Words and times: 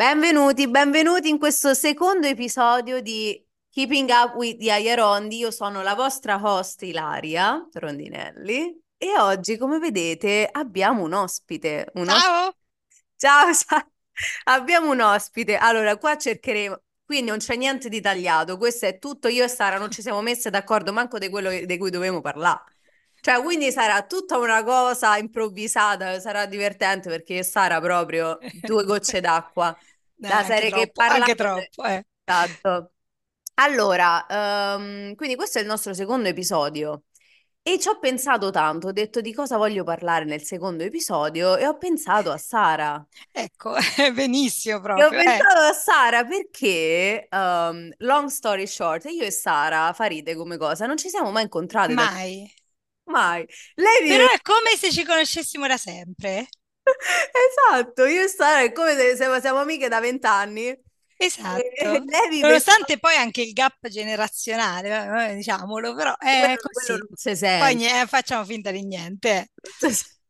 Benvenuti, 0.00 0.66
benvenuti 0.66 1.28
in 1.28 1.38
questo 1.38 1.74
secondo 1.74 2.26
episodio 2.26 3.02
di 3.02 3.38
Keeping 3.68 4.08
Up 4.08 4.34
with 4.34 4.56
Yaya 4.58 4.94
Rondi. 4.94 5.36
Io 5.36 5.50
sono 5.50 5.82
la 5.82 5.94
vostra 5.94 6.40
host 6.42 6.80
Ilaria 6.84 7.68
Rondinelli 7.70 8.80
e 8.96 9.18
oggi, 9.18 9.58
come 9.58 9.78
vedete, 9.78 10.48
abbiamo 10.50 11.02
un 11.02 11.12
ospite. 11.12 11.90
Un 11.96 12.08
os- 12.08 12.18
Ciao! 12.18 12.54
Ciao, 13.14 13.52
ciao. 13.52 13.90
Abbiamo 14.44 14.90
un 14.90 15.02
ospite. 15.02 15.56
Allora, 15.56 15.98
qua 15.98 16.16
cercheremo. 16.16 16.80
Qui 17.04 17.20
non 17.20 17.36
c'è 17.36 17.56
niente 17.56 17.90
di 17.90 18.00
tagliato, 18.00 18.56
questo 18.56 18.86
è 18.86 18.98
tutto. 18.98 19.28
Io 19.28 19.44
e 19.44 19.48
Sara 19.48 19.76
non 19.76 19.90
ci 19.90 20.00
siamo 20.00 20.22
messe 20.22 20.48
d'accordo 20.48 20.94
manco 20.94 21.18
di 21.18 21.28
quello 21.28 21.50
di 21.50 21.76
cui 21.76 21.90
dovevamo 21.90 22.22
parlare. 22.22 22.62
Cioè, 23.20 23.42
quindi 23.42 23.70
sarà 23.72 24.02
tutta 24.06 24.38
una 24.38 24.62
cosa 24.64 25.16
improvvisata, 25.16 26.18
sarà 26.20 26.46
divertente 26.46 27.08
perché 27.08 27.42
Sara 27.42 27.80
proprio 27.80 28.38
due 28.64 28.84
gocce 28.84 29.20
d'acqua. 29.20 29.76
La 30.22 30.42
serie 30.44 30.70
che 30.70 30.90
troppo, 30.92 31.02
anche 31.02 31.34
troppo, 31.34 31.84
eh. 31.84 32.04
Esatto. 32.24 32.92
Allora, 33.54 34.26
ehm, 34.26 35.14
quindi 35.14 35.36
questo 35.36 35.58
è 35.58 35.62
il 35.62 35.66
nostro 35.66 35.92
secondo 35.94 36.28
episodio 36.28 37.04
e 37.62 37.78
ci 37.78 37.88
ho 37.88 37.98
pensato 37.98 38.50
tanto, 38.50 38.88
ho 38.88 38.92
detto 38.92 39.20
di 39.20 39.34
cosa 39.34 39.56
voglio 39.58 39.84
parlare 39.84 40.24
nel 40.24 40.42
secondo 40.42 40.82
episodio 40.84 41.56
e 41.56 41.66
ho 41.66 41.76
pensato 41.76 42.30
a 42.30 42.38
Sara. 42.38 43.06
Ecco, 43.32 43.74
benissimo 44.14 44.80
E 44.92 45.02
ho 45.04 45.08
proprio, 45.08 45.20
eh. 45.20 45.24
pensato 45.24 45.60
a 45.60 45.72
Sara 45.72 46.24
perché, 46.24 47.26
ehm, 47.28 47.92
long 47.98 48.28
story 48.28 48.66
short, 48.66 49.04
io 49.06 49.22
e 49.24 49.30
Sara, 49.30 49.92
Faride 49.92 50.34
come 50.34 50.56
cosa, 50.56 50.86
non 50.86 50.96
ci 50.96 51.08
siamo 51.08 51.30
mai 51.30 51.44
incontrate 51.44 51.94
Mai. 51.94 52.52
Mai. 53.10 53.46
Lei 53.74 54.08
Però 54.08 54.26
è 54.28 54.40
come 54.40 54.76
se 54.78 54.90
ci 54.90 55.04
conoscessimo 55.04 55.66
da 55.66 55.76
sempre. 55.76 56.48
Esatto, 57.70 58.04
io 58.06 58.26
Sara 58.26 58.62
è 58.62 58.72
come 58.72 58.96
se 58.96 59.14
siamo, 59.40 59.58
amiche 59.58 59.88
da 59.88 60.00
vent'anni. 60.00 60.76
Esatto. 61.16 61.60
in 61.84 62.40
Nonostante 62.40 62.98
poi 62.98 63.14
anche 63.16 63.42
il 63.42 63.52
gap 63.52 63.86
generazionale, 63.88 65.30
eh, 65.30 65.34
diciamolo, 65.34 65.94
però 65.94 66.16
è 66.16 66.56
quello, 66.56 66.56
quello 66.72 67.06
così. 67.10 67.36
si 67.36 67.46
Poi 67.58 67.74
nie- 67.74 68.06
facciamo 68.06 68.44
finta 68.44 68.70
di 68.70 68.84
niente. 68.84 69.50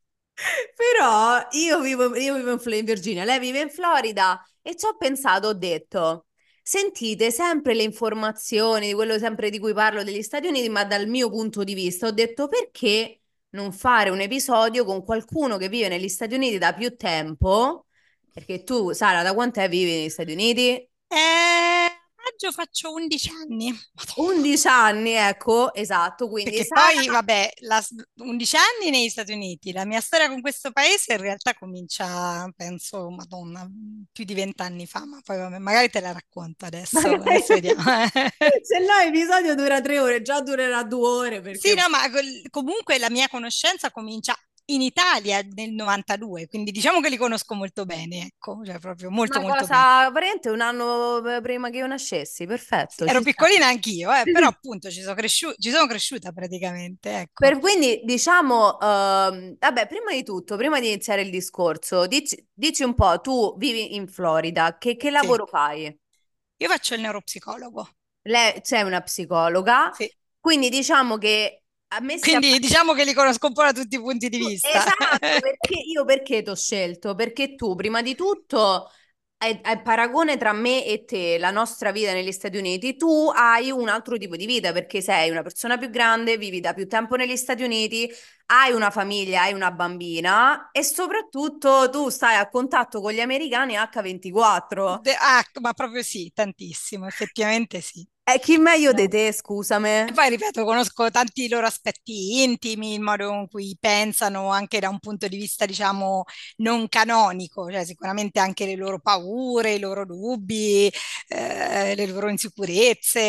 Però 0.75 1.47
io 1.51 1.81
vivo, 1.81 2.17
io 2.17 2.35
vivo 2.35 2.51
in 2.53 2.85
Virginia, 2.85 3.25
lei 3.25 3.39
vive 3.39 3.61
in 3.61 3.71
Florida 3.71 4.43
e 4.63 4.75
ci 4.75 4.87
ho 4.87 4.97
pensato, 4.97 5.49
ho 5.49 5.53
detto, 5.53 6.27
sentite 6.71 7.33
sempre 7.33 7.75
le 7.75 7.83
informazioni 7.83 8.87
di 8.87 8.95
quello 8.95 9.19
sempre 9.19 9.51
di 9.51 9.59
cui 9.59 9.73
parlo 9.75 10.05
degli 10.05 10.23
Stati 10.23 10.47
Uniti, 10.47 10.69
ma 10.69 10.85
dal 10.85 11.09
mio 11.09 11.29
punto 11.29 11.65
di 11.65 11.75
vista, 11.75 12.07
ho 12.07 12.13
detto 12.13 12.47
perché 12.47 13.23
non 13.51 13.73
fare 13.73 14.09
un 14.11 14.21
episodio 14.21 14.85
con 14.85 15.03
qualcuno 15.03 15.57
che 15.57 15.69
vive 15.69 15.89
negli 15.89 16.07
Stati 16.09 16.37
Uniti 16.37 16.59
da 16.59 16.73
più 16.73 16.95
tempo? 16.97 17.87
Perché 18.33 18.63
tu, 18.63 18.93
Sara, 18.93 19.25
da 19.25 19.35
quant'è 19.35 19.69
vivi 19.69 19.97
negli 19.97 20.09
Stati 20.11 20.31
Uniti? 20.31 20.77
Eh, 21.09 21.90
maggio 22.41 22.53
faccio 22.53 22.93
11 22.93 23.31
anni. 23.31 23.79
Madonna. 23.93 24.31
11 24.33 24.69
anni, 24.69 25.11
ecco, 25.13 25.75
esatto, 25.75 26.29
quindi 26.29 26.51
Perché 26.51 26.67
Sara... 26.67 26.95
poi, 26.95 27.07
vabbè, 27.07 27.51
la, 27.61 27.85
11 28.17 28.57
anni 28.57 28.91
negli 28.91 29.09
Stati 29.11 29.33
Uniti, 29.33 29.73
la 29.73 29.85
mia 29.85 30.01
storia 30.01 30.29
con 30.29 30.41
questo 30.41 30.71
paese 30.73 31.13
in 31.13 31.21
realtà 31.21 31.53
comincia, 31.55 32.51
penso, 32.57 33.11
Madonna, 33.11 33.69
più 34.11 34.25
di 34.25 34.33
vent'anni 34.35 34.87
fa, 34.87 35.05
ma 35.05 35.21
poi 35.23 35.37
vabbè, 35.37 35.59
magari 35.59 35.91
te 35.91 36.01
la 36.01 36.13
racconto 36.13 36.65
adesso, 36.65 36.99
adesso 36.99 37.55
vediamo. 37.55 37.83
Se 38.63 38.79
no 38.79 38.99
l'episodio 39.05 39.55
dura 39.55 39.81
tre 39.83 39.99
ore, 39.99 40.23
già 40.23 40.41
durerà 40.41 40.83
due 40.83 41.09
ore 41.09 41.37
Sì, 41.37 41.41
perché... 41.43 41.75
no, 41.75 41.89
ma 41.91 42.11
col- 42.11 42.49
comunque 42.49 42.99
la 42.99 43.11
mia 43.11 43.29
conoscenza 43.29 43.91
comincia 43.91 44.35
in 44.75 44.83
Italia 44.83 45.41
nel 45.55 45.73
92, 45.73 46.47
quindi 46.49 46.71
diciamo 46.73 47.01
che 47.01 47.09
li 47.11 47.17
conosco 47.17 47.55
molto 47.55 47.85
bene, 47.85 48.27
ecco, 48.27 48.61
cioè 48.65 48.79
proprio 48.79 49.11
molto 49.11 49.41
Una 49.41 49.43
molto 49.43 49.67
bene. 49.67 49.87
cosa, 49.87 50.11
praticamente 50.11 50.49
un 50.51 50.61
anno 50.61 51.25
eh, 51.37 51.41
prima 51.41 51.71
che 51.71 51.77
io 51.79 51.87
nascessi, 51.87 52.47
perfetto, 52.47 53.09
Ero 53.13 53.21
ci 53.21 53.23
sta. 53.23 53.45
piccolina 53.45 53.67
anch'io, 53.67 54.11
eh, 54.13 54.27
Sì, 54.27 54.31
però 54.31 54.47
sì. 54.47 54.49
appunto 54.49 54.91
ci 54.91 55.03
sono 55.03 55.15
cresciu- 55.15 55.55
ci 55.59 55.71
sono 55.71 55.87
cresciuta 55.87 56.33
praticamente, 56.33 57.19
ecco. 57.21 57.35
Per 57.37 57.59
quindi 57.59 58.03
diciamo, 58.05 58.79
ehm, 58.79 59.57
vabbè, 59.59 59.87
prima 59.87 60.13
di 60.13 60.23
tutto, 60.23 60.57
prima 60.57 60.79
di 60.79 60.89
iniziare 60.89 61.23
il 61.23 61.31
discorso, 61.31 62.07
dici, 62.07 62.47
dici 62.53 62.83
un 62.83 62.95
po', 62.95 63.19
tu 63.23 63.57
vivi 63.57 63.95
in 63.95 64.09
Florida, 64.09 64.77
che, 64.77 64.97
che 64.97 65.11
Sì, 65.13 65.29
lavoro 65.31 65.47
fai? 65.47 65.99
io 66.59 66.69
faccio 66.69 66.95
il 66.95 67.01
neuropsicologo, 67.01 67.89
Lei, 68.23 68.61
c'è 68.61 68.83
una 68.83 69.01
psicologa, 69.01 69.93
sì. 69.93 70.11
quindi 70.39 70.69
diciamo 70.69 71.17
che 71.19 71.60
a 71.93 72.01
Quindi 72.21 72.59
diciamo 72.59 72.93
che 72.93 73.05
li 73.05 73.13
conosco 73.13 73.49
un 73.49 73.53
po' 73.53 73.63
da 73.63 73.73
tutti 73.73 73.97
i 73.97 74.01
punti 74.01 74.29
di 74.29 74.39
vista. 74.39 74.69
Esatto, 74.69 75.19
perché 75.41 75.75
io 75.75 76.05
perché 76.05 76.43
ti 76.43 76.51
ho 76.51 76.55
scelto? 76.55 77.15
Perché 77.15 77.57
tu, 77.57 77.75
prima 77.75 78.01
di 78.01 78.15
tutto, 78.15 78.89
hai 79.39 79.83
paragone 79.83 80.37
tra 80.37 80.53
me 80.53 80.85
e 80.85 81.05
te, 81.05 81.39
la 81.39 81.51
nostra 81.51 81.91
vita 81.91 82.13
negli 82.13 82.31
Stati 82.31 82.59
Uniti, 82.59 82.97
tu 82.97 83.31
hai 83.35 83.71
un 83.71 83.89
altro 83.89 84.19
tipo 84.19 84.37
di 84.37 84.47
vita 84.47 84.73
perché 84.73 85.01
sei 85.01 85.31
una 85.31 85.43
persona 85.43 85.79
più 85.79 85.91
grande, 85.91 86.37
vivi 86.37 86.61
da 86.61 86.75
più 86.75 86.87
tempo 86.87 87.17
negli 87.17 87.37
Stati 87.37 87.63
Uniti, 87.65 88.09
hai 88.51 88.73
una 88.73 88.91
famiglia, 88.91 89.43
hai 89.43 89.53
una 89.53 89.71
bambina 89.71 90.71
e 90.73 90.83
soprattutto 90.83 91.89
tu 91.91 92.09
stai 92.09 92.37
a 92.37 92.49
contatto 92.49 93.01
con 93.01 93.13
gli 93.13 93.21
americani 93.21 93.77
H24. 93.77 95.03
De- 95.03 95.15
ah, 95.19 95.43
ma 95.61 95.73
proprio 95.73 96.03
sì, 96.03 96.31
tantissimo, 96.35 97.07
effettivamente 97.07 97.81
sì. 97.81 98.07
E 98.25 98.39
chi 98.41 98.57
meglio 98.57 98.93
di 98.95 99.09
te, 99.09 99.31
E 100.07 100.13
scusami? 100.13 100.13
poi 100.13 100.29
ripeto, 100.31 100.65
conosco 100.65 101.11
tanti 101.11 101.49
loro 101.49 101.67
aspetti 101.67 102.43
intimi, 102.43 102.95
il 102.95 103.01
modo 103.01 103.31
in 103.33 103.47
cui 103.49 103.77
pensano 103.79 104.49
anche 104.51 104.81
da 104.81 104.89
un 104.89 104.99
punto 104.99 105.29
di 105.29 105.37
vista, 105.37 105.67
diciamo, 105.67 106.25
non 106.57 106.89
canonico, 106.89 107.71
cioè 107.71 107.85
sicuramente 107.85 108.41
anche 108.41 108.67
le 108.67 108.75
loro 108.77 108.99
paure, 108.99 109.75
i 109.75 109.79
loro 109.79 110.05
dubbi, 110.07 110.91
eh, 111.29 111.95
le 111.95 112.07
loro 112.07 112.29
insicurezze, 112.29 113.21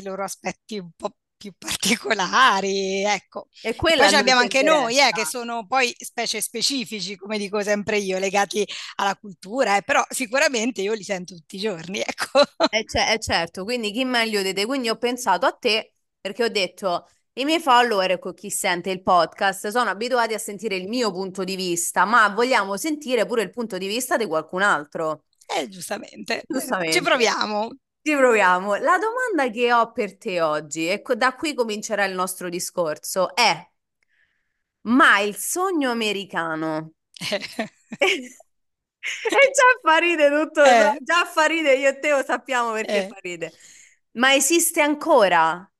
i 0.00 0.02
loro 0.02 0.22
aspetti 0.24 0.78
un 0.78 0.90
po' 0.96 1.10
più 1.40 1.52
particolari, 1.56 3.02
ecco. 3.04 3.48
E 3.62 3.74
E 3.82 3.92
quello 3.92 4.04
poi 4.08 4.14
abbiamo 4.14 4.40
anche 4.40 4.62
noi, 4.62 4.98
eh, 4.98 5.10
che 5.12 5.24
sono 5.24 5.66
poi 5.66 5.94
specie 5.98 6.40
specifici, 6.42 7.16
come 7.16 7.38
dico 7.38 7.62
sempre 7.62 7.96
io, 7.98 8.18
legati 8.18 8.66
alla 8.96 9.16
cultura, 9.16 9.76
eh, 9.78 9.82
però 9.82 10.04
sicuramente 10.10 10.82
io 10.82 10.92
li 10.92 11.02
sento 11.02 11.34
tutti 11.34 11.56
i 11.56 11.60
giorni, 11.60 12.00
ecco. 12.06 12.40
Eh, 12.72 12.84
ce- 12.86 13.12
eh, 13.12 13.18
certo, 13.18 13.64
quindi 13.64 13.90
chi 13.92 14.04
meglio 14.04 14.42
di 14.42 14.52
te? 14.52 14.64
Quindi 14.64 14.88
ho 14.88 14.96
pensato 14.96 15.44
a 15.46 15.52
te 15.52 15.92
perché 16.20 16.44
ho 16.44 16.48
detto 16.48 17.08
i 17.34 17.44
miei 17.44 17.58
follower, 17.60 18.12
ecco, 18.12 18.32
chi 18.32 18.48
sente 18.50 18.90
il 18.90 19.02
podcast, 19.02 19.68
sono 19.68 19.90
abituati 19.90 20.34
a 20.34 20.38
sentire 20.38 20.76
il 20.76 20.86
mio 20.88 21.10
punto 21.10 21.42
di 21.42 21.56
vista, 21.56 22.04
ma 22.04 22.28
vogliamo 22.28 22.76
sentire 22.76 23.26
pure 23.26 23.42
il 23.42 23.50
punto 23.50 23.76
di 23.78 23.88
vista 23.88 24.16
di 24.16 24.26
qualcun 24.26 24.62
altro. 24.62 25.24
Eh, 25.46 25.68
giustamente, 25.68 26.42
eh, 26.42 26.88
ci 26.88 27.00
Giustamente. 27.00 27.02
proviamo. 27.02 27.70
Ci 28.02 28.14
proviamo. 28.14 28.74
La 28.76 28.98
domanda 28.98 29.48
che 29.50 29.72
ho 29.72 29.90
per 29.92 30.16
te 30.18 30.40
oggi, 30.42 30.88
e 30.90 31.00
co- 31.02 31.14
da 31.14 31.34
qui 31.34 31.54
comincerà 31.54 32.04
il 32.04 32.14
nostro 32.14 32.48
discorso, 32.50 33.34
è: 33.34 33.66
ma 34.88 35.20
il 35.20 35.36
sogno 35.36 35.90
americano? 35.90 36.92
E 39.32 39.50
già 39.52 39.64
fa 39.82 39.96
ride 39.98 40.28
tutto, 40.30 40.62
Eh, 40.62 40.98
già 41.00 41.24
fa 41.24 41.46
ride, 41.46 41.74
io 41.76 41.88
e 41.90 41.98
te 41.98 42.10
lo 42.10 42.22
sappiamo 42.22 42.72
perché 42.72 43.02
eh. 43.02 43.08
fa 43.08 43.16
ride. 43.20 43.54
Ma 44.12 44.34
esiste 44.34 44.80
ancora? 44.80 45.70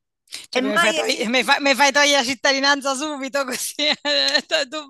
È 0.51 0.61
Cioè, 0.61 0.63
mi 0.63 0.79
fai, 0.79 0.93
mai 0.93 0.95
togli- 0.95 1.27
mi 1.29 1.43
fai- 1.45 1.61
mi 1.61 1.75
fai 1.75 1.93
togliere 1.93 2.19
la 2.23 2.25
cittadinanza 2.25 2.95
subito 2.95 3.45
così. 3.45 3.75
Tu- 4.71 4.89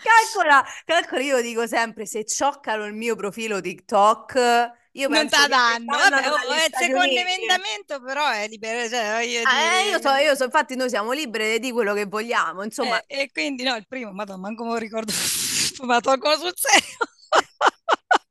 Calcola, 0.00 0.64
calcola, 0.84 1.22
io 1.22 1.40
dico 1.42 1.66
sempre, 1.66 2.06
se 2.06 2.24
cioccano 2.24 2.84
il 2.84 2.94
mio 2.94 3.16
profilo 3.16 3.60
TikTok, 3.60 4.70
io 4.96 5.08
Non 5.08 5.24
mi 5.24 5.28
danno. 5.48 5.96
Vabbè, 5.96 6.28
oh, 6.28 6.52
è 6.52 6.64
il 6.66 6.72
secondo 6.72 7.00
Uniti. 7.00 7.16
emendamento, 7.18 8.00
però 8.00 8.28
è 8.30 8.46
libero, 8.48 8.88
cioè, 8.88 9.14
voglio 9.14 9.42
Ah, 9.44 9.80
eh, 9.80 9.88
io 9.88 10.00
so, 10.00 10.10
io 10.14 10.36
so, 10.36 10.44
infatti 10.44 10.76
noi 10.76 10.88
siamo 10.88 11.10
liberi 11.12 11.58
di 11.58 11.72
quello 11.72 11.94
che 11.94 12.06
vogliamo, 12.06 12.62
insomma, 12.62 13.00
eh, 13.06 13.22
e 13.22 13.30
quindi 13.32 13.64
no, 13.64 13.74
il 13.74 13.86
primo, 13.88 14.12
madonna, 14.12 14.38
manco 14.38 14.64
me 14.64 14.70
lo 14.70 14.76
ricordo, 14.76 15.12
ma 15.82 16.00
tolgono 16.00 16.36
sul 16.36 16.52
serio. 16.54 16.96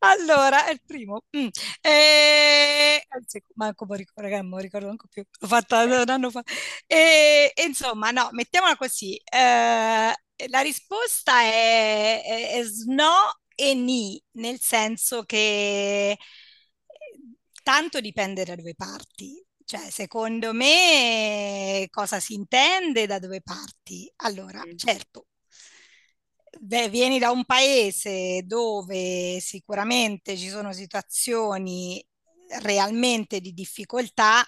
Allora, 0.00 0.66
è 0.66 0.72
il 0.72 0.82
primo. 0.84 1.22
Mm. 1.36 1.48
E... 1.80 3.04
Anzi, 3.08 3.42
manco 3.54 3.84
me 3.86 3.90
lo 3.92 3.96
ricordo, 3.96 4.22
raga, 4.22 4.36
non 4.38 4.48
me 4.50 4.56
lo 4.56 4.62
ricordo 4.62 4.86
manco 4.86 5.06
più. 5.10 5.24
L'ho 5.40 5.46
fatta 5.48 5.82
un 5.84 6.04
anno 6.08 6.30
fa. 6.30 6.42
E, 6.86 7.50
e 7.54 7.62
insomma, 7.64 8.10
no, 8.10 8.28
mettiamola 8.32 8.76
così. 8.76 9.16
eh, 9.16 10.12
la 10.48 10.60
risposta 10.60 11.40
è, 11.40 12.22
è, 12.22 12.50
è 12.58 12.62
sno 12.64 13.40
e 13.56 13.74
ni, 13.74 14.22
nel 14.34 14.60
senso 14.60 15.24
che 15.24 16.12
eh, 16.12 16.18
tanto 17.62 18.00
dipende 18.00 18.44
da 18.44 18.54
dove 18.54 18.74
parti. 18.74 19.42
Cioè, 19.64 19.90
secondo 19.90 20.52
me, 20.52 21.88
cosa 21.90 22.20
si 22.20 22.34
intende 22.34 23.06
da 23.06 23.18
dove 23.18 23.40
parti? 23.42 24.10
Allora, 24.18 24.62
Mm. 24.64 24.76
certo, 24.76 25.26
beh, 26.60 26.88
vieni 26.88 27.18
da 27.18 27.30
un 27.30 27.44
paese 27.44 28.42
dove 28.46 29.38
sicuramente 29.40 30.36
ci 30.36 30.48
sono 30.48 30.72
situazioni 30.72 32.04
realmente 32.62 33.40
di 33.40 33.52
difficoltà, 33.52 34.44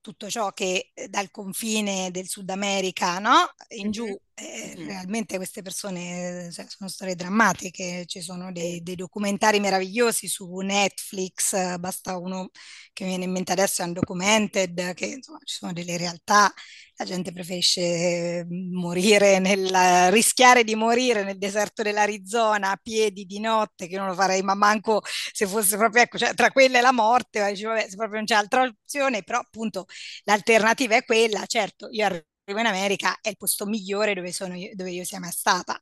tutto 0.00 0.28
ciò 0.30 0.52
che 0.52 0.90
eh, 0.94 1.08
dal 1.08 1.30
confine 1.30 2.10
del 2.10 2.28
Sud 2.28 2.48
America, 2.50 3.18
no? 3.18 3.52
In 3.76 3.90
giù, 3.90 4.06
eh, 4.34 4.74
realmente 4.76 5.36
queste 5.36 5.62
persone 5.62 6.50
cioè, 6.52 6.66
sono 6.68 6.88
storie 6.88 7.14
drammatiche, 7.14 8.04
ci 8.06 8.20
sono 8.20 8.52
dei, 8.52 8.82
dei 8.82 8.94
documentari 8.94 9.60
meravigliosi 9.60 10.28
su 10.28 10.56
Netflix, 10.56 11.76
basta 11.78 12.16
uno 12.16 12.50
che 12.92 13.04
mi 13.04 13.10
viene 13.10 13.24
in 13.24 13.32
mente 13.32 13.52
adesso, 13.52 13.82
è 13.82 13.84
Undocumented, 13.86 14.94
che 14.94 15.06
insomma 15.06 15.38
ci 15.44 15.56
sono 15.56 15.72
delle 15.72 15.96
realtà, 15.96 16.52
la 17.00 17.06
gente 17.06 17.32
preferisce 17.32 17.80
eh, 17.80 18.46
morire 18.48 19.38
nel, 19.38 19.68
rischiare 20.10 20.64
di 20.64 20.74
morire 20.74 21.24
nel 21.24 21.38
deserto 21.38 21.82
dell'Arizona 21.82 22.72
a 22.72 22.76
piedi 22.82 23.24
di 23.24 23.40
notte, 23.40 23.86
che 23.88 23.96
non 23.96 24.06
lo 24.08 24.14
farei, 24.14 24.42
ma 24.42 24.54
manco 24.54 25.00
se 25.32 25.46
fosse 25.46 25.76
proprio, 25.78 26.02
ecco, 26.02 26.18
cioè, 26.18 26.34
tra 26.34 26.50
quelle 26.50 26.78
e 26.78 26.80
la 26.82 26.92
morte, 26.92 27.44
dici, 27.50 27.64
vabbè, 27.64 27.88
se 27.88 27.96
proprio 27.96 28.16
non 28.16 28.24
c'è 28.26 28.34
altra 28.34 28.62
opzione, 28.64 29.22
però 29.22 29.38
appunto 29.38 29.86
L'alternativa 30.24 30.96
è 30.96 31.04
quella, 31.04 31.44
certo, 31.46 31.88
io 31.90 32.04
arrivo 32.06 32.60
in 32.60 32.66
America, 32.66 33.18
è 33.20 33.28
il 33.30 33.36
posto 33.36 33.66
migliore 33.66 34.14
dove, 34.14 34.32
sono 34.32 34.54
io, 34.54 34.70
dove 34.74 34.90
io 34.90 35.04
sia 35.04 35.18
mai 35.20 35.30
stata. 35.32 35.78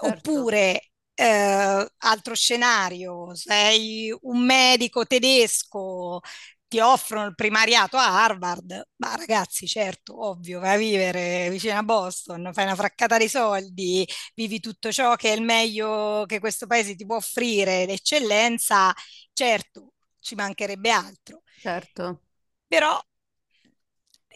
certo, 0.00 0.30
Oppure, 0.30 0.90
eh, 1.14 1.86
altro 1.98 2.34
scenario, 2.34 3.34
sei 3.34 4.14
un 4.22 4.44
medico 4.44 5.04
tedesco, 5.06 6.20
ti 6.72 6.80
offrono 6.80 7.26
il 7.26 7.34
primariato 7.34 7.98
a 7.98 8.24
Harvard, 8.24 8.88
ma 8.96 9.14
ragazzi, 9.14 9.66
certo, 9.66 10.28
ovvio, 10.28 10.58
vai 10.58 10.74
a 10.74 10.78
vivere 10.78 11.50
vicino 11.50 11.76
a 11.76 11.82
Boston, 11.82 12.48
fai 12.54 12.64
una 12.64 12.74
fraccata 12.74 13.18
di 13.18 13.28
soldi, 13.28 14.08
vivi 14.34 14.58
tutto 14.58 14.90
ciò 14.90 15.14
che 15.16 15.32
è 15.32 15.36
il 15.36 15.42
meglio 15.42 16.24
che 16.26 16.40
questo 16.40 16.66
paese 16.66 16.94
ti 16.94 17.04
può 17.04 17.16
offrire, 17.16 17.84
l'eccellenza, 17.84 18.90
certo, 19.34 19.92
ci 20.18 20.34
mancherebbe 20.34 20.90
altro. 20.90 21.42
certo. 21.60 22.22
Però 22.66 22.98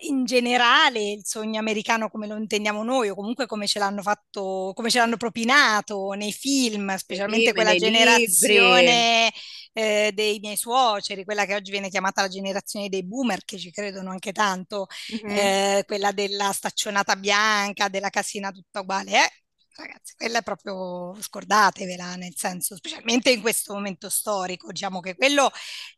in 0.00 0.26
generale 0.26 1.12
il 1.12 1.24
sogno 1.24 1.58
americano 1.58 2.10
come 2.10 2.26
lo 2.26 2.36
intendiamo 2.36 2.84
noi 2.84 3.08
o 3.08 3.14
comunque 3.14 3.46
come 3.46 3.66
ce 3.66 3.78
l'hanno 3.78 4.02
fatto, 4.02 4.72
come 4.74 4.90
ce 4.90 4.98
l'hanno 4.98 5.16
propinato 5.16 6.10
nei 6.10 6.32
film, 6.32 6.94
specialmente 6.96 7.52
film, 7.52 7.54
quella 7.54 7.70
nei 7.70 7.80
libri. 7.80 9.32
Eh, 9.76 10.10
dei 10.14 10.38
miei 10.40 10.56
suoceri, 10.56 11.24
quella 11.24 11.44
che 11.44 11.54
oggi 11.54 11.70
viene 11.70 11.88
chiamata 11.90 12.22
la 12.22 12.28
generazione 12.28 12.88
dei 12.88 13.04
boomer, 13.04 13.44
che 13.44 13.58
ci 13.58 13.70
credono 13.70 14.10
anche 14.10 14.32
tanto, 14.32 14.86
Mhm, 15.08 15.26
eh, 15.26 15.82
quella 15.86 16.12
della 16.12 16.52
staccionata 16.52 17.16
bianca, 17.16 17.88
della 17.88 18.10
casina 18.10 18.50
tutta 18.50 18.80
uguale. 18.80 19.12
Eh, 19.12 19.30
ragazzi, 19.76 20.14
quella 20.16 20.38
è 20.38 20.42
proprio 20.42 21.14
scordatevela, 21.20 22.16
nel 22.16 22.34
senso, 22.36 22.76
specialmente 22.76 23.30
in 23.30 23.40
questo 23.42 23.74
momento 23.74 24.08
storico, 24.08 24.72
diciamo 24.72 25.00
che 25.00 25.14
quello 25.14 25.50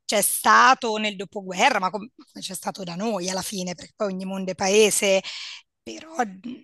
c'è 0.05 0.21
stato 0.23 0.97
nel 0.97 1.17
dopoguerra, 1.17 1.79
ma 1.79 1.91
come 1.91 2.11
c'è 2.41 2.55
stato 2.55 2.83
da 2.85 2.95
noi 2.97 3.29
alla 3.31 3.43
fine, 3.43 3.75
perché 3.75 3.93
poi 3.97 4.13
ogni 4.13 4.25
mondo 4.25 4.51
è 4.53 4.55
paese, 4.55 5.23
però 5.93 6.17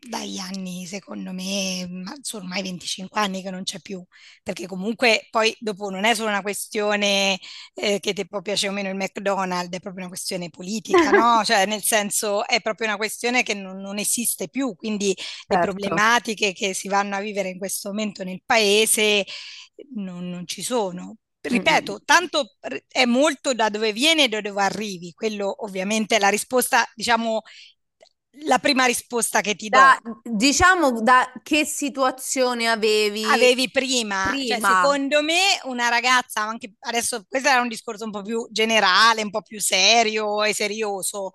dagli 0.08 0.38
anni, 0.38 0.86
secondo 0.86 1.32
me, 1.32 1.88
sono 2.20 2.42
ormai 2.44 2.62
25 2.62 3.18
anni 3.20 3.42
che 3.42 3.50
non 3.50 3.62
c'è 3.62 3.80
più, 3.80 4.04
perché 4.42 4.66
comunque 4.66 5.28
poi 5.30 5.54
dopo 5.60 5.88
non 5.88 6.04
è 6.04 6.14
solo 6.14 6.28
una 6.28 6.42
questione 6.42 7.38
eh, 7.74 8.00
che 8.00 8.12
ti 8.12 8.26
può 8.28 8.42
piacere 8.42 8.70
o 8.72 8.74
meno 8.74 8.90
il 8.90 8.96
McDonald's, 8.96 9.70
è 9.76 9.80
proprio 9.80 10.02
una 10.04 10.08
questione 10.08 10.50
politica, 10.50 11.10
no? 11.10 11.42
Cioè 11.44 11.64
nel 11.66 11.82
senso 11.82 12.46
è 12.46 12.60
proprio 12.60 12.88
una 12.88 12.96
questione 12.96 13.42
che 13.42 13.54
non, 13.54 13.80
non 13.80 13.98
esiste 13.98 14.48
più, 14.48 14.74
quindi 14.74 15.16
le 15.46 15.56
Certo. 15.56 15.58
problematiche 15.58 16.52
che 16.52 16.74
si 16.74 16.88
vanno 16.88 17.16
a 17.16 17.20
vivere 17.20 17.48
in 17.48 17.58
questo 17.58 17.88
momento 17.88 18.24
nel 18.24 18.42
paese 18.44 19.24
non, 19.94 20.28
non 20.28 20.46
ci 20.46 20.62
sono. 20.62 21.16
Ripeto, 21.40 22.00
tanto 22.04 22.56
è 22.88 23.04
molto 23.04 23.52
da 23.52 23.68
dove 23.68 23.92
vieni 23.92 24.22
e 24.24 24.28
da 24.28 24.40
dove 24.40 24.62
arrivi. 24.62 25.12
Quello 25.12 25.54
ovviamente 25.64 26.16
è 26.16 26.18
la 26.18 26.30
risposta, 26.30 26.86
diciamo, 26.94 27.42
la 28.46 28.58
prima 28.58 28.84
risposta 28.84 29.40
che 29.40 29.54
ti 29.54 29.68
Da, 29.68 29.98
do. 30.02 30.20
diciamo 30.22 31.00
da 31.02 31.32
che 31.42 31.64
situazione 31.64 32.68
avevi 32.68 33.24
Avevi 33.24 33.70
prima, 33.70 34.24
cioè 34.46 34.58
prima? 34.58 34.68
secondo 34.82 35.22
me 35.22 35.38
una 35.64 35.88
ragazza, 35.88 36.40
anche 36.42 36.74
adesso 36.80 37.24
questo 37.28 37.48
era 37.48 37.60
un 37.60 37.68
discorso 37.68 38.04
un 38.04 38.10
po' 38.10 38.22
più 38.22 38.46
generale, 38.50 39.22
un 39.22 39.30
po' 39.30 39.42
più 39.42 39.60
serio 39.60 40.42
e 40.42 40.52
serioso. 40.54 41.30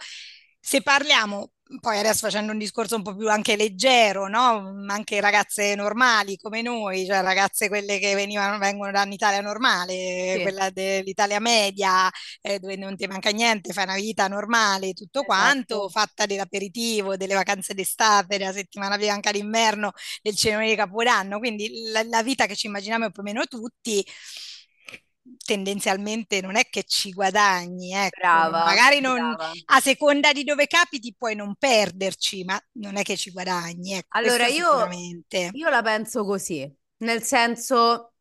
Se 0.60 0.82
parliamo, 0.82 1.52
poi 1.80 2.00
adesso 2.00 2.22
facendo 2.26 2.52
un 2.52 2.58
discorso 2.58 2.96
un 2.96 3.04
po' 3.04 3.16
più 3.16 3.30
anche 3.30 3.56
leggero, 3.56 4.28
no? 4.28 4.84
Anche 4.88 5.22
ragazze 5.22 5.76
normali 5.76 6.36
come 6.38 6.62
noi, 6.64 7.06
cioè 7.06 7.22
ragazze 7.22 7.68
quelle 7.68 8.00
che 8.00 8.16
venivano, 8.16 8.58
vengono 8.58 8.92
da 8.92 9.04
un'Italia 9.04 9.40
normale, 9.42 10.38
Sì, 10.38 10.40
quella 10.42 10.70
dell'Italia 10.72 11.40
media, 11.40 12.10
eh, 12.42 12.58
dove 12.60 12.76
non 12.76 12.96
ti 12.96 13.06
manca 13.06 13.30
niente, 13.30 13.72
fai 13.72 13.84
una 13.84 13.96
vita 13.96 14.28
normale, 14.28 14.94
tutto 14.94 15.24
quanto, 15.24 15.88
esatto. 15.88 15.90
fatta 15.90 16.26
dell'aperitivo, 16.26 17.16
delle 17.18 17.36
vacanze 17.36 17.74
d'estate, 17.76 18.38
della 18.40 18.52
settimana 18.54 18.98
bianca 18.98 19.32
d'inverno 19.32 19.92
del 20.24 20.36
cenone 20.36 20.68
di 20.70 20.76
Capodanno, 20.76 21.38
quindi 21.38 21.70
la, 21.92 22.02
la 22.04 22.24
vita 22.24 22.48
che 22.48 22.56
ci 22.56 22.66
immaginiamo 22.68 23.12
più 23.12 23.22
o 23.22 23.26
meno 23.26 23.44
tutti, 23.46 24.04
tendenzialmente 25.38 26.42
non 26.42 26.56
è 26.56 26.64
che 26.70 26.84
ci 26.84 27.12
guadagni, 27.12 27.94
ecco, 27.94 28.20
Brava, 28.20 28.64
magari 28.64 29.00
non, 29.00 29.36
brava. 29.36 29.52
a 29.66 29.80
seconda 29.80 30.32
di 30.32 30.44
dove 30.44 30.68
capiti 30.68 31.14
puoi 31.18 31.36
non 31.36 31.56
perderci, 31.56 32.44
ma 32.44 32.60
non 32.74 32.98
è 32.98 33.04
che 33.04 33.18
ci 33.18 33.32
guadagni, 33.32 33.94
ecco, 33.94 34.18
Allora, 34.18 34.48
io, 34.48 34.88
io 35.52 35.70
la 35.70 35.82
penso 35.82 36.24
così, 36.26 36.72
nel 36.98 37.24
senso, 37.24 38.14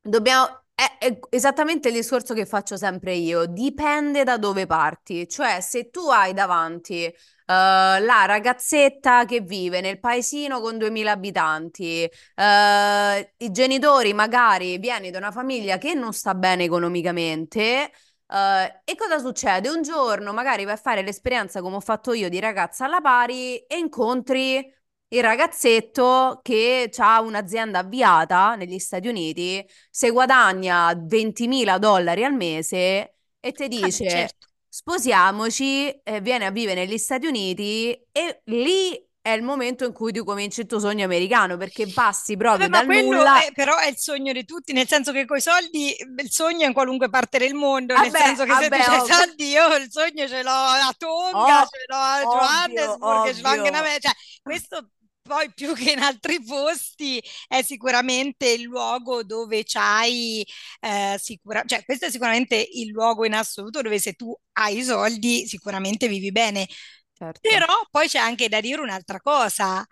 dobbiamo, 0.00 0.61
è, 0.74 1.18
esattamente 1.30 1.88
il 1.88 1.94
discorso 1.94 2.34
che 2.34 2.46
faccio 2.46 2.76
sempre 2.76 3.14
io, 3.14 3.46
dipende 3.46 4.24
da 4.24 4.36
dove 4.38 4.66
parti, 4.66 5.28
cioè 5.28 5.60
se 5.60 5.90
tu 5.90 6.08
hai 6.08 6.32
davanti 6.32 7.04
eh, 7.04 7.14
la 7.46 8.24
ragazzetta 8.26 9.24
che 9.24 9.40
vive 9.40 9.80
nel 9.80 10.00
paesino 10.00 10.60
con 10.60 10.78
2000 10.78 11.10
abitanti, 11.12 12.02
eh, 12.34 13.32
i 13.36 13.50
genitori 13.50 14.12
magari 14.12 14.78
vieni 14.78 15.10
da 15.10 15.18
una 15.18 15.30
famiglia 15.32 15.78
che 15.78 15.94
non 15.94 16.12
sta 16.12 16.34
bene 16.34 16.64
economicamente, 16.64 17.90
eh, 18.26 18.80
e 18.84 18.94
cosa 18.96 19.18
succede? 19.18 19.68
Un 19.68 19.82
giorno 19.82 20.32
magari 20.32 20.64
vai 20.64 20.74
a 20.74 20.76
fare 20.76 21.02
l'esperienza 21.02 21.60
come 21.60 21.76
ho 21.76 21.80
fatto 21.80 22.12
io 22.12 22.28
di 22.28 22.40
ragazza 22.40 22.84
alla 22.86 23.00
pari 23.00 23.58
e 23.66 23.76
incontri 23.78 24.72
il 25.12 25.22
ragazzetto 25.22 26.40
che 26.42 26.90
ha 26.96 27.20
un'azienda 27.20 27.80
avviata 27.80 28.54
negli 28.54 28.78
Stati 28.78 29.08
Uniti, 29.08 29.64
se 29.90 30.10
guadagna 30.10 30.94
20.000 30.96 31.78
dollari 31.78 32.24
al 32.24 32.34
mese 32.34 33.16
e 33.40 33.52
ti 33.52 33.68
Ah 33.82 33.90
dice 33.90 34.06
certo. 34.08 34.46
sposiamoci, 34.68 35.88
eh, 36.02 36.20
vieni 36.22 36.44
a 36.46 36.50
vivere 36.50 36.84
negli 36.86 36.98
Stati 36.98 37.26
Uniti 37.26 37.92
e 38.10 38.40
lì 38.46 38.92
è 39.20 39.30
il 39.30 39.42
momento 39.42 39.84
in 39.84 39.92
cui 39.92 40.12
tu 40.12 40.24
cominci 40.24 40.60
il 40.62 40.66
tuo 40.66 40.78
sogno 40.80 41.04
americano 41.04 41.56
perché 41.58 41.92
passi 41.92 42.36
Vabbè, 42.44 42.66
proprio 42.66 42.68
ma 42.68 42.82
dal 42.82 42.86
quello 42.86 43.24
nulla. 43.26 43.46
è, 43.46 43.50
però 43.54 43.78
è 43.78 43.86
il 43.88 43.96
sogno 43.96 44.32
di 44.32 44.44
tutti, 44.44 44.72
nel 44.74 44.86
senso 44.88 45.10
che 45.12 45.24
coi 45.24 45.40
soldi 45.40 45.94
il 46.18 46.30
sogno 46.30 46.64
è 46.64 46.66
in 46.66 46.72
qualunque 46.74 47.08
parte 47.08 47.38
del 47.38 47.54
mondo, 47.54 47.96
nel 47.96 48.14
Vabbè, 48.14 48.16
senso 48.16 48.44
che 48.44 48.56
se 48.56 48.70
tu 48.70 48.78
vabbè, 48.78 48.88
ov- 48.90 49.22
soldi, 49.22 49.46
io 49.48 49.74
il 49.76 49.90
sogno 49.90 50.26
ce 50.28 50.42
l'ho 50.42 50.50
a 50.50 50.92
Tonga, 50.98 51.62
ov- 51.62 51.70
ce 51.70 51.84
l'ho 51.86 51.96
a 51.96 52.26
ovvio, 52.40 52.98
Johannesburg, 53.06 53.32
ce 53.32 53.40
l'ho 53.40 53.48
anche 53.48 53.68
ovvio. 53.68 53.68
in 53.68 53.74
America, 53.74 54.08
cioè 54.10 54.12
questo 54.42 54.90
poi 55.22 55.52
più 55.54 55.74
che 55.74 55.92
in 55.92 56.00
altri 56.00 56.42
posti 56.42 57.22
è 57.48 57.62
sicuramente 57.62 58.48
il 58.50 58.62
luogo 58.62 59.22
dove 59.22 59.62
c'hai 59.64 60.44
eh, 60.80 61.16
sicura, 61.18 61.62
cioè 61.64 61.84
questo 61.84 62.06
è 62.06 62.10
sicuramente 62.10 62.56
il 62.56 62.88
luogo 62.90 63.24
in 63.24 63.34
assoluto 63.34 63.80
dove 63.82 63.98
se 63.98 64.14
tu 64.14 64.34
hai 64.54 64.78
i 64.78 64.82
soldi 64.82 65.46
sicuramente 65.46 66.08
vivi 66.08 66.32
bene. 66.32 66.66
Certo, 67.18 67.40
Però 67.40 67.66
poi 67.90 68.08
c'è 68.08 68.18
anche 68.18 68.48
da 68.48 68.60
dire 68.60 68.80
un'altra 68.82 69.20
cosa. 69.20 69.84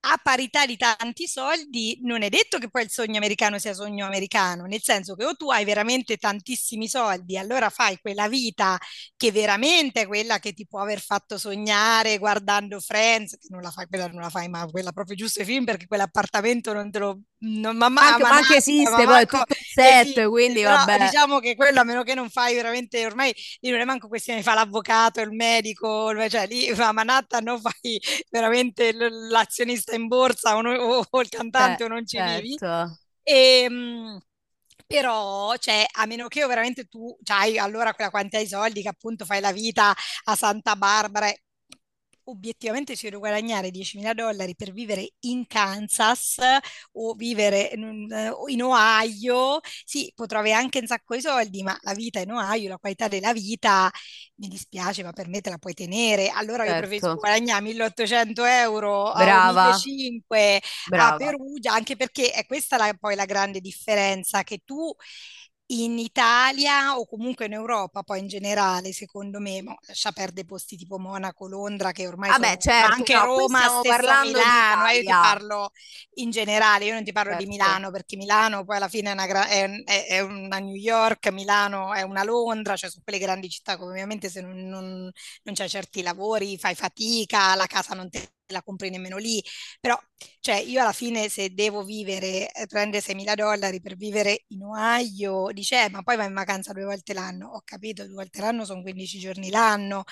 A 0.00 0.16
parità 0.22 0.64
di 0.64 0.76
tanti 0.76 1.26
soldi, 1.26 1.98
non 2.02 2.22
è 2.22 2.28
detto 2.28 2.58
che 2.58 2.70
poi 2.70 2.84
il 2.84 2.90
sogno 2.90 3.16
americano 3.18 3.58
sia 3.58 3.74
sogno 3.74 4.06
americano, 4.06 4.64
nel 4.64 4.80
senso 4.80 5.16
che 5.16 5.24
o 5.24 5.34
tu 5.34 5.50
hai 5.50 5.64
veramente 5.64 6.16
tantissimi 6.16 6.88
soldi, 6.88 7.36
allora 7.36 7.68
fai 7.68 7.98
quella 8.00 8.28
vita 8.28 8.78
che 9.16 9.32
veramente 9.32 10.02
è 10.02 10.06
quella 10.06 10.38
che 10.38 10.52
ti 10.52 10.66
può 10.66 10.80
aver 10.80 11.00
fatto 11.00 11.36
sognare 11.36 12.16
guardando 12.18 12.78
Friends, 12.80 13.32
che 13.38 13.48
non 13.50 13.60
la 13.60 13.70
fai, 13.72 13.86
quella 13.86 14.06
non 14.06 14.20
la 14.22 14.30
fai, 14.30 14.48
ma 14.48 14.64
quella 14.66 14.92
proprio 14.92 15.16
giusto 15.16 15.42
i 15.42 15.44
film, 15.44 15.64
perché 15.64 15.86
quell'appartamento 15.86 16.72
non 16.72 16.90
te 16.90 16.98
lo... 17.00 17.20
Non, 17.40 17.76
ma, 17.76 17.86
anche, 17.86 18.22
ma 18.22 18.28
anche 18.36 18.56
Manhattan, 18.56 18.92
ma 18.92 19.02
esiste 19.02 19.04
poi, 19.04 19.26
tutto 19.26 19.54
film. 19.54 19.64
set, 19.74 20.28
quindi 20.28 20.62
Però 20.62 20.74
vabbè. 20.76 20.98
diciamo 20.98 21.38
che 21.38 21.54
quello, 21.54 21.80
a 21.80 21.84
meno 21.84 22.02
che 22.02 22.14
non 22.14 22.30
fai 22.30 22.54
veramente, 22.54 23.04
ormai 23.06 23.32
lì 23.60 23.70
non 23.70 23.80
è 23.80 23.84
manco 23.84 24.08
questione 24.08 24.38
di 24.40 24.44
fare 24.44 24.58
l'avvocato, 24.58 25.20
il 25.20 25.30
medico, 25.32 26.12
cioè 26.28 26.46
lì 26.48 26.68
a 26.68 26.92
Manhattan 26.92 27.44
non 27.44 27.60
fai 27.60 28.00
veramente 28.30 28.92
l- 28.92 29.28
l'azionista 29.88 29.94
in 29.96 30.06
borsa 30.08 30.56
o, 30.56 30.60
no- 30.62 30.72
o- 30.74 31.04
o 31.08 31.20
il 31.20 31.28
Cioè, 31.54 31.78
cantante 31.78 31.84
o 31.84 31.88
non 31.88 32.06
ci 32.06 32.20
vivi. 32.22 32.60
certo. 32.60 32.98
E, 33.22 33.68
mh, 33.68 34.18
però, 34.86 35.54
cioè, 35.56 35.84
a 35.98 36.06
meno 36.06 36.28
che 36.28 36.46
veramente 36.46 36.84
tu 36.86 37.16
hai 37.32 37.58
allora 37.58 37.94
quella 37.94 38.10
quantità 38.10 38.38
di 38.38 38.46
soldi 38.48 38.82
che 38.82 38.88
appunto 38.88 39.24
fai 39.24 39.40
la 39.40 39.52
vita 39.52 39.94
a 40.24 40.34
Santa 40.36 40.76
Barbara, 40.76 41.30
obiettivamente 42.30 42.94
si 42.96 43.04
deve 43.04 43.18
guadagnare 43.18 43.70
10.000 43.70 44.12
dollari 44.14 44.54
per 44.54 44.72
vivere 44.72 45.12
in 45.20 45.46
Kansas 45.46 46.36
o 46.92 47.14
vivere 47.14 47.70
in, 47.74 48.06
in, 48.48 48.62
Ohio, 48.62 49.60
sì, 49.84 50.12
potrò 50.14 50.40
avere 50.40 50.54
anche 50.56 50.78
un 50.80 50.86
sacco 50.86 51.14
di 51.14 51.20
soldi, 51.20 51.62
ma 51.62 51.76
la 51.82 51.94
vita 51.94 52.20
in 52.20 52.30
Ohio, 52.32 52.68
la 52.68 52.78
qualità 52.78 53.08
della 53.08 53.32
vita, 53.32 53.90
mi 54.36 54.48
dispiace, 54.48 55.02
ma 55.02 55.12
per 55.12 55.28
me 55.28 55.40
te 55.40 55.50
la 55.50 55.58
puoi 55.58 55.74
tenere. 55.74 56.28
Allora 56.30 56.64
io 56.66 56.74
preferisco 56.74 57.06
Certo. 57.06 57.18
guadagnare 57.18 57.62
1.800 57.62 58.44
euro 58.44 59.10
a- 59.10 59.32
o 59.32 59.40
Brava, 59.40 59.58
1.500 59.58 60.60
a. 60.94 61.16
Perugia, 61.16 61.72
anche 61.72 61.96
perché 61.96 62.30
è 62.30 62.46
questa 62.46 62.76
la- 62.76 62.94
poi 62.98 63.14
la 63.14 63.24
grande 63.24 63.60
differenza, 63.60 64.42
che 64.42 64.60
tu 64.64 64.94
in 65.70 65.98
Italia 65.98 66.98
o 66.98 67.06
comunque 67.06 67.46
in 67.46 67.52
Europa, 67.52 68.02
poi 68.02 68.20
in 68.20 68.26
generale, 68.28 68.92
secondo 68.92 69.38
me, 69.40 69.62
mo, 69.62 69.76
lascia 69.86 70.12
perdere 70.12 70.46
posti 70.46 70.76
tipo 70.76 70.98
Monaco, 70.98 71.46
Londra, 71.46 71.92
che 71.92 72.06
ormai 72.06 72.32
Vabbè, 72.32 72.56
sono, 72.56 72.58
certo, 72.58 73.06
anche 73.06 73.18
no, 73.18 73.20
Roma, 73.20 73.68
stiamo 73.70 73.84
parlando 73.86 74.44
di 74.44 74.52
Milano, 74.52 74.90
eh, 74.90 74.96
io 74.98 75.02
ti 75.02 75.16
parlo 75.16 75.70
in 76.16 76.30
generale, 76.30 76.84
io 76.84 76.92
non 76.92 77.02
ti 77.04 77.10
parlo 77.12 77.34
di 77.34 77.46
Certo. 77.46 77.46
Milano, 77.46 77.90
perché 77.90 78.16
Milano 78.16 78.64
poi 78.66 78.76
alla 78.76 78.88
fine 78.88 79.08
è 79.10 79.12
una, 79.14 79.26
gra- 79.26 79.46
è 79.48 79.64
è- 79.84 80.06
è 80.08 80.20
una 80.20 80.58
New 80.58 80.74
York, 80.74 81.28
Milano 81.28 81.94
è 81.94 82.02
una 82.02 82.22
Londra, 82.24 82.76
cioè 82.76 82.90
sono 82.90 83.02
quelle 83.02 83.18
grandi 83.18 83.48
città 83.48 83.82
ovviamente 83.82 84.28
se 84.28 84.42
non, 84.42 84.56
non, 84.68 85.10
non 85.42 85.54
c'hai 85.54 85.68
certi 85.70 86.02
lavori 86.02 86.58
fai 86.58 86.74
fatica, 86.74 87.54
la 87.54 87.66
casa 87.66 87.94
non 87.94 88.10
te 88.10 88.28
la 88.52 88.62
compri 88.62 88.90
nemmeno 88.90 89.16
lì, 89.16 89.42
però 89.80 89.98
cioè, 90.40 90.56
io 90.56 90.80
alla 90.80 90.92
fine 90.92 91.28
se 91.28 91.50
devo 91.54 91.84
vivere, 91.84 92.50
eh, 92.52 92.66
prendere 92.66 93.02
6.000 93.02 93.34
dollari 93.34 93.80
per 93.80 93.96
vivere 93.96 94.44
in 94.48 94.62
Ohio, 94.64 95.48
dice, 95.52 95.84
"Eh, 95.84 95.90
ma 95.90 96.02
poi 96.02 96.16
vai 96.16 96.26
in 96.26 96.34
vacanza 96.34 96.72
due 96.72 96.84
volte 96.84 97.12
l'anno. 97.14 97.48
Ho 97.50 97.62
capito, 97.64 98.04
due 98.04 98.14
volte 98.14 98.40
l'anno 98.40 98.64
sono 98.64 98.82
15 98.82 99.18
giorni 99.18 99.50
l'anno, 99.50 100.04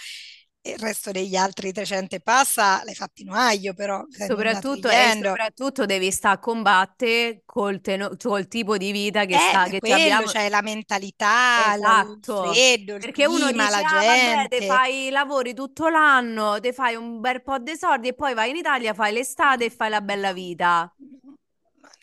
il 0.72 0.78
resto 0.78 1.10
degli 1.12 1.36
altri 1.36 1.72
300 1.72 2.16
e 2.16 2.20
passa 2.20 2.82
l'hai 2.84 2.94
fatto 2.94 3.22
in 3.22 3.30
Ohio, 3.30 3.74
però 3.74 4.04
Soprattutto, 4.08 4.88
e 4.88 5.10
togliendo. 5.10 5.40
soprattutto 5.50 5.84
devi 5.84 6.10
stare 6.10 6.36
a 6.36 6.38
combattere 6.38 7.42
col, 7.44 7.80
teno- 7.80 8.16
col 8.16 8.48
tipo 8.48 8.76
di 8.78 8.90
vita 8.92 9.24
che, 9.26 9.36
Eh, 9.36 9.38
sta, 9.38 9.68
che 9.68 9.80
quello, 9.80 9.92
abbiamo. 9.94 10.26
cioè 10.26 10.48
la 10.48 10.62
mentalità, 10.62 11.76
la- 11.76 12.00
il 12.02 12.18
Esatto. 12.24 12.34
freddo, 12.34 12.94
il 12.94 13.06
Perché 13.06 13.26
uno 13.26 13.50
clima, 13.50 13.68
dice, 13.70 13.70
la 13.70 13.82
ah 13.82 14.02
vabbè, 14.04 14.48
te 14.48 14.62
gente. 14.62 14.62
fai 14.62 15.06
i 15.06 15.10
lavori 15.10 15.54
tutto 15.54 15.88
l'anno, 15.88 16.58
te 16.60 16.72
fai 16.72 16.94
un 16.96 17.20
bel 17.20 17.42
po' 17.42 17.58
di 17.58 17.76
soldi 17.76 18.08
e 18.08 18.14
poi 18.14 18.34
vai 18.34 18.50
in 18.50 18.56
Italia, 18.56 18.94
fai 18.94 19.12
l'estate 19.12 19.66
e 19.66 19.70
fai 19.70 19.90
la 19.90 20.00
bella 20.00 20.32
vita. 20.32 20.90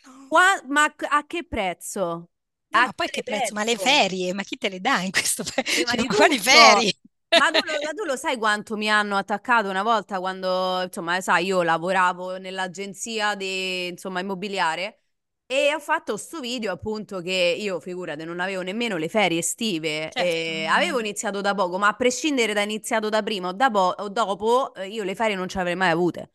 No. 0.06 0.28
Qua- 0.28 0.62
ma 0.68 0.84
a 1.10 1.24
che 1.26 1.44
prezzo? 1.44 2.30
No, 2.72 2.82
A 2.82 2.84
ma 2.84 2.92
poi 2.92 3.08
che 3.08 3.22
prezzo? 3.22 3.54
Ma 3.54 3.62
le 3.64 3.76
prezzo? 3.76 3.78
ferie, 3.78 4.32
ma 4.34 4.42
chi 4.42 4.56
te 4.56 4.68
le 4.68 4.80
dà 4.80 5.00
in 5.00 5.10
questo 5.12 5.44
paese? 5.44 5.84
Cioè, 5.84 5.96
di 6.00 6.08
ma 6.08 6.14
quali 6.14 6.38
ferie? 6.38 6.92
Ma 7.36 7.50
tu, 7.50 7.60
lo, 7.64 7.72
ma 7.80 7.90
tu 7.92 8.04
lo 8.04 8.16
sai 8.16 8.36
quanto 8.38 8.76
mi 8.76 8.88
hanno 8.90 9.16
attaccato 9.16 9.68
una 9.68 9.82
volta 9.82 10.18
quando, 10.20 10.82
insomma, 10.82 11.20
sai, 11.20 11.46
io 11.46 11.62
lavoravo 11.62 12.38
nell'agenzia 12.38 13.34
di, 13.34 13.88
insomma, 13.88 14.20
immobiliare 14.20 15.00
e 15.46 15.72
ho 15.74 15.78
fatto 15.80 16.16
sto 16.16 16.40
video 16.40 16.72
appunto 16.72 17.20
che 17.20 17.56
io, 17.58 17.80
figurate, 17.80 18.24
non 18.24 18.40
avevo 18.40 18.62
nemmeno 18.62 18.96
le 18.96 19.08
ferie 19.08 19.38
estive, 19.38 20.10
Certo, 20.10 20.22
e 20.22 20.66
avevo 20.68 21.00
iniziato 21.00 21.40
da 21.40 21.54
poco, 21.54 21.78
ma 21.78 21.88
a 21.88 21.94
prescindere 21.94 22.52
da 22.54 22.62
iniziato 22.62 23.08
da 23.08 23.22
prima 23.22 23.48
o, 23.48 23.52
da 23.52 23.70
po- 23.70 23.94
o 23.98 24.08
dopo, 24.08 24.74
eh, 24.74 24.88
io 24.88 25.02
le 25.04 25.14
ferie 25.14 25.36
non 25.36 25.48
ce 25.48 25.56
le 25.56 25.60
avrei 25.62 25.76
mai 25.76 25.90
avute. 25.90 26.30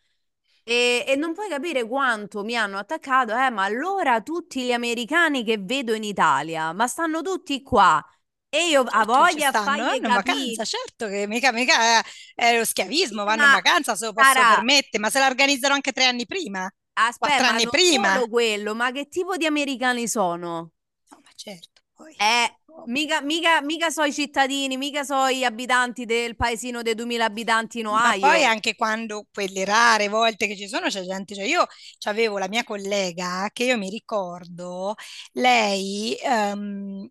E, 0.64 1.04
e 1.08 1.16
non 1.16 1.34
puoi 1.34 1.50
capire 1.50 1.86
quanto 1.88 2.44
mi 2.44 2.56
hanno 2.56 2.78
attaccato, 2.78 3.34
eh, 3.36 3.50
ma 3.50 3.64
allora 3.64 4.22
tutti 4.22 4.64
gli 4.66 4.72
americani 4.72 5.44
che 5.44 5.58
vedo 5.60 5.94
in 5.94 6.04
Italia, 6.04 6.72
ma 6.74 6.88
stanno 6.88 7.22
tutti 7.22 7.62
qua. 7.64 8.04
E 8.52 8.68
io 8.70 8.82
a 8.82 9.06
certo 9.06 9.06
voglia 9.06 9.50
stanno, 9.50 9.64
fargli 9.66 9.82
vanno 9.82 10.08
in 10.08 10.14
vacanza, 10.14 10.64
certo 10.66 11.08
che 11.08 11.28
mica, 11.28 11.52
mica 11.52 12.00
è, 12.00 12.02
è 12.34 12.58
lo 12.58 12.66
schiavismo, 12.66 13.24
vanno 13.24 13.44
in 13.44 13.50
ma 13.50 13.56
vacanza, 13.56 13.96
se 13.96 14.06
lo 14.06 14.14
posso 14.14 14.34
sarà, 14.34 14.56
permettere, 14.56 14.98
ma 15.00 15.10
se 15.10 15.20
la 15.20 15.28
organizzano 15.28 15.76
anche 15.76 15.92
tre 15.92 16.06
anni 16.06 16.26
prima, 16.26 16.68
aspetta, 16.94 17.18
quattro 17.18 17.46
anni 17.46 17.68
prima. 17.70 18.20
quello, 18.28 18.74
ma 18.74 18.92
che 18.92 19.08
tipo 19.08 19.38
di 19.38 19.46
americani 19.46 20.08
sono? 20.08 20.72
No, 21.10 21.22
ma 21.24 21.30
certo, 21.36 21.84
poi... 21.94 22.14
Eh, 22.18 22.60
mica, 22.86 23.22
mica, 23.22 23.62
mica 23.62 23.90
so 23.92 24.04
i 24.04 24.14
cittadini, 24.14 24.78
mica 24.78 25.04
so 25.04 25.30
gli 25.30 25.44
abitanti 25.44 26.06
del 26.06 26.36
paesino 26.36 26.82
dei 26.82 26.96
2000 26.96 27.26
abitanti 27.26 27.80
in 27.80 27.86
Ma 27.86 28.16
poi 28.20 28.44
Ohio. 28.44 28.48
anche 28.48 28.76
quando 28.76 29.28
quelle 29.32 29.66
rare 29.66 30.08
volte 30.08 30.48
che 30.48 30.56
ci 30.56 30.68
sono, 30.68 30.88
c'è 30.88 31.04
gente, 31.04 31.36
cioè 31.36 31.46
io 31.46 31.66
avevo 32.06 32.38
la 32.38 32.48
mia 32.48 32.64
collega 32.64 33.50
che 33.54 33.66
io 33.66 33.78
mi 33.78 33.90
ricordo, 33.90 34.96
lei 35.34 36.16
ehm, 36.16 37.08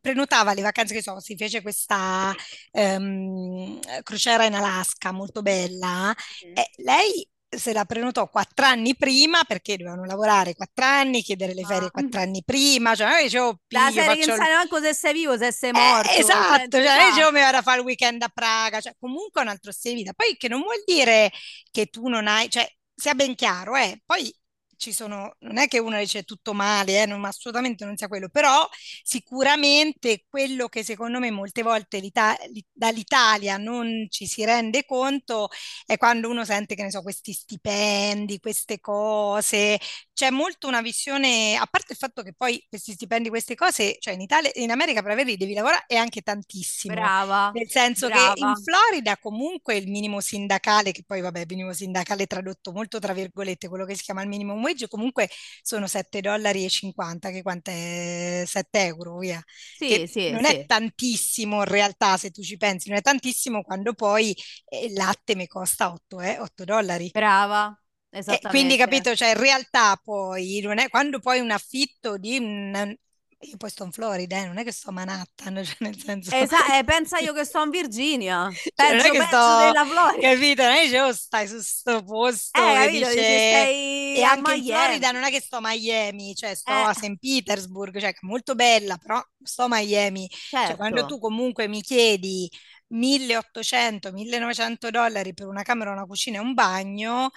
prenotava 0.00 0.52
le 0.54 0.62
vacanze, 0.62 0.94
che 0.94 1.02
so, 1.02 1.20
si 1.20 1.36
fece 1.36 1.62
questa 1.62 2.34
ehm, 2.72 3.78
crociera 4.02 4.44
in 4.44 4.54
Alaska 4.54 5.12
molto 5.12 5.42
bella 5.42 6.14
Mhm. 6.44 6.52
e 6.56 6.70
lei 6.78 7.26
se 7.54 7.74
la 7.74 7.84
prenotò 7.84 8.30
quattro 8.30 8.64
anni 8.64 8.96
prima 8.96 9.44
perché 9.44 9.76
dovevano 9.76 10.06
lavorare 10.06 10.54
quattro 10.54 10.86
anni, 10.86 11.20
chiedere 11.22 11.52
le 11.52 11.64
ferie 11.64 11.88
Ah. 11.88 11.90
quattro 11.90 12.18
anni 12.20 12.42
prima, 12.42 12.94
cioè 12.94 13.18
io 13.18 13.22
dicevo, 13.24 13.60
La 13.68 13.90
serie 13.92 14.16
che 14.16 14.26
non 14.26 14.36
sai 14.38 14.52
manco 14.54 14.80
se 14.80 14.94
sei 14.94 15.12
vivo, 15.12 15.36
se 15.36 15.52
sei 15.52 15.68
eh, 15.68 15.72
morto, 15.74 16.08
cioè, 16.08 16.12
non 16.12 16.20
esatto, 16.30 16.76
si 16.78 16.82
cioè, 16.86 17.10
sa. 17.12 17.18
io 17.20 17.30
mi 17.32 17.40
vado 17.40 17.58
a 17.58 17.62
fare 17.62 17.78
il 17.80 17.84
weekend 17.84 18.22
a 18.22 18.28
Praga, 18.32 18.80
cioè, 18.80 18.94
comunque 18.98 19.42
è 19.42 19.44
un 19.44 19.50
altro 19.50 19.70
stile 19.70 19.94
di 19.96 20.00
vita. 20.00 20.14
Poi 20.14 20.34
che 20.38 20.48
non 20.48 20.62
vuol 20.62 20.82
dire 20.86 21.30
che 21.70 21.86
tu 21.86 22.08
non 22.08 22.26
hai, 22.26 22.48
cioè, 22.48 22.66
sia 22.94 23.14
ben 23.14 23.34
chiaro, 23.34 23.76
eh, 23.76 24.00
poi 24.06 24.34
ci 24.82 24.92
sono, 24.92 25.36
non 25.40 25.58
è 25.58 25.68
che 25.68 25.78
uno 25.78 25.96
dice 25.98 26.24
tutto 26.24 26.52
male, 26.54 27.02
eh, 27.02 27.06
non- 27.06 27.24
assolutamente 27.24 27.84
non 27.84 27.96
sia 27.96 28.08
quello, 28.08 28.28
però 28.28 28.68
sicuramente 29.04 30.24
quello 30.28 30.68
che 30.68 30.82
secondo 30.82 31.20
me 31.20 31.30
molte 31.30 31.62
volte 31.62 32.00
l'Ita- 32.00 32.36
l'I- 32.52 32.64
dall'Italia 32.72 33.56
non 33.58 34.06
ci 34.10 34.26
si 34.26 34.44
rende 34.44 34.84
conto 34.84 35.48
è 35.86 35.96
quando 35.96 36.28
uno 36.28 36.44
sente, 36.44 36.74
che 36.74 36.82
ne 36.82 36.90
so, 36.90 37.02
questi 37.02 37.32
stipendi, 37.32 38.40
queste 38.40 38.80
cose, 38.80 39.78
c'è 40.12 40.30
molto 40.30 40.66
una 40.66 40.80
visione, 40.82 41.56
a 41.56 41.66
parte 41.66 41.92
il 41.92 41.98
fatto 41.98 42.22
che 42.22 42.32
poi 42.34 42.64
questi 42.68 42.92
stipendi, 42.92 43.28
queste 43.28 43.54
cose, 43.54 43.96
cioè 44.00 44.14
in 44.14 44.20
Italia, 44.20 44.50
in 44.54 44.70
America 44.72 45.00
per 45.02 45.12
averli 45.12 45.36
devi 45.36 45.54
lavorare 45.54 45.84
e 45.86 45.96
anche 45.96 46.22
tantissimo, 46.22 46.94
Brava, 46.94 47.50
nel 47.50 47.68
senso 47.70 48.08
che 48.08 48.32
in 48.34 48.54
brava. 48.54 48.54
Florida 48.56 49.16
comunque 49.18 49.76
il 49.76 49.88
minimo 49.90 50.20
sindacale, 50.20 50.92
che 50.92 51.02
poi 51.06 51.20
vabbè, 51.20 51.40
il 51.40 51.46
minimo 51.48 51.72
sindacale 51.72 52.26
tradotto 52.26 52.72
molto 52.72 52.98
tra 52.98 53.12
virgolette, 53.12 53.68
quello 53.68 53.84
che 53.84 53.94
si 53.94 54.02
chiama 54.02 54.22
il 54.22 54.28
minimum 54.28 54.60
wage, 54.62 54.71
comunque 54.88 55.28
sono 55.62 55.86
7 55.86 56.20
dollari 56.20 56.64
e 56.64 56.68
50, 56.68 57.30
che 57.30 57.42
quant'è? 57.42 58.44
7 58.46 58.84
euro, 58.86 59.18
via, 59.18 59.42
Sì, 59.70 59.84
che 59.84 60.06
sì, 60.06 60.36
non 60.36 60.44
è 60.44 60.54
sì, 60.54 60.66
tantissimo 60.66 61.58
in 61.58 61.64
realtà 61.64 62.16
se 62.16 62.30
tu 62.30 62.42
ci 62.42 62.56
pensi, 62.56 62.88
non 62.88 62.98
è 62.98 63.02
tantissimo 63.02 63.62
quando 63.62 63.92
poi 63.94 64.34
eh, 64.68 64.86
il 64.86 64.92
latte 64.94 65.34
mi 65.34 65.46
costa 65.46 65.92
8, 65.92 66.20
eh, 66.20 66.38
8 66.38 66.64
dollari. 66.64 67.12
brava, 67.12 67.78
E 68.26 68.46
quindi 68.46 68.76
esattamente. 68.78 68.78
capito, 68.78 69.14
cioè 69.14 69.28
in 69.30 69.38
realtà 69.38 69.96
poi 70.02 70.60
non 70.62 70.78
è 70.78 70.88
quando 70.88 71.18
poi 71.20 71.40
un 71.40 71.50
affitto 71.50 72.16
di 72.16 72.38
un, 72.38 72.94
io 73.42 73.56
poi 73.56 73.70
sto 73.70 73.84
in 73.84 73.92
Florida, 73.92 74.36
eh, 74.38 74.46
non 74.46 74.58
è 74.58 74.64
che 74.64 74.72
sto 74.72 74.90
a 74.90 74.92
Manhattan, 74.92 75.54
cioè 75.64 75.76
nel 75.80 75.98
senso 75.98 76.30
Esa- 76.30 76.78
eh, 76.78 76.84
pensa 76.84 77.18
io 77.20 77.32
che 77.32 77.44
sto 77.44 77.62
in 77.62 77.70
Virginia, 77.70 78.48
cioè 78.74 78.92
non 78.92 79.04
è 79.04 79.10
che 79.10 79.22
sto 79.22 79.56
della 79.56 79.84
Florida. 79.84 80.18
capito, 80.18 80.62
non 80.62 80.72
è 80.72 80.88
che 80.88 81.00
oh, 81.00 81.12
stai 81.12 81.48
su 81.48 81.58
sto 81.60 82.02
posto 82.04 82.58
Eh, 82.58 82.72
capito? 82.72 83.14
Dice 83.14 83.38
stai 83.38 84.14
e 84.14 84.22
anche 84.22 84.52
in 84.52 84.62
Florida 84.62 84.62
Miami. 84.62 85.12
non 85.12 85.24
è 85.24 85.30
che 85.30 85.40
sto 85.40 85.56
a 85.56 85.60
Miami, 85.62 86.34
cioè 86.34 86.54
sto 86.54 86.72
Eh, 86.72 86.82
a 86.84 86.94
St. 86.94 87.16
Petersburg, 87.18 87.98
cioè 87.98 88.12
molto 88.22 88.54
bella, 88.54 88.96
però 88.98 89.22
sto 89.42 89.62
a 89.64 89.68
Miami. 89.68 90.28
Cioè 90.62 90.76
quando 90.76 91.04
tu 91.04 91.08
certo, 91.08 91.18
comunque 91.18 91.66
mi 91.68 91.80
chiedi 91.82 92.48
1800-1900 92.88 94.90
dollari 94.90 95.34
per 95.34 95.46
una 95.46 95.62
camera, 95.62 95.92
una 95.92 96.04
cucina 96.06 96.38
e 96.38 96.40
un 96.40 96.54
bagno, 96.54 97.30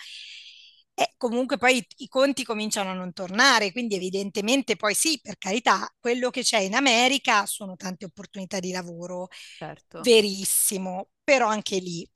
e 0.95 1.13
comunque 1.17 1.57
poi 1.57 1.77
i, 1.77 1.87
i 1.97 2.07
conti 2.07 2.43
cominciano 2.43 2.89
a 2.91 2.93
non 2.93 3.13
tornare, 3.13 3.71
quindi 3.71 3.95
evidentemente 3.95 4.75
poi 4.77 4.95
sì, 4.95 5.19
per 5.21 5.37
carità, 5.37 5.93
quello 5.99 6.29
che 6.31 6.41
c'è 6.41 6.59
in 6.59 6.73
America 6.73 7.45
sono 7.45 7.75
tante 7.75 8.05
opportunità 8.05 8.59
di 8.59 8.71
lavoro, 8.71 9.27
certo, 9.51 10.01
verissimo, 10.01 11.09
però 11.23 11.47
anche 11.47 11.77
lì 11.79 12.09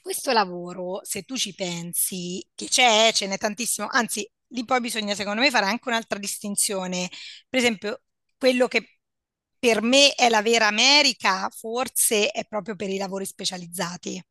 questo 0.00 0.32
lavoro, 0.32 1.00
se 1.04 1.22
tu 1.22 1.36
ci 1.36 1.54
pensi, 1.54 2.44
che 2.54 2.66
c'è, 2.68 3.10
ce 3.12 3.26
n'è 3.26 3.38
tantissimo, 3.38 3.86
anzi, 3.90 4.28
lì 4.48 4.64
poi 4.64 4.80
bisogna 4.80 5.14
secondo 5.14 5.40
me 5.40 5.50
fare 5.50 5.66
anche 5.66 5.88
un'altra 5.88 6.18
distinzione. 6.18 7.08
Per 7.48 7.58
esempio, 7.60 8.02
quello 8.36 8.66
che 8.68 8.98
per 9.58 9.80
me 9.82 10.12
è 10.14 10.28
la 10.28 10.42
vera 10.42 10.66
America, 10.66 11.48
forse 11.50 12.30
è 12.30 12.44
proprio 12.46 12.74
per 12.76 12.90
i 12.90 12.98
lavori 12.98 13.24
specializzati. 13.26 14.22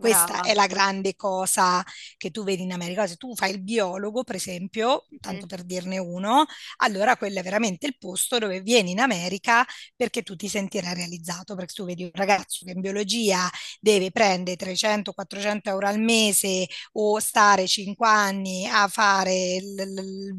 Questa 0.00 0.40
brava. 0.40 0.40
è 0.40 0.54
la 0.54 0.66
grande 0.66 1.14
cosa 1.14 1.84
che 2.16 2.30
tu 2.30 2.42
vedi 2.42 2.62
in 2.62 2.72
America. 2.72 3.06
Se 3.06 3.16
tu 3.16 3.34
fai 3.36 3.50
il 3.52 3.60
biologo, 3.62 4.24
per 4.24 4.36
esempio, 4.36 5.08
tanto 5.20 5.44
Mhm, 5.44 5.46
per 5.46 5.62
dirne 5.62 5.98
uno, 5.98 6.46
allora 6.78 7.16
quello 7.18 7.40
è 7.40 7.42
veramente 7.42 7.86
il 7.86 7.96
posto 7.98 8.38
dove 8.38 8.60
vieni 8.62 8.92
in 8.92 9.00
America 9.00 9.64
perché 9.94 10.22
tu 10.22 10.36
ti 10.36 10.48
sentirai 10.48 10.94
realizzato, 10.94 11.54
perché 11.54 11.74
tu 11.74 11.84
vedi 11.84 12.04
un 12.04 12.10
ragazzo 12.14 12.64
che 12.64 12.72
in 12.72 12.80
biologia 12.80 13.48
deve 13.78 14.10
prendere 14.10 14.56
300-400 14.56 15.68
euro 15.70 15.86
al 15.86 16.00
mese 16.00 16.66
o 16.92 17.18
stare 17.18 17.66
5 17.66 18.06
anni 18.08 18.66
a 18.66 18.88
fare 18.88 19.54
il, 19.56 19.78
il- 19.78 20.38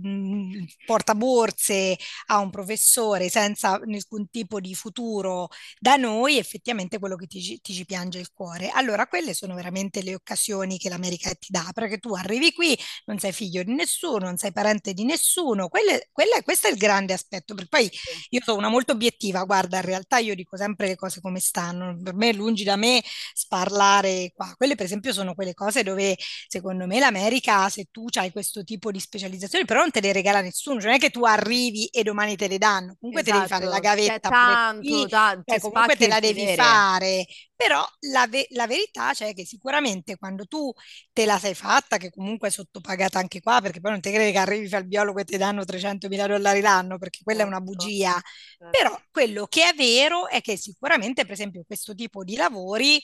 il 0.54 0.68
portaborse 0.86 1.98
a 2.28 2.38
un 2.40 2.50
professore 2.50 3.30
senza 3.30 3.78
nessun 3.86 4.30
tipo 4.30 4.60
di 4.60 4.74
futuro 4.76 5.50
da 5.80 5.96
noi, 5.96 6.38
effettivamente 6.38 7.00
quello 7.00 7.16
che 7.16 7.28
ti, 7.28 7.60
ti 7.62 7.74
ci 7.74 7.86
piange 7.86 8.20
il 8.20 8.32
cuore. 8.34 8.70
Allora, 8.70 9.08
quelle 9.08 9.34
sono 9.34 9.51
sono 9.52 9.56
veramente 9.56 10.02
le 10.02 10.16
occasioni 10.16 10.78
che 10.78 10.90
l'America 10.90 11.30
ti 11.34 11.48
dà, 11.52 11.70
perché 11.74 11.98
tu 12.00 12.14
arrivi 12.14 12.52
qui, 12.54 12.78
non 13.06 13.20
sei 13.20 13.32
figlio 13.32 13.64
di 13.64 13.74
nessuno, 13.74 14.26
non 14.26 14.38
sei 14.38 14.52
parente 14.52 14.94
di 14.94 15.04
nessuno, 15.04 15.68
quelle, 15.70 16.10
quelle, 16.12 16.42
questo 16.44 16.68
è 16.68 16.72
il 16.72 16.78
grande 16.78 17.14
aspetto, 17.14 17.54
perché 17.54 17.70
poi 17.70 17.90
io 18.30 18.40
sono 18.44 18.58
una 18.58 18.70
molto 18.70 18.94
obiettiva, 18.94 19.44
guarda, 19.44 19.78
in 19.78 19.84
realtà 19.84 20.18
io 20.18 20.36
dico 20.36 20.58
sempre 20.58 20.88
le 20.88 20.96
cose 20.96 21.22
come 21.22 21.40
stanno, 21.40 21.98
per 22.02 22.14
me 22.16 22.34
lungi 22.34 22.64
da 22.64 22.76
me 22.76 23.02
sparlare 23.34 24.32
qua, 24.34 24.54
quelle 24.58 24.76
per 24.76 24.86
esempio 24.86 25.14
sono 25.14 25.34
quelle 25.34 25.54
cose 25.54 25.84
dove 25.84 26.16
secondo 26.48 26.86
me 26.88 27.00
l'America, 27.00 27.70
se 27.70 27.88
tu 27.92 28.06
hai 28.18 28.32
questo 28.32 28.64
tipo 28.64 28.92
di 28.92 29.00
specializzazione, 29.00 29.66
però 29.66 29.82
non 29.82 29.92
te 29.92 30.02
le 30.02 30.14
regala 30.14 30.42
nessuno, 30.42 30.80
cioè 30.80 30.88
non 30.90 30.96
è 30.98 31.00
che 31.00 31.10
tu 31.10 31.24
arrivi 31.26 31.88
e 31.88 32.04
domani 32.04 32.36
te 32.36 32.48
le 32.48 32.58
danno, 32.58 32.96
comunque 33.00 33.22
esatto. 33.22 33.24
te 33.24 33.32
devi 33.32 33.46
fare 33.46 33.66
la 33.66 33.80
Esatto. 33.80 33.80
Gavetta 33.80 34.32
tanto, 34.32 35.08
ta- 35.08 35.42
cioè, 35.44 35.60
c'è 35.60 35.60
comunque 35.60 35.96
te 35.96 36.08
la 36.08 36.20
devi 36.20 36.46
vedere. 36.46 36.56
fare, 36.56 37.26
però 37.56 37.86
la, 38.12 38.28
ve- 38.28 38.48
la 38.52 38.68
verità 38.68 39.12
c'è 39.14 39.34
che 39.34 39.41
sicuramente 39.46 40.18
quando 40.18 40.46
tu 40.46 40.72
te 41.14 41.26
la 41.26 41.38
sei 41.40 41.54
fatta, 41.54 41.98
che 41.98 42.10
comunque 42.10 42.48
è 42.50 42.52
sottopagata 42.52 43.20
anche 43.20 43.40
qua, 43.42 43.60
perché 43.62 43.80
poi 43.82 43.92
non 43.92 44.02
ti 44.02 44.12
credi 44.12 44.32
che 44.32 44.38
arrivi 44.40 44.74
il 44.76 44.88
biologo 44.88 45.20
e 45.20 45.26
ti 45.26 45.38
danno 45.38 45.66
300 45.66 46.08
mila 46.08 46.28
dollari 46.28 46.62
l'anno, 46.62 46.98
perché 46.98 47.20
quella 47.24 47.44
è 47.44 47.46
una 47.46 47.62
Certo, 47.74 47.92
bugia. 48.00 48.20
certo. 48.58 48.70
Però 48.70 48.98
quello 49.12 49.46
che 49.48 49.70
è 49.70 49.74
vero 49.76 50.28
è 50.28 50.42
che 50.42 50.58
sicuramente, 50.58 51.24
per 51.24 51.34
esempio, 51.34 51.64
questo 51.66 51.94
tipo 51.94 52.24
di 52.24 52.36
lavori 52.36 53.00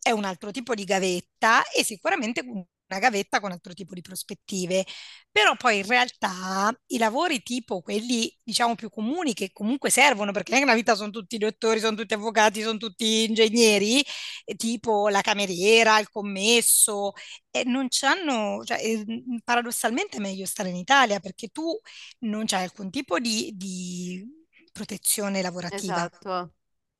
è 0.00 0.10
un 0.10 0.24
altro 0.24 0.50
tipo 0.50 0.74
di 0.74 0.84
gavetta 0.84 1.68
e 1.70 1.84
sicuramente 1.84 2.42
una 2.88 3.00
gavetta 3.00 3.40
con 3.40 3.52
altro 3.52 3.74
tipo 3.74 3.94
di 3.94 4.00
prospettive. 4.00 4.84
Però 5.30 5.54
poi 5.56 5.78
in 5.78 5.86
realtà 5.86 6.72
i 6.88 6.98
lavori 6.98 7.42
tipo 7.42 7.80
quelli, 7.80 8.34
diciamo, 8.42 8.74
più 8.74 8.90
comuni 8.90 9.34
che 9.34 9.50
comunque 9.52 9.90
servono, 9.90 10.32
perché 10.32 10.58
nella 10.58 10.74
vita 10.74 10.94
sono 10.94 11.10
tutti 11.10 11.38
dottori, 11.38 11.80
sono 11.80 11.96
tutti 11.96 12.14
avvocati, 12.14 12.62
sono 12.62 12.78
tutti 12.78 13.24
ingegneri, 13.28 14.04
eh, 14.44 14.54
tipo 14.56 15.08
la 15.08 15.20
cameriera, 15.20 15.98
il 15.98 16.08
commesso, 16.08 17.12
e 17.50 17.64
non 17.64 17.86
c'hanno, 17.88 18.64
cioè, 18.64 18.78
eh, 18.82 19.04
paradossalmente 19.44 20.16
è 20.16 20.20
meglio 20.20 20.46
stare 20.46 20.70
in 20.70 20.76
Italia 20.76 21.20
perché 21.20 21.48
tu 21.48 21.78
non 22.20 22.44
c'hai 22.46 22.64
alcun 22.64 22.90
tipo 22.90 23.18
di, 23.18 23.52
di 23.54 24.26
protezione 24.72 25.42
lavorativa. 25.42 25.94
Esatto, 25.94 26.52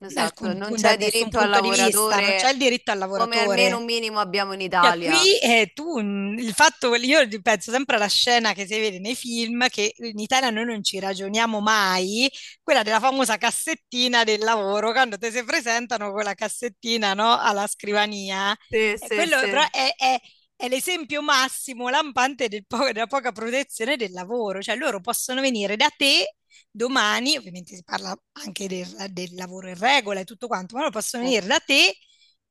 esatto. 0.07 0.45
alcun 0.47 0.57
Non 0.57 0.75
c'è 0.75 0.97
diritto 0.97 1.39
al 1.39 1.49
vista, 1.91 2.19
non 2.21 2.35
c'è 2.35 2.51
lavoratore 2.51 2.53
il 2.53 2.59
diritto 2.59 2.91
al 2.91 2.99
come 3.15 3.41
almeno 3.43 3.77
lavoratore. 3.77 3.79
un 3.79 3.85
minimo 3.85 4.19
abbiamo 4.21 4.55
in 4.55 4.61
Cioè, 4.81 4.93
Italia. 4.93 4.99
qui 5.01 5.39
eh, 5.41 5.73
tu, 5.75 5.99
mh, 6.01 6.39
il 6.39 6.53
fatto, 6.55 6.95
io 6.95 7.27
penso 7.43 7.73
sempre 7.73 7.97
alla 7.97 8.07
scena 8.09 8.53
che 8.53 8.65
si 8.67 8.79
vede 8.79 9.01
nei 9.01 9.17
film, 9.17 9.69
che 9.69 9.93
in 9.97 10.19
Italia 10.21 10.51
noi 10.51 10.67
non 10.67 10.85
ci 10.85 11.01
ragioniamo 11.01 11.61
mai, 11.61 12.31
quella 12.63 12.83
della 12.85 13.01
famosa 13.01 13.39
cassettina 13.39 14.23
del 14.23 14.41
lavoro, 14.41 14.93
quando 14.93 15.19
ti 15.19 15.31
si 15.33 15.43
presentano 15.45 16.13
con 16.13 16.23
la 16.23 16.35
cassettina, 16.35 17.13
no, 17.15 17.37
alla 17.39 17.67
scrivania. 17.67 18.57
Sì, 18.71 18.97
E 18.99 19.09
sì, 19.09 19.15
quello 19.15 19.49
però 19.49 19.63
è, 19.71 19.95
è- 19.97 20.21
è 20.57 20.69
l'esempio 20.69 21.23
massimo 21.23 21.89
lampante 21.89 22.49
del 22.49 22.65
po- 22.67 22.91
della 22.93 23.07
poca 23.07 23.33
protezione 23.33 23.97
del 23.97 24.13
lavoro, 24.13 24.61
cioè 24.63 24.77
loro 24.77 25.01
possono 25.01 25.41
venire 25.41 25.77
da 25.77 25.89
te 25.97 26.37
domani, 26.71 27.37
ovviamente 27.37 27.75
si 27.75 27.83
parla 27.85 28.17
anche 28.33 28.67
del, 28.69 28.87
del 29.11 29.35
lavoro 29.35 29.69
in 29.69 29.79
regola 29.79 30.21
e 30.21 30.25
tutto 30.25 30.47
quanto, 30.47 30.75
ma 30.75 30.81
loro 30.81 30.93
possono 30.93 31.23
venire 31.25 31.47
da 31.47 31.59
te 31.61 31.97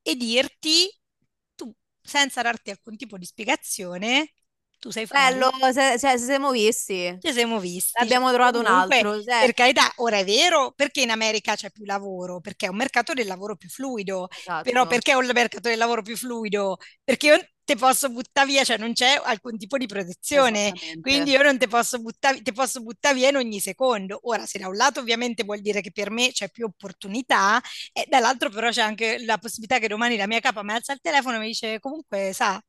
e 0.02 0.16
dirti, 0.16 0.90
tu, 1.56 1.74
senza 2.02 2.42
darti 2.42 2.70
alcun 2.72 2.96
tipo 2.98 3.18
di 3.18 3.26
spiegazione, 3.26 4.34
tu 4.80 4.90
sei 4.92 5.06
fuori. 5.08 5.24
Bello, 5.24 5.50
se, 5.74 5.98
cioè, 6.00 6.18
se 6.18 6.26
siamo 6.26 6.52
visti. 6.52 7.18
Ci 7.20 7.32
siamo 7.34 7.60
visti, 7.60 7.92
Abbiamo 8.00 8.32
trovato 8.32 8.60
un 8.60 8.66
comunque, 8.66 8.96
altro. 8.98 9.22
per 9.38 9.54
Cioè, 9.54 9.54
carità, 9.54 9.92
ora 9.98 10.18
è 10.18 10.26
vero 10.26 10.72
perché 10.74 11.02
in 11.02 11.10
America 11.10 11.56
c'è 11.56 11.72
più 11.72 11.84
lavoro, 11.86 12.40
perché 12.42 12.68
è 12.68 12.70
un 12.70 12.76
mercato 12.78 13.14
del 13.14 13.26
lavoro 13.28 13.56
più 13.56 13.70
fluido, 13.70 14.28
però 14.62 14.86
esatto, 14.86 14.88
perché 14.88 15.12
è 15.12 15.16
un 15.16 15.26
mercato 15.34 15.70
del 15.70 15.78
lavoro 15.78 16.02
più 16.04 16.16
fluido? 16.16 16.78
Perché 17.04 17.54
ti 17.68 17.76
posso 17.76 18.10
buttare 18.10 18.48
via, 18.48 18.64
cioè 18.64 18.78
non 18.78 18.94
c'è 18.94 19.20
alcun 19.22 19.58
tipo 19.58 19.78
di 19.78 19.88
protezione, 19.88 20.72
quindi 21.02 21.32
io 21.32 21.42
non 21.44 21.58
ti 21.58 21.68
posso 21.68 22.00
buttare, 22.00 22.42
ti 22.42 22.54
posso 22.54 22.82
buttare 22.82 23.14
via 23.16 23.28
in 23.30 23.36
ogni 23.36 23.60
secondo. 23.60 24.20
Ora, 24.24 24.46
se 24.46 24.58
da 24.58 24.70
un 24.70 24.76
lato 24.78 25.02
ovviamente 25.02 25.44
vuol 25.44 25.60
dire 25.60 25.82
che 25.82 25.92
per 25.92 26.10
me 26.10 26.32
c'è 26.32 26.50
più 26.50 26.66
opportunità, 26.66 27.62
e 27.92 28.06
dall'altro 28.08 28.50
però 28.50 28.70
c'è 28.70 28.82
anche 28.82 29.18
la 29.26 29.38
possibilità 29.38 29.80
che 29.80 29.90
domani 29.90 30.16
la 30.16 30.28
mia 30.28 30.40
capa 30.40 30.64
mi 30.64 30.72
alza 30.72 30.94
il 30.94 31.02
telefono 31.02 31.36
e 31.36 31.40
mi 31.40 31.48
dice 31.48 31.80
comunque, 31.82 32.32
sa, 32.34 32.62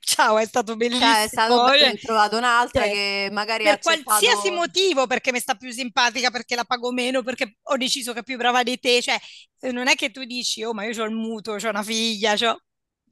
ciao, 0.00 0.38
è 0.38 0.46
stato 0.46 0.76
Cioè, 0.88 1.24
è 1.24 1.26
bellissimo. 1.26 1.26
stato 1.28 1.60
bello, 1.60 1.76
Cioè, 1.76 1.92
ho 1.92 1.96
trovato 2.00 2.36
un'altra 2.36 2.84
cioè, 2.84 2.92
che 2.92 3.28
magari 3.32 3.64
per 3.64 3.78
qualsiasi 3.80 4.48
accettato. 4.48 4.50
motivo, 4.50 5.06
perché 5.06 5.32
mi 5.32 5.40
sta 5.40 5.54
più 5.54 5.70
simpatica, 5.70 6.30
perché 6.30 6.54
la 6.54 6.64
pago 6.64 6.92
meno, 6.92 7.22
perché 7.22 7.56
ho 7.62 7.76
deciso 7.76 8.12
che 8.12 8.20
è 8.20 8.22
più 8.22 8.36
brava 8.36 8.62
di 8.62 8.78
te, 8.78 9.00
cioè 9.02 9.18
eh, 9.60 9.72
non 9.72 9.88
è 9.88 9.94
che 9.94 10.10
tu 10.10 10.24
dici, 10.24 10.62
oh, 10.64 10.72
ma 10.74 10.84
io 10.84 11.02
ho 11.02 11.06
il 11.06 11.14
mutuo, 11.14 11.54
ho 11.54 11.68
una 11.68 11.82
figlia, 11.82 12.34
c'ho... 12.36 12.58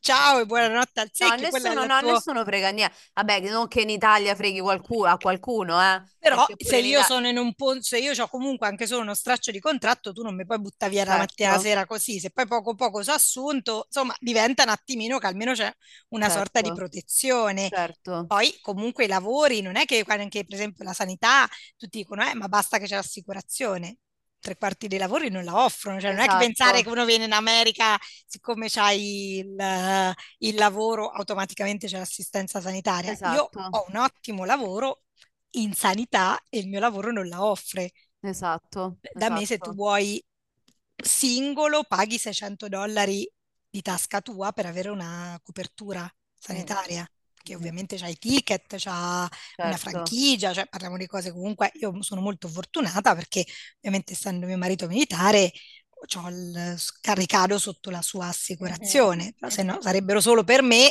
ciao 0.03 0.41
e 0.41 0.47
Certo. 0.47 0.47
buonanotte 0.47 1.01
al 1.01 1.11
No, 1.19 1.37
secchio, 1.37 1.47
è 1.57 1.61
nessuno, 1.61 1.85
no, 1.85 2.03
tuo... 2.03 2.03
nessuno 2.03 2.45
frega 2.45 2.71
niente. 2.71 2.97
Vabbè, 3.15 3.41
non 3.51 3.69
che 3.69 3.83
in 3.83 3.91
Italia 3.91 4.35
freghi 4.35 4.61
qualcuno, 4.61 5.09
a 5.09 5.19
qualcuno, 5.19 5.81
eh. 5.81 6.03
Però 6.19 6.51
se 6.59 6.79
io 6.79 7.01
Italia... 7.01 7.03
sono 7.03 7.29
in 7.29 7.39
un 7.39 7.55
po', 7.55 7.81
se 7.81 7.99
io 7.99 8.13
ho 8.21 8.29
comunque 8.29 8.67
anche 8.67 8.87
solo 8.87 9.03
uno 9.03 9.15
straccio 9.15 9.51
di 9.53 9.61
contratto, 9.61 10.13
tu 10.13 10.23
non 10.23 10.35
mi 10.35 10.45
puoi 10.45 10.61
buttare 10.61 10.91
via 10.91 11.05
la 11.05 11.17
mattina 11.17 11.57
Certo, 11.57 11.61
sera 11.61 11.87
così. 11.87 12.19
Se 12.21 12.31
poi 12.31 12.47
poco 12.47 12.75
poco 12.75 13.03
so 13.03 13.13
assunto, 13.13 13.85
insomma, 13.87 14.15
diventa 14.19 14.65
un 14.65 14.71
attimino 14.71 15.19
che 15.19 15.27
almeno 15.27 15.53
c'è 15.53 15.73
una 16.09 16.29
sorta 16.29 16.61
di 16.61 16.69
certo, 16.69 16.75
protezione. 16.75 17.69
certo. 17.69 18.27
Poi 18.27 18.59
comunque 18.61 19.05
i 19.05 19.09
lavori, 19.09 19.61
non 19.61 19.77
è 19.77 19.85
che 19.85 20.03
anche 20.07 20.45
per 20.45 20.55
esempio 20.55 20.85
la 20.85 20.93
sanità, 20.95 21.47
tutti 21.77 21.99
dicono, 21.99 22.25
eh, 22.29 22.35
ma 22.35 22.49
basta 22.49 22.79
che 22.79 22.87
c'è 22.87 22.97
l'assicurazione. 22.97 23.99
Tre 24.43 24.57
quarti 24.57 24.89
dei 24.89 24.99
lavori 24.99 25.31
non 25.31 25.45
la 25.45 25.65
offrono, 25.65 26.01
cioè 26.01 26.11
non 26.11 26.21
è 26.21 26.27
che 26.27 26.37
pensare 26.37 26.83
che 26.83 26.89
Esatto, 26.89 26.91
uno 26.91 27.05
viene 27.05 27.25
in 27.27 27.33
America, 27.33 27.97
siccome 28.27 28.69
c'hai 28.69 29.39
il, 29.39 30.15
il 30.39 30.55
lavoro, 30.57 31.09
automaticamente 31.11 31.87
c'è 31.87 31.99
l'assistenza 31.99 32.61
sanitaria. 32.61 33.17
Io 33.23 33.49
esatto, 33.51 33.61
ho 33.69 33.85
un 33.89 33.97
ottimo 33.97 34.45
lavoro 34.45 35.03
in 35.53 35.75
sanità 35.75 36.41
e 36.49 36.59
il 36.59 36.69
mio 36.69 36.81
lavoro 36.81 37.13
non 37.13 37.29
la 37.29 37.45
offre. 37.45 37.93
esatto, 38.23 38.99
Da 39.15 39.31
me, 39.31 39.45
se 39.47 39.59
tu 39.59 39.73
esatto. 39.73 39.79
vuoi 39.81 40.23
singolo, 40.97 41.85
paghi 41.85 42.19
600 42.19 42.69
dollari 42.69 43.31
di 43.69 43.83
tasca 43.83 44.21
tua 44.21 44.53
per 44.53 44.67
avere 44.67 44.89
una 44.91 45.39
copertura 45.43 46.09
Mm, 46.51 46.77
sanitaria, 46.79 47.07
che 47.43 47.55
ovviamente 47.55 47.97
c'ha 47.97 48.09
i 48.09 48.17
ticket, 48.19 48.77
c'ha 48.79 49.29
una 49.61 49.77
Certo. 49.77 49.77
franchigia, 49.77 50.53
cioè 50.53 50.67
parliamo 50.69 50.97
di 50.97 51.07
cose 51.07 51.33
comunque. 51.33 51.71
Io 51.75 52.03
sono 52.03 52.21
molto 52.21 52.49
fortunata 52.49 53.15
perché, 53.15 53.45
ovviamente, 53.79 54.13
essendo 54.15 54.47
mio 54.47 54.59
marito 54.59 54.87
militare, 54.89 55.53
ho 56.17 56.29
il 56.29 56.77
ricado 57.15 57.59
sotto 57.59 57.91
la 57.91 58.03
sua 58.03 58.27
assicurazione, 58.29 59.33
però 59.39 59.51
se 59.51 59.63
no 59.63 59.77
mhm, 59.77 59.81
sarebbero 59.81 60.21
solo 60.21 60.43
per 60.45 60.63
me 60.63 60.91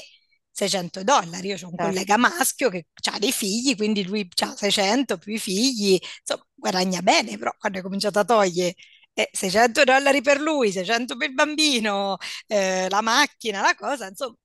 600 0.52 1.04
dollari. 1.04 1.48
Io 1.50 1.58
ho 1.62 1.70
un 1.70 1.78
collega 1.78 2.16
Certo. 2.16 2.18
maschio 2.18 2.70
che 2.70 2.88
ha 3.12 3.20
dei 3.20 3.32
figli, 3.32 3.76
quindi 3.76 4.04
lui 4.06 4.28
ha 4.44 4.56
600 4.56 5.18
più 5.18 5.34
i 5.34 5.40
figli, 5.40 6.00
insomma, 6.20 6.46
guadagna 6.54 7.02
bene, 7.02 7.38
però 7.38 7.52
quando 7.58 7.78
hai 7.80 7.84
cominciato 7.84 8.20
a 8.20 8.24
togliere 8.26 8.76
eh, 9.14 9.30
600 9.32 9.84
dollari 9.84 10.22
per 10.22 10.40
lui, 10.40 10.72
600 10.72 11.18
per 11.18 11.30
il 11.30 11.34
bambino, 11.36 12.18
eh, 12.48 12.88
la 12.90 13.02
macchina, 13.02 13.62
la 13.62 13.76
cosa, 13.76 14.08
insomma, 14.08 14.36
eh, 14.36 14.41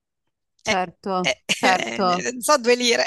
Certo, 0.67 1.23
eh, 1.23 1.43
certo. 1.47 2.27
so 2.39 2.57
due 2.57 2.75
lire. 2.75 3.05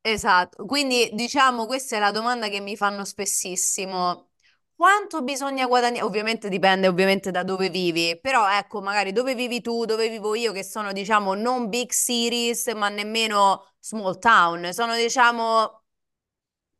Esatto, 0.00 0.64
quindi 0.64 1.10
diciamo 1.12 1.66
questa 1.66 1.96
è 1.96 1.98
la 1.98 2.10
domanda 2.10 2.48
che 2.48 2.60
mi 2.60 2.76
fanno 2.76 3.04
spessissimo. 3.04 4.30
Quanto 4.74 5.22
bisogna 5.22 5.66
guadagnare? 5.66 6.04
Ovviamente 6.04 6.48
dipende 6.48 6.86
ovviamente 6.88 7.30
da 7.30 7.42
dove 7.42 7.68
vivi, 7.68 8.18
però 8.20 8.48
ecco, 8.50 8.80
magari 8.80 9.12
dove 9.12 9.34
vivi 9.34 9.60
tu, 9.60 9.84
dove 9.84 10.08
vivo 10.08 10.34
io, 10.34 10.52
che 10.52 10.62
sono 10.64 10.92
diciamo 10.92 11.34
non 11.34 11.68
big 11.68 11.90
cities, 11.90 12.68
ma 12.68 12.88
nemmeno 12.88 13.74
small 13.80 14.18
town, 14.18 14.72
sono 14.72 14.94
diciamo 14.96 15.82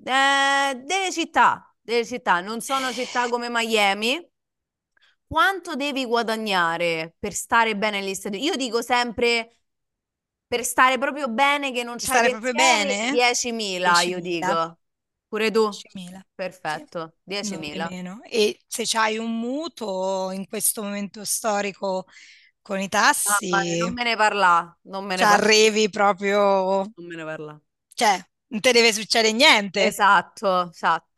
eh, 0.05 0.75
delle 0.85 1.13
città, 1.13 1.75
delle 1.81 2.05
città, 2.07 2.41
non 2.41 2.61
sono 2.61 2.93
città 2.93 3.29
come 3.29 3.49
Miami. 3.51 4.27
Quanto 5.27 5.77
devi 5.77 6.07
guadagnare 6.07 7.15
per 7.19 7.35
stare 7.35 7.77
bene 7.77 8.01
negli 8.01 8.15
Stati 8.15 8.37
Uniti? 8.37 8.51
Io 8.51 8.57
dico 8.57 8.81
sempre 8.83 9.58
per 10.49 10.65
stare 10.65 10.99
proprio 10.99 11.29
bene 11.29 11.73
che 11.73 11.85
non 11.85 11.99
Per 12.01 12.09
c'hai 12.09 12.09
stare 12.09 12.29
proprio 12.31 12.55
pensieri, 12.55 12.55
bene, 12.55 13.05
10.000 13.09 14.01
io 14.03 14.21
10.000. 14.21 14.21
dico. 14.21 14.79
Pure 15.29 15.51
tu? 15.51 15.85
10.000, 15.85 16.25
sì, 16.61 16.89
Perfetto, 16.91 17.17
non 17.41 17.69
di 17.71 17.83
10.000. 17.83 17.85
meno. 17.85 18.21
E 18.25 18.61
se 18.67 18.85
c'hai 18.87 19.19
un 19.19 19.39
mutuo 19.39 20.31
in 20.33 20.47
questo 20.49 20.83
momento 20.83 21.25
storico 21.25 22.07
con 22.63 22.81
i 22.81 22.89
Mamma 23.25 23.61
mia, 23.63 23.77
tassi, 23.79 23.79
non 23.79 23.93
me 23.95 24.03
ne 24.05 24.17
parla, 24.17 24.77
non 24.83 25.05
me 25.05 25.17
ne 25.17 25.27
parla, 25.27 25.49
arrivi 25.49 25.89
proprio, 25.91 26.93
non 26.97 27.07
me 27.07 27.17
ne 27.17 27.25
parla. 27.25 27.61
cioè, 27.95 28.19
non 28.49 28.61
ti 28.61 28.73
deve 28.73 28.93
succedere 28.93 29.33
niente, 29.33 29.91
Esatto, 29.91 30.69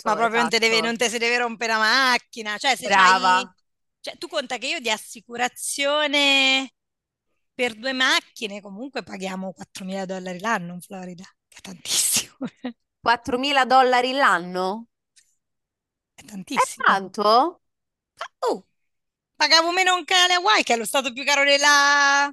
ma 0.03 0.15
esatto, 0.15 0.17
proprio 0.17 0.41
non 0.41 0.49
ti 0.49 0.59
deve, 0.59 0.81
esatto. 0.81 0.81
non 0.81 0.97
te 0.97 1.09
si 1.09 1.19
deve 1.19 1.39
rompere 1.39 1.73
la 1.73 1.79
macchina. 1.79 2.57
Cioè, 2.59 2.77
se 2.77 2.89
c'hai, 2.89 3.49
Brava. 3.49 3.55
cioè, 4.01 4.17
tu 4.19 4.29
conta 4.29 4.57
che 4.59 4.67
io 4.69 4.81
di 4.81 4.91
assicurazione 4.91 6.73
per 7.61 7.75
due 7.75 7.93
macchine 7.93 8.61
comunque 8.63 9.03
paghiamo 9.03 9.53
4.000 9.53 10.05
dollari 10.07 10.39
l'anno 10.41 10.75
in 10.75 10.81
Florida, 10.81 11.25
che 11.49 11.59
è 11.59 11.61
tantissimo, 11.61 12.37
4.000 13.01 13.65
dollari 13.65 14.13
l'anno? 14.13 14.87
è 16.15 16.23
È 16.53 16.63
tantissimo. 16.63 16.87
tanto? 16.87 17.61
Ah, 18.19 18.27
Oh, 18.51 18.65
pagavo 19.37 19.73
meno 19.73 19.95
anche 19.95 20.15
alle 20.15 20.35
Hawaii, 20.35 20.63
che 20.65 20.75
è 20.75 20.77
lo 20.77 20.85
stato 20.87 21.13
più 21.13 21.25
caro 21.25 21.45
della, 21.45 22.33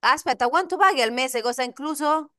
Aspetta, 0.00 0.48
quanto 0.48 0.78
paghi 0.78 1.02
al 1.02 1.12
mese? 1.12 1.42
Cosa 1.42 1.60
è 1.62 1.66
incluso? 1.66 2.30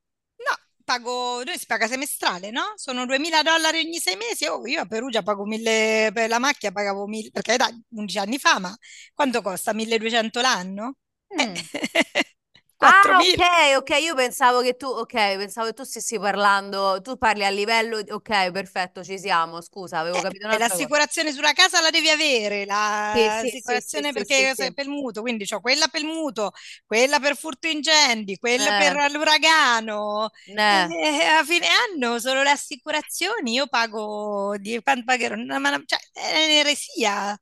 No, 0.45 0.53
pago, 0.85 1.43
noi 1.43 1.57
si 1.57 1.65
paga 1.65 1.87
semestrale, 1.87 2.49
no? 2.51 2.73
Sono 2.75 3.05
2000 3.05 3.41
dollari 3.41 3.79
ogni 3.79 3.99
sei 3.99 4.15
mesi. 4.15 4.45
Oh, 4.45 4.65
io 4.67 4.81
a 4.81 4.85
Perugia 4.85 5.21
pago 5.23 5.45
1000 5.45 6.11
per 6.13 6.29
la 6.29 6.39
macchina, 6.39 6.71
pagavo 6.71 7.05
1000, 7.07 7.29
perché 7.31 7.57
da 7.57 7.69
11 7.89 8.17
anni 8.19 8.37
fa, 8.39 8.59
ma 8.59 8.75
quanto 9.13 9.41
costa? 9.41 9.73
1200 9.73 10.41
l'anno? 10.41 10.95
Eh, 11.29 11.45
Mm. 11.45 11.69
Ah, 12.79 13.21
4000. 13.21 13.41
ok, 13.73 13.77
ok, 13.77 13.89
io 14.01 14.13
pensavo 14.15 14.61
che 14.61 14.75
tu, 14.77 14.85
ok, 14.85 15.11
pensavo 15.37 15.67
che 15.67 15.73
tu 15.73 15.83
stessi 15.83 16.19
parlando, 16.19 17.01
tu 17.01 17.17
parli 17.17 17.43
a 17.43 17.49
livello, 17.49 17.97
ok, 17.97 18.51
perfetto, 18.51 19.03
ci 19.03 19.17
siamo, 19.17 19.61
scusa, 19.61 19.97
avevo 19.99 20.19
capito 20.21 20.45
Eh, 20.49 20.57
un'altra 20.57 20.77
cosa. 20.77 20.87
l'assicurazione 20.87 21.31
sulla 21.33 21.53
casa 21.53 21.81
la 21.81 21.89
devi 21.89 22.09
avere, 22.09 22.65
Sì, 23.09 23.29
sì, 23.31 23.49
sì, 23.61 23.79
sì, 23.81 24.03
l'assicurazione 24.03 24.11
perché 24.13 24.53
se- 24.53 24.73
per 24.73 24.85
il 24.85 24.91
mutuo, 24.91 25.21
quindi 25.21 25.45
c'ho 25.45 25.61
quella 25.61 25.87
per 25.87 26.01
il 26.01 26.07
mutuo, 26.07 26.51
quella 26.85 27.19
per 27.19 27.37
furto 27.37 27.67
incendi, 27.67 28.37
quella 28.37 28.73
per 28.73 28.93
Eh, 28.93 29.01
l'uragano. 29.11 30.29
E 30.67 30.85
eh. 30.85 30.93
a 31.39 31.43
fine 31.45 31.67
anno 31.95 32.19
solo 32.19 32.43
le 32.43 32.49
assicurazioni 32.49 33.53
io 33.53 33.67
pago 33.67 34.55
di 34.57 34.81
pagherò? 34.81 35.35
Una- 35.35 35.57
ma- 35.59 35.81
cioè, 35.85 35.99
è 36.11 36.45
un'eresia. 36.45 37.37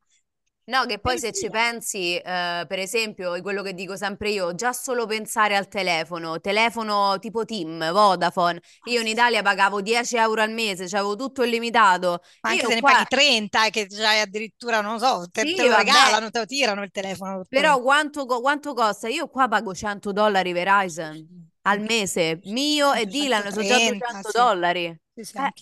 No, 0.68 0.86
che 0.88 0.98
poi 0.98 1.20
se 1.20 1.32
ci 1.32 1.50
pensi, 1.52 2.18
eh, 2.18 2.66
per 2.68 2.80
esempio, 2.80 3.40
quello 3.42 3.62
che 3.62 3.74
dico 3.76 3.96
sempre 3.96 4.32
io, 4.32 4.56
già 4.56 4.74
solo 4.74 5.06
pensare 5.06 5.56
al 5.56 5.68
telefono, 5.68 6.40
telefono 6.42 7.20
tipo 7.20 7.46
TIM, 7.46 7.92
Vodafone, 7.92 8.60
io 8.84 9.00
in. 9.00 9.08
Italia 9.08 9.44
pagavo 9.44 9.82
10 9.82 10.16
euro 10.16 10.42
al 10.42 10.52
mese, 10.52 10.88
c'avevo 10.88 11.16
tutto 11.16 11.44
illimitato, 11.44 12.22
Ma 12.44 12.52
anche 12.52 12.66
io 12.66 12.66
se 12.66 12.74
ne 12.74 12.82
qua, 12.82 12.84
paghi 12.84 13.06
30 13.06 13.68
e 13.68 13.70
che 13.70 13.86
già 13.86 14.20
addirittura, 14.22 14.82
non 14.82 14.94
lo 14.94 14.98
so, 15.00 15.30
te, 15.32 15.52
te 15.54 15.62
sì, 15.62 15.68
lo 15.68 15.70
vabbè, 15.70 15.76
regalano, 15.76 16.30
te 16.32 16.40
lo 16.40 16.46
tirano 16.46 16.84
il 16.84 16.92
telefono 16.92 17.38
per 17.38 17.48
però 17.48 17.82
30. 17.82 17.82
quanto, 17.82 18.26
quanto 18.26 18.74
costa? 18.74 19.08
Io 19.08 19.28
qua 19.30 19.48
pago 19.48 19.74
100 19.74 20.12
dollari 20.12 20.52
Verizon 20.54 21.52
al 21.64 21.80
anche 21.80 21.82
mese, 21.82 22.40
mio 22.46 22.94
e 22.94 23.08
100, 23.08 23.08
Dylan 23.08 23.52
sono 23.52 23.64
già 23.64 23.80
130, 23.80 24.14
200 24.20 24.32
sì, 24.32 24.32
dollari. 24.32 24.86
sì, 25.14 25.24
sì, 25.24 25.36
Eh, 25.36 25.54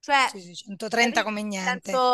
cioè, 0.00 0.24
Sì, 0.24 0.40
sì, 0.40 0.54
130 0.54 1.22
capito? 1.24 1.24
come 1.24 1.42
niente. 1.42 2.04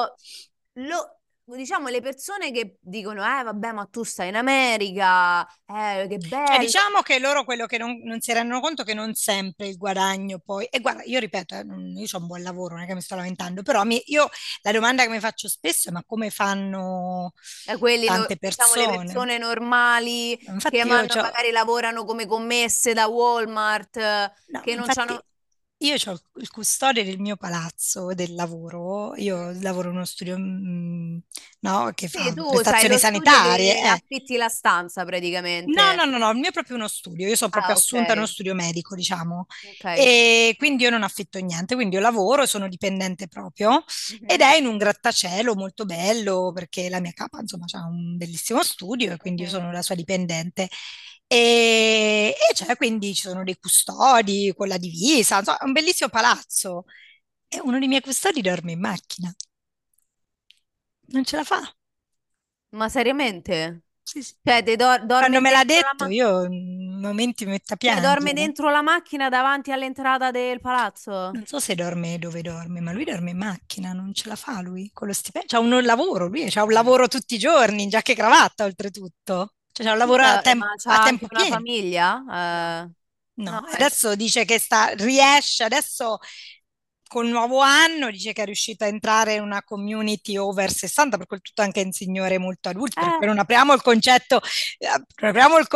Lo- 0.74 1.17
diciamo, 1.56 1.88
le 1.88 2.00
persone 2.00 2.50
che 2.52 2.76
dicono, 2.80 3.22
eh, 3.24 3.42
vabbè, 3.42 3.72
ma 3.72 3.86
tu 3.86 4.02
stai 4.04 4.28
in 4.28 4.36
America, 4.36 5.46
eh, 5.66 6.06
che 6.08 6.18
Cioè, 6.42 6.58
bello. 6.58 6.58
diciamo 6.58 7.00
che 7.02 7.18
loro 7.18 7.44
quello 7.44 7.66
che 7.66 7.78
non, 7.78 8.00
non 8.04 8.20
si 8.20 8.32
rendono 8.32 8.60
conto 8.60 8.82
che 8.82 8.94
non 8.94 9.14
sempre 9.14 9.68
il 9.68 9.76
guadagno 9.76 10.38
poi, 10.40 10.64
e 10.66 10.80
guarda, 10.80 11.02
io 11.04 11.18
ripeto, 11.20 11.54
eh, 11.54 11.64
io 11.64 12.06
ho 12.10 12.18
un 12.18 12.26
buon 12.26 12.42
lavoro, 12.42 12.74
non 12.74 12.84
è 12.84 12.86
che 12.86 12.94
mi 12.94 13.00
sto 13.02 13.14
lamentando, 13.16 13.62
però 13.62 13.84
mi- 13.84 14.02
io 14.06 14.28
la 14.62 14.72
domanda 14.72 15.02
che 15.04 15.10
mi 15.10 15.20
faccio 15.20 15.48
spesso 15.48 15.90
è 15.90 15.92
ma 15.92 16.02
come 16.04 16.30
fanno 16.30 17.32
Eh, 17.64 17.76
quelli, 17.76 18.08
tante 18.08 18.36
diciamo, 18.44 18.74
le 18.76 18.86
persone? 18.86 18.86
persone 18.88 19.36
normali 19.38 20.38
che 20.66 20.84
Infatti 20.84 20.88
io 20.88 21.04
vanno- 21.04 21.06
c'ho, 21.06 21.20
magari 21.20 21.50
lavorano 21.50 22.04
come 22.04 22.26
commesse 22.26 22.94
da 22.94 23.06
Walmart, 23.08 24.32
No, 24.48 24.60
che 24.60 24.74
non 24.74 24.88
infatti 24.88 24.88
c'hanno... 24.88 25.22
io 25.78 25.94
ho 26.06 26.20
il 26.40 26.50
custode 26.50 27.04
del 27.04 27.18
mio 27.20 27.36
palazzo, 27.36 28.12
del 28.14 28.34
lavoro, 28.34 29.14
io 29.16 29.52
lavoro 29.60 29.88
in 29.90 29.96
uno 29.96 30.04
studio, 30.04 30.36
mm, 30.38 31.18
no, 31.60 31.90
che 31.94 32.08
Sì, 32.10 32.32
fa 32.32 32.32
tu 32.32 32.62
sai 32.64 32.86
prestazioni 32.86 32.88
lo 32.88 32.98
studio 32.98 33.40
sanitarie, 33.40 33.76
che 33.76 33.80
eh. 33.82 33.86
affitti 33.86 34.36
la 34.36 34.48
stanza 34.48 35.04
No, 35.64 35.92
praticamente. 35.92 36.02
no, 36.06 36.06
no, 36.06 36.16
no, 36.16 36.30
il 36.30 36.38
mio 36.38 36.48
è 36.48 36.52
proprio 36.52 36.76
uno 36.76 36.88
studio, 36.88 37.28
io 37.28 37.36
sono 37.36 37.50
proprio 37.50 37.74
Ah, 37.74 37.76
assunta 37.76 38.12
in 38.12 38.18
uno 38.18 38.26
ok. 38.26 38.28
studio 38.28 38.54
medico, 38.54 38.94
diciamo, 38.94 39.44
Ok. 39.62 39.84
e 39.92 40.54
quindi 40.56 40.84
io 40.84 40.90
non 40.90 41.02
affitto 41.02 41.38
niente, 41.40 41.74
quindi 41.74 41.96
io 41.96 42.00
lavoro 42.00 42.46
sono 42.46 42.68
dipendente 42.68 43.28
proprio, 43.28 43.84
ed 44.24 44.40
Mhm, 44.40 44.40
è 44.40 44.54
in 44.56 44.64
un 44.66 44.78
grattacielo 44.78 45.54
molto 45.54 45.84
bello, 45.84 46.52
perché 46.54 46.88
la 46.88 47.00
mia 47.00 47.12
capa, 47.12 47.40
insomma, 47.40 47.66
ha 47.72 47.86
un 47.86 48.16
bellissimo 48.16 48.62
studio 48.62 49.12
e 49.12 49.18
quindi 49.18 49.42
io 49.42 49.48
mhm. 49.48 49.50
sono 49.50 49.70
la 49.70 49.82
sua 49.82 49.94
dipendente. 49.94 50.68
E, 51.30 52.34
e 52.50 52.54
c'è 52.54 52.76
quindi 52.76 53.14
ci 53.14 53.22
sono 53.22 53.44
dei 53.44 53.58
custodi 53.58 54.52
con 54.56 54.68
la 54.68 54.78
divisa, 54.78 55.38
insomma, 55.38 55.58
è 55.58 55.64
un 55.64 55.72
bellissimo 55.72 56.08
palazzo. 56.10 56.84
E 57.48 57.60
uno 57.62 57.78
dei 57.78 57.88
miei 57.88 58.00
custodi 58.02 58.40
dorme 58.42 58.72
in 58.72 58.80
macchina, 58.80 59.34
non 61.12 61.24
ce 61.24 61.36
la 61.36 61.44
fa. 61.44 61.60
Ma 62.70 62.88
seriamente? 62.88 63.82
Sì, 64.02 64.22
sì. 64.22 64.34
Cioè, 64.42 64.62
te 64.62 64.76
dor- 64.76 65.04
Quando 65.16 65.40
dorme 65.40 65.40
me 65.40 65.50
l'ha 65.50 65.64
detto, 65.64 66.06
macchina? 66.06 66.08
io 66.08 66.44
in 66.44 66.98
momenti 67.00 67.44
mi 67.44 67.50
metto 67.52 67.74
a 67.74 67.76
Cioè, 67.82 67.98
dorme 68.00 68.32
piangere. 68.32 68.34
dentro 68.34 68.70
la 68.70 68.82
macchina 68.82 69.28
davanti 69.28 69.72
all'entrata 69.72 70.30
del 70.30 70.60
palazzo? 70.60 71.36
Non 71.36 71.46
so 71.46 71.58
se 71.58 71.74
dorme 71.74 72.18
dove 72.18 72.42
dorme, 72.42 72.80
ma 72.80 72.92
lui 72.92 73.04
dorme 73.04 73.30
in 73.30 73.38
macchina, 73.38 73.92
non 73.94 74.12
ce 74.12 74.28
la 74.28 74.36
fa 74.36 74.60
lui 74.60 74.90
con 74.92 75.06
lo 75.06 75.14
stipendio. 75.14 75.48
C'ha 75.58 75.64
un 75.64 75.82
lavoro, 75.84 76.26
lui 76.26 76.50
c'ha 76.50 76.62
un 76.64 76.72
lavoro 76.72 77.08
tutti 77.08 77.34
i 77.36 77.38
giorni, 77.38 77.82
in 77.84 77.88
giacca 77.88 78.12
e 78.12 78.14
cravatta 78.14 78.64
oltretutto. 78.64 79.54
Cioè 79.78 79.86
c'ha 79.86 79.92
un 79.92 79.98
lavoro 79.98 80.24
a, 80.24 80.38
eh, 80.38 80.42
tem- 80.42 80.66
a 80.86 80.98
tempo 80.98 81.26
una 81.30 81.44
pieno. 81.44 81.56
famiglia? 81.56 82.24
No, 83.34 83.44
Eh, 83.44 83.50
no. 83.50 83.60
no, 83.60 83.68
eh, 83.68 83.76
Adesso 83.76 84.16
dice 84.16 84.44
che 84.44 84.58
sta, 84.58 84.88
riesce, 84.94 85.62
adesso 85.64 86.18
col 87.06 87.28
nuovo 87.28 87.60
anno 87.60 88.10
dice 88.10 88.32
che 88.32 88.42
è 88.42 88.44
riuscito 88.44 88.84
a 88.84 88.88
entrare 88.88 89.34
in 89.34 89.42
una 89.42 89.62
community 89.62 90.36
over 90.36 90.70
60, 90.70 91.16
per 91.16 91.26
quel 91.26 91.40
tutto 91.40 91.62
anche 91.62 91.80
un 91.82 91.92
signore 91.92 92.38
molto 92.38 92.68
adulto, 92.68 93.06
eh, 93.06 93.14
poi 93.16 93.28
non 93.28 93.38
apriamo 93.38 93.72
il 93.72 93.80
concetto, 93.82 94.40
eh, 94.78 94.88
non 94.88 95.30
apriamo 95.30 95.58
il 95.58 95.68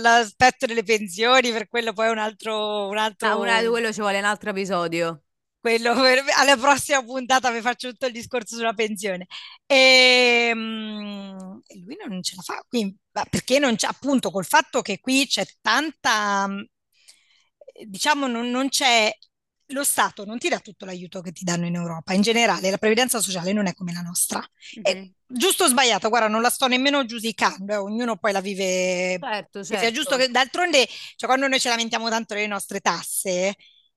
l'aspetto 0.00 0.66
delle 0.66 0.82
pensioni, 0.82 1.52
per 1.52 1.68
quello 1.68 1.92
poi 1.92 2.08
è 2.08 2.10
un 2.10 2.18
altro, 2.18 2.88
un 2.88 2.98
ah, 3.20 3.36
una 3.36 3.56
altro 3.56 3.70
quello 3.70 3.92
ci 3.92 4.00
vuole 4.00 4.18
un 4.18 4.24
altro 4.24 4.50
episodio. 4.50 5.22
Quello 5.62 5.94
per- 5.94 6.24
alla 6.36 6.56
prossima 6.56 7.02
puntata 7.04 7.50
vi 7.52 7.60
faccio 7.60 7.90
tutto 7.90 8.06
il 8.06 8.12
discorso 8.12 8.56
sulla 8.56 8.72
pensione. 8.74 9.26
E, 9.66 10.50
mm, 10.54 11.58
e 11.66 11.78
lui 11.78 11.96
non 12.08 12.22
ce 12.22 12.34
la 12.36 12.42
fa, 12.42 12.64
quindi, 12.68 12.96
perché 13.30 13.58
non 13.60 13.76
c'è, 13.76 13.86
appunto, 13.86 14.30
col 14.30 14.44
fatto 14.44 14.82
che 14.82 14.98
qui 15.00 15.26
c'è 15.26 15.46
tanta, 15.60 16.46
mm, 16.48 16.60
diciamo, 17.86 18.26
non, 18.26 18.50
non 18.50 18.68
c'è, 18.68 19.10
lo 19.68 19.84
Stato 19.84 20.24
non 20.26 20.38
ti 20.38 20.48
dà 20.50 20.58
tutto 20.58 20.84
l'aiuto 20.84 21.20
che 21.22 21.32
ti 21.32 21.44
danno 21.44 21.66
in 21.66 21.74
Europa. 21.76 22.12
In 22.12 22.20
generale, 22.22 22.70
la 22.70 22.76
previdenza 22.78 23.20
sociale 23.20 23.52
non 23.52 23.66
è 23.66 23.74
come 23.74 23.92
la 23.92 24.00
nostra. 24.02 24.44
Mhm. 24.84 25.12
giusto 25.26 25.64
o 25.64 25.68
sbagliato, 25.68 26.10
guarda, 26.10 26.28
non 26.28 26.42
la 26.42 26.50
sto 26.50 26.66
nemmeno 26.66 27.06
giudicando, 27.06 27.72
eh, 27.72 27.76
ognuno 27.76 28.16
poi 28.18 28.32
la 28.32 28.40
vive. 28.42 29.18
Certo, 29.18 29.60
Che 29.60 29.64
sia 29.64 29.90
giusto 29.90 30.10
certo. 30.10 30.26
che 30.26 30.30
d'altronde, 30.30 30.86
cioè, 31.16 31.28
quando 31.28 31.48
noi 31.48 31.58
ci 31.60 31.68
lamentiamo 31.68 32.10
tanto 32.10 32.34
delle 32.34 32.46
nostre 32.48 32.80
tasse, 32.80 33.54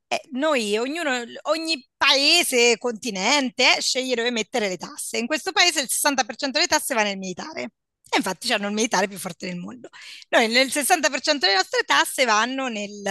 eh, 0.07 0.21
noi, 0.31 0.77
ognuno, 0.77 1.23
ogni 1.43 1.87
paese, 1.97 2.77
continente, 2.77 3.77
eh, 3.77 3.81
sceglie 3.81 4.15
dove 4.15 4.31
mettere 4.31 4.67
le 4.69 4.77
tasse. 4.77 5.17
In 5.17 5.27
questo 5.27 5.51
paese 5.51 5.81
il 5.81 5.87
60% 5.89 6.51
delle 6.51 6.67
tasse 6.67 6.93
va 6.93 7.03
nel 7.03 7.17
militare. 7.17 7.61
E 8.07 8.17
infatti 8.17 8.53
hanno 8.53 8.67
il 8.67 8.73
militare 8.73 9.07
più 9.07 9.17
forte 9.17 9.47
del 9.47 9.57
mondo. 9.57 9.89
Noi 10.29 10.47
nel 10.47 10.69
60% 10.71 11.45
delle 11.47 11.55
nostre 11.55 11.81
tasse 11.85 12.23
vanno 12.25 12.67
nel, 12.67 13.01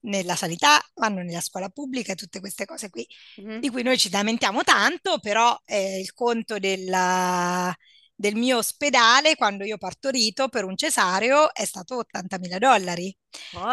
nella 0.00 0.36
sanità, 0.36 0.80
vanno 0.94 1.22
nella 1.22 1.40
scuola 1.40 1.68
pubblica 1.68 2.12
e 2.12 2.14
tutte 2.16 2.40
queste 2.40 2.64
cose 2.64 2.90
qui, 2.90 3.06
Mhm. 3.36 3.60
di 3.60 3.70
cui 3.70 3.82
noi 3.82 3.98
ci 3.98 4.10
lamentiamo 4.10 4.62
tanto, 4.62 5.18
però 5.18 5.56
eh, 5.66 6.00
il 6.00 6.12
conto 6.14 6.58
della, 6.58 7.74
del 8.14 8.34
mio 8.36 8.58
ospedale 8.58 9.36
quando 9.36 9.64
io 9.64 9.74
ho 9.74 9.78
partorito 9.78 10.48
per 10.48 10.64
un 10.64 10.76
cesareo 10.76 11.52
è 11.54 11.64
stato 11.64 11.98
80.000 11.98 12.58
dollari. 12.58 13.14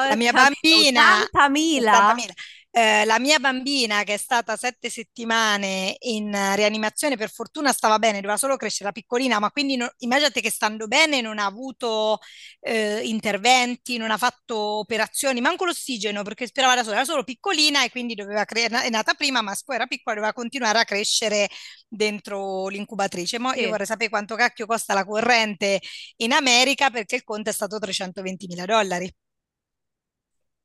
La 0.07 0.15
mia 0.15 0.31
bambina, 0.33 1.19
80.000? 1.19 1.81
80.000, 1.91 2.31
eh, 2.71 3.03
la 3.05 3.19
mia 3.19 3.37
bambina 3.39 4.03
che 4.03 4.13
è 4.13 4.17
stata 4.17 4.55
sette 4.57 4.89
settimane 4.89 5.95
in 6.01 6.33
eh, 6.33 6.55
rianimazione, 6.55 7.17
per 7.17 7.29
fortuna 7.31 7.73
stava 7.73 7.99
bene, 7.99 8.21
doveva 8.21 8.37
solo 8.37 8.55
crescere 8.57 8.85
la 8.85 8.91
piccolina, 8.93 9.39
ma 9.39 9.51
quindi 9.51 9.75
no- 9.75 9.91
immaginate 9.99 10.41
che 10.41 10.49
stando 10.51 10.87
bene 10.87 11.21
non 11.21 11.37
ha 11.39 11.45
avuto 11.45 12.19
eh, 12.61 13.01
interventi, 13.03 13.97
non 13.97 14.11
ha 14.11 14.17
fatto 14.17 14.55
operazioni, 14.79 15.41
manco 15.41 15.65
l'ossigeno 15.65 16.23
perché 16.23 16.47
sperava 16.47 16.75
da 16.75 16.83
sola, 16.83 16.95
era 16.97 17.05
solo 17.05 17.23
piccolina 17.23 17.83
e 17.83 17.89
quindi 17.89 18.15
doveva 18.15 18.45
cre- 18.45 18.67
è 18.67 18.89
nata 18.89 19.13
prima, 19.13 19.41
ma 19.41 19.53
siccome 19.55 19.77
era 19.77 19.87
piccola 19.87 20.15
doveva 20.15 20.33
continuare 20.33 20.79
a 20.79 20.85
crescere 20.85 21.49
dentro 21.87 22.67
l'incubatrice. 22.67 23.39
Ma 23.39 23.53
io 23.55 23.61
Sì. 23.63 23.69
vorrei 23.69 23.85
sapere 23.85 24.09
quanto 24.09 24.35
cacchio 24.35 24.65
costa 24.65 24.93
la 24.93 25.05
corrente 25.05 25.79
in 26.17 26.31
America 26.33 26.89
perché 26.89 27.15
il 27.15 27.23
conto 27.23 27.49
è 27.49 27.53
stato 27.53 27.77
320 27.79 28.47
mila 28.47 28.65
dollari. 28.65 29.11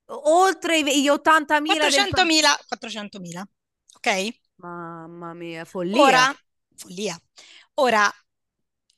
Oltre 0.08 0.78
i- 0.78 1.02
gli 1.02 1.08
80.000 1.08 1.88
del... 1.88 2.08
pa- 2.10 2.22
400.000, 2.24 2.56
400.000, 2.68 3.42
ok? 3.96 4.38
Mamma 4.56 5.34
mia, 5.34 5.64
follia. 5.64 6.02
Ora, 6.02 6.36
follia. 6.76 7.20
Ora, 7.74 8.10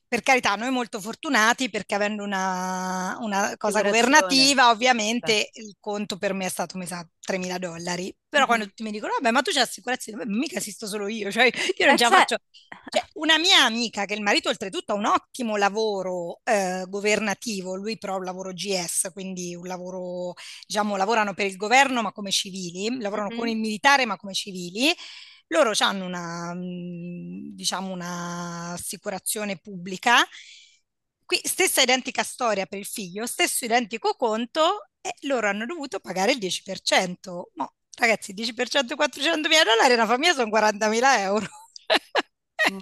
per 0.09 0.23
carità, 0.23 0.55
noi 0.55 0.71
molto 0.71 0.99
fortunati 0.99 1.69
perché 1.69 1.95
avendo 1.95 2.23
una, 2.25 3.17
una 3.21 3.55
cosa 3.57 3.81
Assicurazione. 3.81 3.83
governativa, 3.83 4.71
ovviamente 4.71 5.51
il 5.53 5.77
conto 5.79 6.17
per 6.17 6.33
me 6.33 6.47
è 6.47 6.49
stato, 6.49 6.77
mi 6.77 6.87
sa, 6.87 7.07
3.000 7.21 7.57
dollari. 7.59 8.13
Però 8.27 8.45
quando 8.47 8.65
Mhm. 8.65 8.67
tutti 8.67 8.83
mi 8.83 8.91
dicono, 8.91 9.13
vabbè, 9.13 9.31
ma 9.31 9.41
tu 9.43 9.51
c'hai 9.51 9.61
l'assicurazione, 9.61 10.25
Beh, 10.25 10.31
mica 10.31 10.57
esisto 10.57 10.87
solo 10.87 11.07
io, 11.07 11.31
cioè 11.31 11.45
io 11.77 11.85
non 11.85 11.95
Eh, 11.95 11.97
ce 11.97 12.03
la 12.05 12.09
cioè... 12.09 12.17
faccio. 12.17 12.37
Cioè, 12.91 13.03
una 13.13 13.37
mia 13.37 13.63
amica 13.65 14.05
che 14.05 14.15
il 14.15 14.21
marito 14.21 14.49
oltretutto 14.49 14.93
ha 14.93 14.95
un 14.95 15.05
ottimo 15.05 15.57
lavoro 15.57 16.41
eh, 16.43 16.85
governativo, 16.87 17.75
lui 17.75 17.97
però 17.99 18.15
ha 18.15 18.17
un 18.17 18.23
lavoro 18.23 18.51
GS, 18.53 19.09
quindi 19.13 19.53
un 19.55 19.67
lavoro, 19.67 20.33
diciamo, 20.65 20.95
lavorano 20.97 21.33
per 21.35 21.45
il 21.45 21.55
governo 21.55 22.01
ma 22.01 22.11
come 22.11 22.31
civili, 22.31 22.99
lavorano 22.99 23.31
con 23.31 23.47
Mhm. 23.47 23.47
il 23.47 23.57
militare 23.57 24.05
ma 24.05 24.17
come 24.17 24.33
civili. 24.33 24.91
Loro 25.49 25.71
hanno 25.79 26.05
una, 26.05 26.53
mm, 26.53 27.49
diciamo, 27.55 27.91
un'assicurazione 27.91 29.57
pubblica 29.57 30.25
qui 31.25 31.39
stessa 31.43 31.81
identica 31.81 32.23
storia 32.23 32.65
per 32.65 32.79
il 32.79 32.85
figlio, 32.85 33.27
stesso 33.27 33.63
identico 33.65 34.15
conto 34.15 34.89
e 34.99 35.13
loro 35.27 35.47
hanno 35.47 35.65
dovuto 35.65 35.99
pagare 35.99 36.31
il 36.31 36.39
10%. 36.39 37.51
Mo, 37.53 37.73
ragazzi, 37.99 38.31
il 38.31 38.35
10% 38.35 38.95
400 38.95 39.47
mila 39.47 39.63
dollari, 39.63 39.93
una 39.93 40.07
famiglia 40.07 40.33
sono 40.33 40.49
40 40.49 40.87
mila 40.89 41.21
euro. 41.21 41.45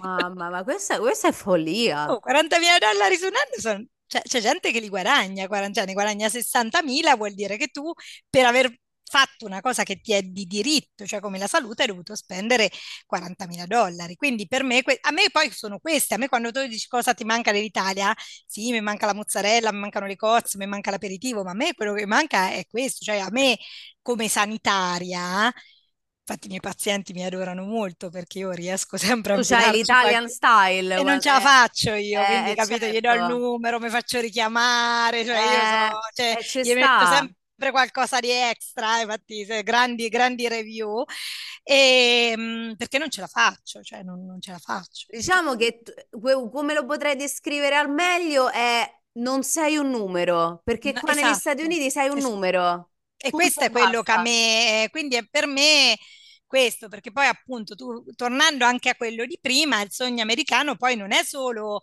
Mamma, 0.00 0.50
ma 0.50 0.62
questa, 0.64 0.98
questa 0.98 1.28
è 1.28 1.32
follia. 1.32 2.10
Oh, 2.12 2.20
40 2.20 2.58
mila 2.58 2.78
dollari 2.78 3.16
su 3.16 3.26
un 3.26 3.34
anno 3.34 3.60
sono... 3.60 3.84
Cioè, 4.06 4.22
c'è 4.22 4.40
gente 4.40 4.72
che 4.72 4.80
li 4.80 4.88
guadagna, 4.88 5.46
40, 5.46 5.80
cioè, 5.80 5.86
ne 5.86 5.92
guadagna 5.92 6.28
60 6.30 6.82
mila, 6.82 7.14
vuol 7.16 7.34
dire 7.34 7.56
che 7.58 7.66
tu 7.68 7.92
per 8.30 8.46
aver 8.46 8.74
fatto 9.08 9.46
una 9.46 9.60
cosa 9.60 9.82
che 9.82 10.00
ti 10.00 10.12
è 10.12 10.22
di 10.22 10.46
diritto, 10.46 11.06
cioè 11.06 11.20
come 11.20 11.38
la 11.38 11.46
salute, 11.46 11.82
hai 11.82 11.88
dovuto 11.88 12.14
spendere 12.14 12.70
40 13.06 13.46
mila 13.46 13.66
dollari. 13.66 14.16
Quindi 14.16 14.46
per 14.46 14.62
me, 14.64 14.82
a 15.00 15.10
me 15.10 15.24
poi 15.32 15.50
sono 15.50 15.78
queste, 15.78 16.14
a 16.14 16.16
me 16.18 16.28
quando 16.28 16.50
tu 16.52 16.66
dici 16.66 16.86
cosa 16.88 17.14
ti 17.14 17.24
manca 17.24 17.52
dell'Italia, 17.52 18.14
sì, 18.46 18.70
mi 18.72 18.80
manca 18.80 19.06
la 19.06 19.14
mozzarella, 19.14 19.72
mi 19.72 19.80
mancano 19.80 20.06
le 20.06 20.16
cozze, 20.16 20.58
mi 20.58 20.66
manca 20.66 20.90
l'aperitivo, 20.90 21.42
ma 21.42 21.50
a 21.50 21.54
me 21.54 21.74
quello 21.74 21.94
che 21.94 22.06
manca 22.06 22.50
è 22.50 22.66
questo, 22.68 23.04
cioè 23.04 23.18
a 23.18 23.28
me 23.30 23.56
come 24.02 24.28
sanitaria 24.28 25.52
Infatti 26.28 26.48
i 26.48 26.50
miei 26.50 26.60
pazienti 26.60 27.14
mi 27.14 27.24
adorano 27.24 27.64
molto 27.64 28.10
perché 28.10 28.40
io 28.40 28.50
riesco 28.50 28.98
sempre 28.98 29.32
a 29.32 29.36
Tu 29.36 29.44
c'hai 29.44 29.72
l'Italian 29.72 30.26
qualche... 30.26 30.28
style. 30.28 30.96
E 30.98 31.02
non 31.02 31.20
ce 31.22 31.30
la 31.30 31.40
faccio 31.40 31.94
io, 31.94 32.20
eh, 32.20 32.26
quindi 32.26 32.54
capito, 32.54 32.80
certo. 32.80 32.96
gli 32.96 33.00
do 33.00 33.12
il 33.14 33.22
numero, 33.22 33.78
mi 33.80 33.88
faccio 33.88 34.20
richiamare, 34.20 35.24
cioè 35.24 35.36
io 35.36 35.48
sono, 35.48 36.00
cioè, 36.12 36.36
eh, 36.38 36.60
gli 36.60 36.74
metto 36.74 37.06
sempre 37.06 37.36
qualcosa 37.70 38.20
di 38.20 38.30
extra, 38.30 39.00
infatti 39.00 39.44
grandi, 39.62 40.08
grandi 40.08 40.48
review, 40.48 41.04
e, 41.62 42.32
ehm, 42.32 42.74
perché 42.76 42.98
non 42.98 43.10
ce 43.10 43.20
la 43.20 43.26
faccio, 43.26 43.82
cioè 43.82 44.02
non, 44.02 44.24
non 44.24 44.40
ce 44.40 44.52
la 44.52 44.58
faccio. 44.58 45.06
Diciamo 45.08 45.56
che 45.56 45.82
come 46.50 46.74
lo 46.74 46.86
potrei 46.86 47.16
descrivere 47.16 47.76
al 47.76 47.90
meglio 47.90 48.50
è 48.50 48.88
non 49.18 49.42
sei 49.42 49.76
un 49.76 49.90
numero, 49.90 50.60
perché 50.64 50.92
no, 50.92 51.00
qua 51.00 51.12
esatto. 51.12 51.26
negli 51.26 51.36
Stati 51.36 51.62
Uniti 51.62 51.90
sei 51.90 52.08
un 52.08 52.18
esatto. 52.18 52.32
numero. 52.32 52.90
E 53.20 53.30
questo 53.30 53.64
è 53.64 53.70
quello 53.70 54.02
basta. 54.02 54.12
che 54.12 54.18
a 54.18 54.22
me, 54.22 54.88
quindi 54.90 55.16
è 55.16 55.26
per 55.28 55.48
me 55.48 55.98
questo, 56.48 56.88
perché 56.88 57.12
poi 57.12 57.26
appunto 57.26 57.76
tu, 57.76 58.04
tornando 58.16 58.64
anche 58.64 58.88
a 58.88 58.96
quello 58.96 59.24
di 59.24 59.38
prima, 59.40 59.80
il 59.82 59.92
sogno 59.92 60.22
americano 60.22 60.74
poi 60.76 60.96
non 60.96 61.12
è 61.12 61.22
solo, 61.22 61.80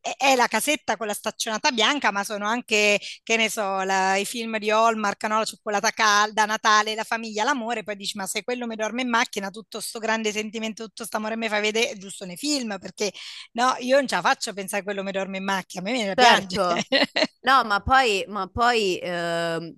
è 0.00 0.36
la 0.36 0.46
casetta 0.46 0.96
con 0.96 1.08
la 1.08 1.14
staccionata 1.14 1.72
bianca, 1.72 2.12
ma 2.12 2.22
sono 2.22 2.46
anche, 2.46 3.00
che 3.24 3.36
ne 3.36 3.50
so, 3.50 3.82
la, 3.82 4.16
i 4.16 4.24
film 4.24 4.58
di 4.58 4.70
Hallmark, 4.70 5.24
no? 5.24 5.38
la 5.38 5.44
cioccolata 5.44 5.90
calda, 5.90 6.44
Natale, 6.44 6.94
la 6.94 7.04
famiglia, 7.04 7.42
l'amore, 7.44 7.82
poi 7.82 7.96
dici 7.96 8.16
ma 8.16 8.26
se 8.26 8.44
quello 8.44 8.66
mi 8.66 8.76
dorme 8.76 9.02
in 9.02 9.08
macchina, 9.08 9.50
tutto 9.50 9.80
sto 9.80 9.98
grande 9.98 10.30
sentimento, 10.30 10.84
tutto 10.84 11.04
sto 11.04 11.16
amore 11.16 11.36
mi 11.36 11.48
fa 11.48 11.60
vedere 11.60 11.96
giusto 11.98 12.24
nei 12.24 12.36
film, 12.36 12.78
perché 12.78 13.10
no, 13.52 13.74
io 13.80 13.96
non 13.96 14.06
ce 14.06 14.14
la 14.16 14.20
faccio 14.22 14.50
a 14.50 14.52
pensare 14.52 14.82
a 14.82 14.84
quello 14.84 15.02
mi 15.02 15.10
dorme 15.12 15.38
in 15.38 15.44
macchina, 15.44 15.82
a 15.82 15.84
me 15.90 15.92
viene 15.92 16.14
certo. 16.14 16.74
piange. 16.86 17.10
no, 17.42 17.64
ma 17.64 17.80
poi, 17.80 18.24
ma 18.28 18.46
poi 18.48 18.98
eh, 18.98 19.74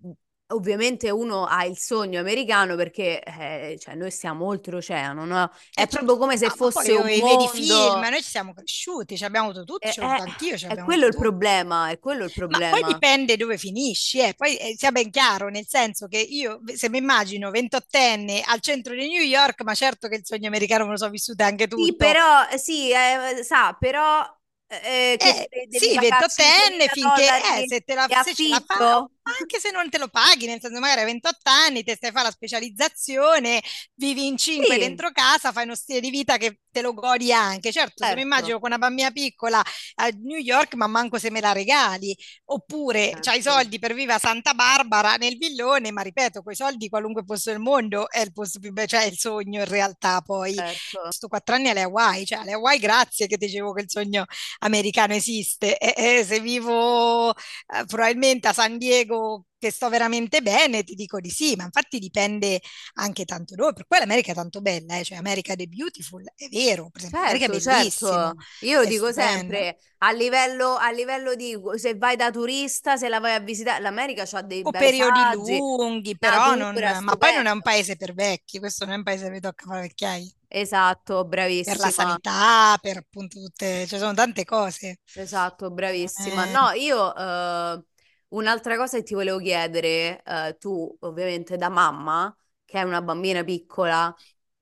ovviamente 0.48 1.10
uno 1.10 1.46
ha 1.46 1.64
il 1.64 1.78
sogno 1.78 2.20
americano 2.20 2.76
perché 2.76 3.22
eh, 3.22 3.76
cioè 3.80 3.94
noi 3.94 4.10
siamo 4.10 4.46
oltreoceano, 4.46 5.24
no? 5.24 5.50
È 5.72 5.82
eh, 5.82 5.86
proprio 5.86 6.18
come 6.18 6.36
se 6.36 6.50
fosse 6.50 6.92
un 6.92 7.02
poi 7.02 7.20
mondo... 7.20 7.46
vedi 7.46 7.66
film, 7.66 8.00
noi 8.00 8.22
ci 8.22 8.28
siamo 8.28 8.52
cresciuti, 8.52 9.16
ci 9.16 9.24
abbiamo 9.24 9.48
avuto 9.48 9.64
tutti, 9.64 9.86
eh, 9.86 9.94
avuto 9.96 10.22
anch'io. 10.22 10.56
È 10.56 10.82
quello 10.84 11.06
il 11.06 11.16
problema, 11.16 11.90
è 11.90 11.98
quello 11.98 12.24
il 12.24 12.32
problema. 12.32 12.70
Ma 12.70 12.80
poi 12.80 12.92
dipende 12.92 13.36
dove 13.36 13.56
finisci, 13.56 14.18
eh. 14.18 14.34
poi 14.36 14.56
eh, 14.56 14.74
sia 14.76 14.92
ben 14.92 15.10
chiaro, 15.10 15.48
nel 15.48 15.66
senso 15.66 16.06
che 16.06 16.18
io 16.18 16.60
se 16.74 16.88
mi 16.88 16.98
immagino 16.98 17.50
28enne 17.50 18.42
al 18.44 18.60
centro 18.60 18.94
di 18.94 19.08
New 19.08 19.22
York, 19.22 19.62
ma 19.62 19.74
certo 19.74 20.08
che 20.08 20.16
il 20.16 20.26
sogno 20.26 20.48
americano 20.48 20.84
me 20.84 20.90
lo 20.90 20.96
so 20.98 21.08
vissuto 21.08 21.42
anche 21.42 21.66
tutto. 21.66 21.84
Sì, 21.84 21.96
però, 21.96 22.46
sì, 22.56 22.90
eh, 22.90 23.42
sa, 23.42 23.76
però 23.78 24.22
eh, 24.66 25.16
eh, 25.18 25.48
sì, 25.70 25.96
28enne 25.98 26.88
finché 26.90 27.26
eh, 27.26 27.66
se 27.68 27.80
te 27.80 27.94
la, 27.94 28.06
se 28.08 28.48
la 28.48 28.62
fa, 28.66 29.08
anche 29.24 29.58
se 29.58 29.70
non 29.70 29.88
te 29.88 29.98
lo 29.98 30.08
paghi, 30.08 30.46
nel 30.46 30.60
senso 30.60 30.80
magari 30.80 31.00
a 31.00 31.04
28 31.04 31.50
anni 31.50 31.82
te 31.82 31.94
stai 31.94 32.10
a 32.10 32.12
fare 32.12 32.26
la 32.26 32.32
specializzazione, 32.32 33.62
vivi 33.94 34.26
in 34.26 34.36
5 34.36 34.74
sì. 34.74 34.78
dentro 34.78 35.10
casa, 35.12 35.52
fai 35.52 35.64
uno 35.64 35.74
stile 35.74 36.00
di 36.00 36.10
vita 36.10 36.36
che 36.36 36.58
te 36.70 36.82
lo 36.82 36.92
godi 36.92 37.32
anche. 37.32 37.72
Certo, 37.72 37.92
certo. 37.96 38.04
se 38.04 38.10
mi 38.10 38.20
certo. 38.20 38.20
immagino 38.20 38.58
con 38.58 38.70
una 38.70 38.78
bambina 38.78 39.10
piccola 39.12 39.62
a 39.94 40.08
New 40.22 40.38
York, 40.38 40.74
ma 40.74 40.86
manco 40.86 41.18
se 41.18 41.30
me 41.30 41.40
la 41.40 41.52
regali, 41.52 42.14
oppure 42.46 43.10
certo. 43.10 43.20
c'hai 43.22 43.38
i 43.38 43.42
soldi 43.42 43.78
per 43.78 43.94
vivere 43.94 44.14
a 44.14 44.18
Santa 44.18 44.52
Barbara 44.52 45.14
nel 45.14 45.38
villone, 45.38 45.90
ma 45.90 46.02
ripeto, 46.02 46.42
quei 46.42 46.56
soldi 46.56 46.88
qualunque 46.88 47.24
posto 47.24 47.50
del 47.50 47.60
mondo 47.60 48.10
è 48.10 48.20
il 48.20 48.32
posto 48.32 48.58
più 48.58 48.72
bello, 48.72 48.88
cioè 48.88 49.04
il 49.04 49.16
sogno 49.16 49.60
in 49.60 49.68
realtà 49.68 50.20
poi. 50.20 50.54
Certo. 50.54 51.10
Sto 51.10 51.28
quattro 51.28 51.54
anni 51.54 51.68
alle 51.68 51.82
Hawaii, 51.82 52.26
cioè 52.26 52.40
alle 52.40 52.52
Hawaii 52.52 52.78
grazie 52.78 53.26
che 53.26 53.36
dicevo 53.38 53.72
che 53.72 53.82
il 53.82 53.90
sogno 53.90 54.24
americano 54.58 55.14
esiste 55.14 55.78
e, 55.78 55.94
e 55.96 56.24
se 56.24 56.40
vivo 56.40 57.30
eh, 57.30 57.84
probabilmente 57.86 58.48
a 58.48 58.52
San 58.52 58.76
Diego 58.78 59.13
dico 59.14 59.46
che 59.58 59.70
sto 59.70 59.88
veramente 59.88 60.42
bene, 60.42 60.82
ti 60.82 60.94
dico 60.94 61.20
di 61.20 61.30
sì, 61.30 61.54
ma 61.56 61.64
infatti 61.64 61.98
dipende 61.98 62.60
anche 62.94 63.24
tanto 63.24 63.54
dove, 63.54 63.72
per 63.72 63.86
cui 63.86 63.98
l'America 63.98 64.32
è 64.32 64.34
tanto 64.34 64.60
bella, 64.60 64.98
eh? 64.98 65.04
cioè 65.04 65.16
America 65.16 65.54
the 65.54 65.66
Beautiful, 65.66 66.22
è 66.34 66.48
vero, 66.50 66.90
per 66.90 67.04
esempio, 67.04 67.20
certo, 67.20 67.44
America 67.44 67.44
è 67.44 67.78
bellissima. 67.78 68.10
Certo. 68.10 68.66
Io 68.66 68.84
dico 68.84 69.06
stupendo. 69.10 69.38
sempre, 69.38 69.78
a 69.98 70.12
livello, 70.12 70.76
a 70.76 70.90
livello 70.90 71.34
di, 71.34 71.56
se 71.76 71.94
vai 71.96 72.16
da 72.16 72.30
turista, 72.30 72.98
se 72.98 73.08
la 73.08 73.20
vai 73.20 73.34
a 73.34 73.40
visitare, 73.40 73.80
l'America 73.80 74.26
ha 74.30 74.42
dei 74.42 74.60
o 74.62 74.70
periodi 74.70 75.18
saggi, 75.18 75.56
lunghi, 75.56 76.18
però 76.18 76.54
non, 76.54 76.74
ma 77.00 77.16
poi 77.16 77.34
non 77.34 77.46
è 77.46 77.50
un 77.50 77.62
paese 77.62 77.96
per 77.96 78.12
vecchi, 78.12 78.58
questo 78.58 78.84
non 78.84 78.94
è 78.94 78.96
un 78.98 79.02
paese 79.02 79.30
che 79.30 79.40
tocca 79.40 79.64
fare 79.66 79.80
vecchiaia. 79.80 80.30
Esatto, 80.46 81.24
bravissima. 81.24 81.74
Per 81.74 81.84
la 81.84 81.90
sanità, 81.90 82.78
per 82.82 82.98
appunto 82.98 83.40
tutte, 83.40 83.80
ci 83.82 83.88
cioè 83.88 83.98
sono 83.98 84.12
tante 84.12 84.44
cose. 84.44 85.00
Esatto, 85.14 85.70
bravissima. 85.70 86.46
Eh. 86.46 86.50
No, 86.50 86.70
io... 86.72 87.12
Uh 87.16 87.92
Un'altra 88.34 88.76
cosa 88.76 88.98
che 88.98 89.04
ti 89.04 89.14
volevo 89.14 89.38
chiedere, 89.38 90.22
eh, 90.24 90.56
tu 90.58 90.96
ovviamente 91.00 91.56
da 91.56 91.68
mamma, 91.68 92.36
che 92.64 92.80
è 92.80 92.82
una 92.82 93.00
bambina 93.00 93.44
piccola, 93.44 94.14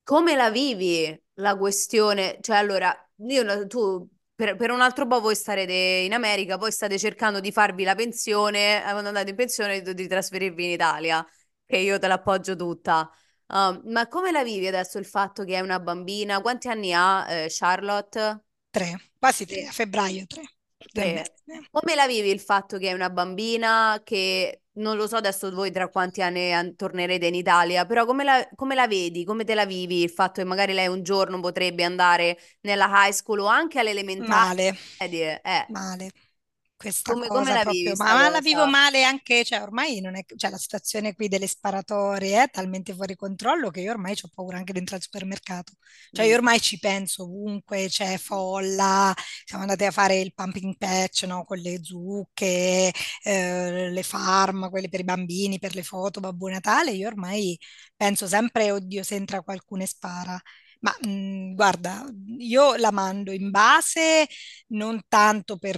come 0.03 0.35
la 0.35 0.51
vivi 0.51 1.19
la 1.35 1.57
questione? 1.57 2.37
Cioè, 2.43 2.57
allora, 2.57 2.95
io, 3.29 3.67
tu 3.67 4.07
per, 4.35 4.57
per, 4.57 4.71
un 4.71 4.83
altro 4.83 5.07
po' 5.07 5.21
voi 5.21 5.35
starete 5.35 5.73
in 5.73 6.13
America, 6.13 6.59
poi 6.59 6.71
state 6.71 6.99
cercando 6.99 7.41
di 7.41 7.51
farvi 7.51 7.85
la 7.85 7.95
pensione, 7.95 8.81
eh, 8.81 8.91
quando 8.91 9.09
andate 9.09 9.31
in 9.31 9.37
pensione 9.37 9.81
di, 9.81 9.95
di 9.95 10.07
trasferirvi 10.07 10.65
in 10.65 10.71
Italia, 10.73 11.27
che 11.65 11.77
io 11.79 11.99
te 11.99 12.09
l'appoggio 12.09 12.55
tutta. 12.55 13.11
Uh, 13.47 13.81
ma 13.91 14.07
come 14.09 14.33
la 14.33 14.43
vivi 14.45 14.67
adesso 14.67 14.99
il 14.99 15.07
fatto 15.07 15.45
che 15.45 15.55
è 15.55 15.61
una 15.61 15.81
bambina? 15.81 16.41
Quanti 16.43 16.69
anni 16.69 16.93
ha 16.93 17.31
eh, 17.31 17.47
Charlotte? 17.49 18.45
Tre, 18.71 19.13
quasi 19.19 19.47
tre, 19.47 19.67
a 19.67 19.73
febbraio 19.73 20.27
tre. 20.27 20.43
Eh, 20.95 21.25
come 21.71 21.95
la 21.95 22.07
vivi 22.07 22.31
il 22.31 22.41
fatto 22.41 22.79
che 22.79 22.89
è 22.89 22.93
una 22.93 23.11
bambina 23.11 24.01
che 24.05 24.63
non 24.75 24.97
lo 24.97 25.07
so 25.07 25.17
adesso 25.17 25.51
voi 25.51 25.71
tra 25.71 25.89
quanti 25.89 26.23
anni 26.23 26.75
tornerete 26.77 27.27
in 27.27 27.35
Italia, 27.35 27.85
però 27.85 28.05
come 28.05 28.25
la, 28.25 28.49
come 28.55 28.75
la 28.75 28.87
vedi, 28.87 29.25
come 29.25 29.45
te 29.45 29.55
la 29.55 29.67
vivi 29.67 30.03
il 30.03 30.11
fatto 30.11 30.41
che 30.41 30.47
magari 30.47 30.73
lei 30.73 30.87
un 30.87 31.03
giorno 31.03 31.41
potrebbe 31.41 31.85
andare 31.85 32.39
nella 32.63 32.89
high 32.91 33.13
school 33.13 33.41
o 33.41 33.47
anche 33.47 33.79
all'elementare? 33.79 34.77
Male, 34.99 35.41
eh. 35.43 35.67
male 35.69 36.11
questa 36.83 37.13
come, 37.13 37.29
cosa 37.29 37.41
come 37.41 37.53
la 37.55 37.61
proprio, 37.61 37.95
ma, 37.97 38.15
ma 38.15 38.29
la 38.29 38.41
vivo 38.41 38.67
male 38.67 39.05
anche, 39.05 39.45
cioè 39.45 39.63
ormai 39.63 40.01
non 40.01 40.17
è, 40.17 40.25
cioè 40.35 40.51
la 40.51 40.59
situazione 40.59 41.15
qui 41.15 41.29
delle 41.29 41.47
sparatorie 41.47 42.43
è 42.43 42.51
talmente 42.51 42.93
fuori 42.93 43.15
controllo 43.15 43.71
che 43.71 43.81
io 43.81 43.93
ormai 43.93 44.17
ho 44.21 44.29
paura 44.35 44.57
anche 44.57 44.73
di 44.73 44.81
entrare 44.81 45.01
al 45.01 45.05
supermercato, 45.05 45.75
cioè 46.11 46.25
io 46.27 46.33
mm. 46.33 46.35
ormai 46.39 46.61
ci 46.61 46.79
penso 46.81 47.23
ovunque, 47.23 47.87
c'è 47.89 48.19
folla, 48.19 49.15
siamo 49.45 49.63
andati 49.63 49.85
a 49.85 49.93
fare 49.93 50.19
il 50.19 50.35
pumping 50.35 50.77
patch, 50.77 51.23
no, 51.23 51.45
con 51.45 51.59
le 51.59 51.79
zucche, 51.85 52.93
eh, 53.23 53.89
le 53.91 54.03
farm, 54.03 54.69
quelle 54.69 54.89
per 54.89 55.01
i 55.01 55.05
bambini, 55.05 55.61
per 55.61 55.75
le 55.77 55.85
foto, 55.85 56.19
Babbo 56.19 56.49
Natale, 56.49 56.91
io 56.91 57.07
ormai 57.07 57.57
penso 57.97 58.27
sempre, 58.27 58.73
oddio, 58.73 59.05
se 59.05 59.15
entra 59.15 59.41
qualcuno 59.43 59.85
e 59.85 59.87
spara. 59.87 60.41
Ma 60.83 60.95
mh, 61.01 61.09
mhmm, 61.09 61.55
guarda, 61.55 62.05
io 62.39 62.75
la 62.77 62.91
mando 62.91 63.31
in 63.33 63.51
base 63.51 64.27
non 64.69 65.01
tanto 65.09 65.57
per, 65.57 65.77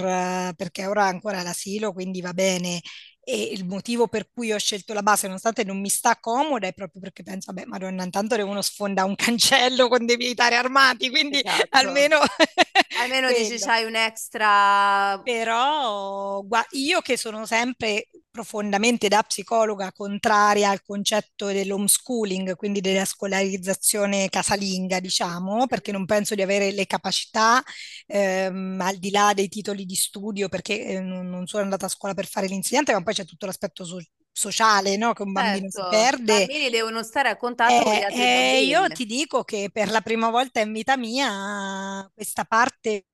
perché 0.56 0.86
ora 0.86 1.04
ancora 1.04 1.42
l'asilo, 1.42 1.92
quindi 1.92 2.20
va 2.20 2.32
bene. 2.32 2.80
E 3.26 3.42
il 3.52 3.64
motivo 3.66 4.06
per 4.06 4.28
cui 4.32 4.52
ho 4.52 4.58
scelto 4.58 4.92
la 4.92 5.02
base, 5.02 5.26
nonostante 5.26 5.64
non 5.64 5.80
mi 5.80 5.88
sta 5.88 6.18
comoda, 6.20 6.66
è 6.66 6.74
proprio 6.74 7.00
perché 7.00 7.22
penso, 7.22 7.52
vabbè, 7.52 7.66
madonna, 7.66 8.04
intanto 8.04 8.34
uno 8.44 8.60
sfonda 8.60 9.04
un 9.04 9.14
cancello 9.14 9.88
con 9.88 10.04
dei 10.04 10.16
militari 10.16 10.54
armati, 10.56 11.08
quindi 11.10 11.40
esatto. 11.42 11.68
almeno... 11.70 12.18
almeno 13.00 13.32
dici 13.32 13.58
c'hai 13.58 13.84
un 13.84 13.96
extra... 13.96 15.20
Però 15.22 16.44
io 16.72 17.00
che 17.00 17.16
sono 17.16 17.46
sempre 17.46 18.08
profondamente 18.34 19.06
da 19.06 19.22
psicologa 19.22 19.92
contraria 19.92 20.68
al 20.68 20.82
concetto 20.82 21.46
dell'homeschooling, 21.52 22.56
quindi 22.56 22.80
della 22.80 23.04
scolarizzazione 23.04 24.28
casalinga, 24.28 24.98
diciamo, 24.98 25.68
perché 25.68 25.92
non 25.92 26.04
penso 26.04 26.34
di 26.34 26.42
avere 26.42 26.72
le 26.72 26.84
capacità, 26.84 27.62
ehm, 28.08 28.80
al 28.80 28.96
di 28.96 29.12
là 29.12 29.30
dei 29.34 29.48
titoli 29.48 29.84
di 29.84 29.94
studio, 29.94 30.48
perché 30.48 30.84
eh, 30.84 31.00
non 31.00 31.46
sono 31.46 31.62
andata 31.62 31.86
a 31.86 31.88
scuola 31.88 32.12
per 32.12 32.26
fare 32.26 32.48
l'insegnante, 32.48 32.92
ma 32.92 33.04
poi 33.04 33.14
c'è 33.14 33.24
tutto 33.24 33.46
l'aspetto 33.46 33.84
so- 33.84 34.02
sociale 34.32 34.96
no? 34.96 35.12
che 35.12 35.22
un 35.22 35.30
bambino 35.30 35.68
certo, 35.68 35.84
si 35.84 35.96
perde. 35.96 36.34
I 36.34 36.46
bambini 36.46 36.70
devono 36.70 37.04
stare 37.04 37.28
a 37.28 37.36
contatto 37.36 37.72
eh, 37.72 37.84
con 37.84 37.94
gli 37.94 38.02
altri 38.02 38.20
eh, 38.20 38.64
Io 38.64 38.88
ti 38.88 39.06
dico 39.06 39.44
che 39.44 39.70
per 39.72 39.90
la 39.90 40.00
prima 40.00 40.28
volta 40.28 40.58
in 40.58 40.72
vita 40.72 40.96
mia 40.96 42.10
questa 42.12 42.44
parte 42.44 43.06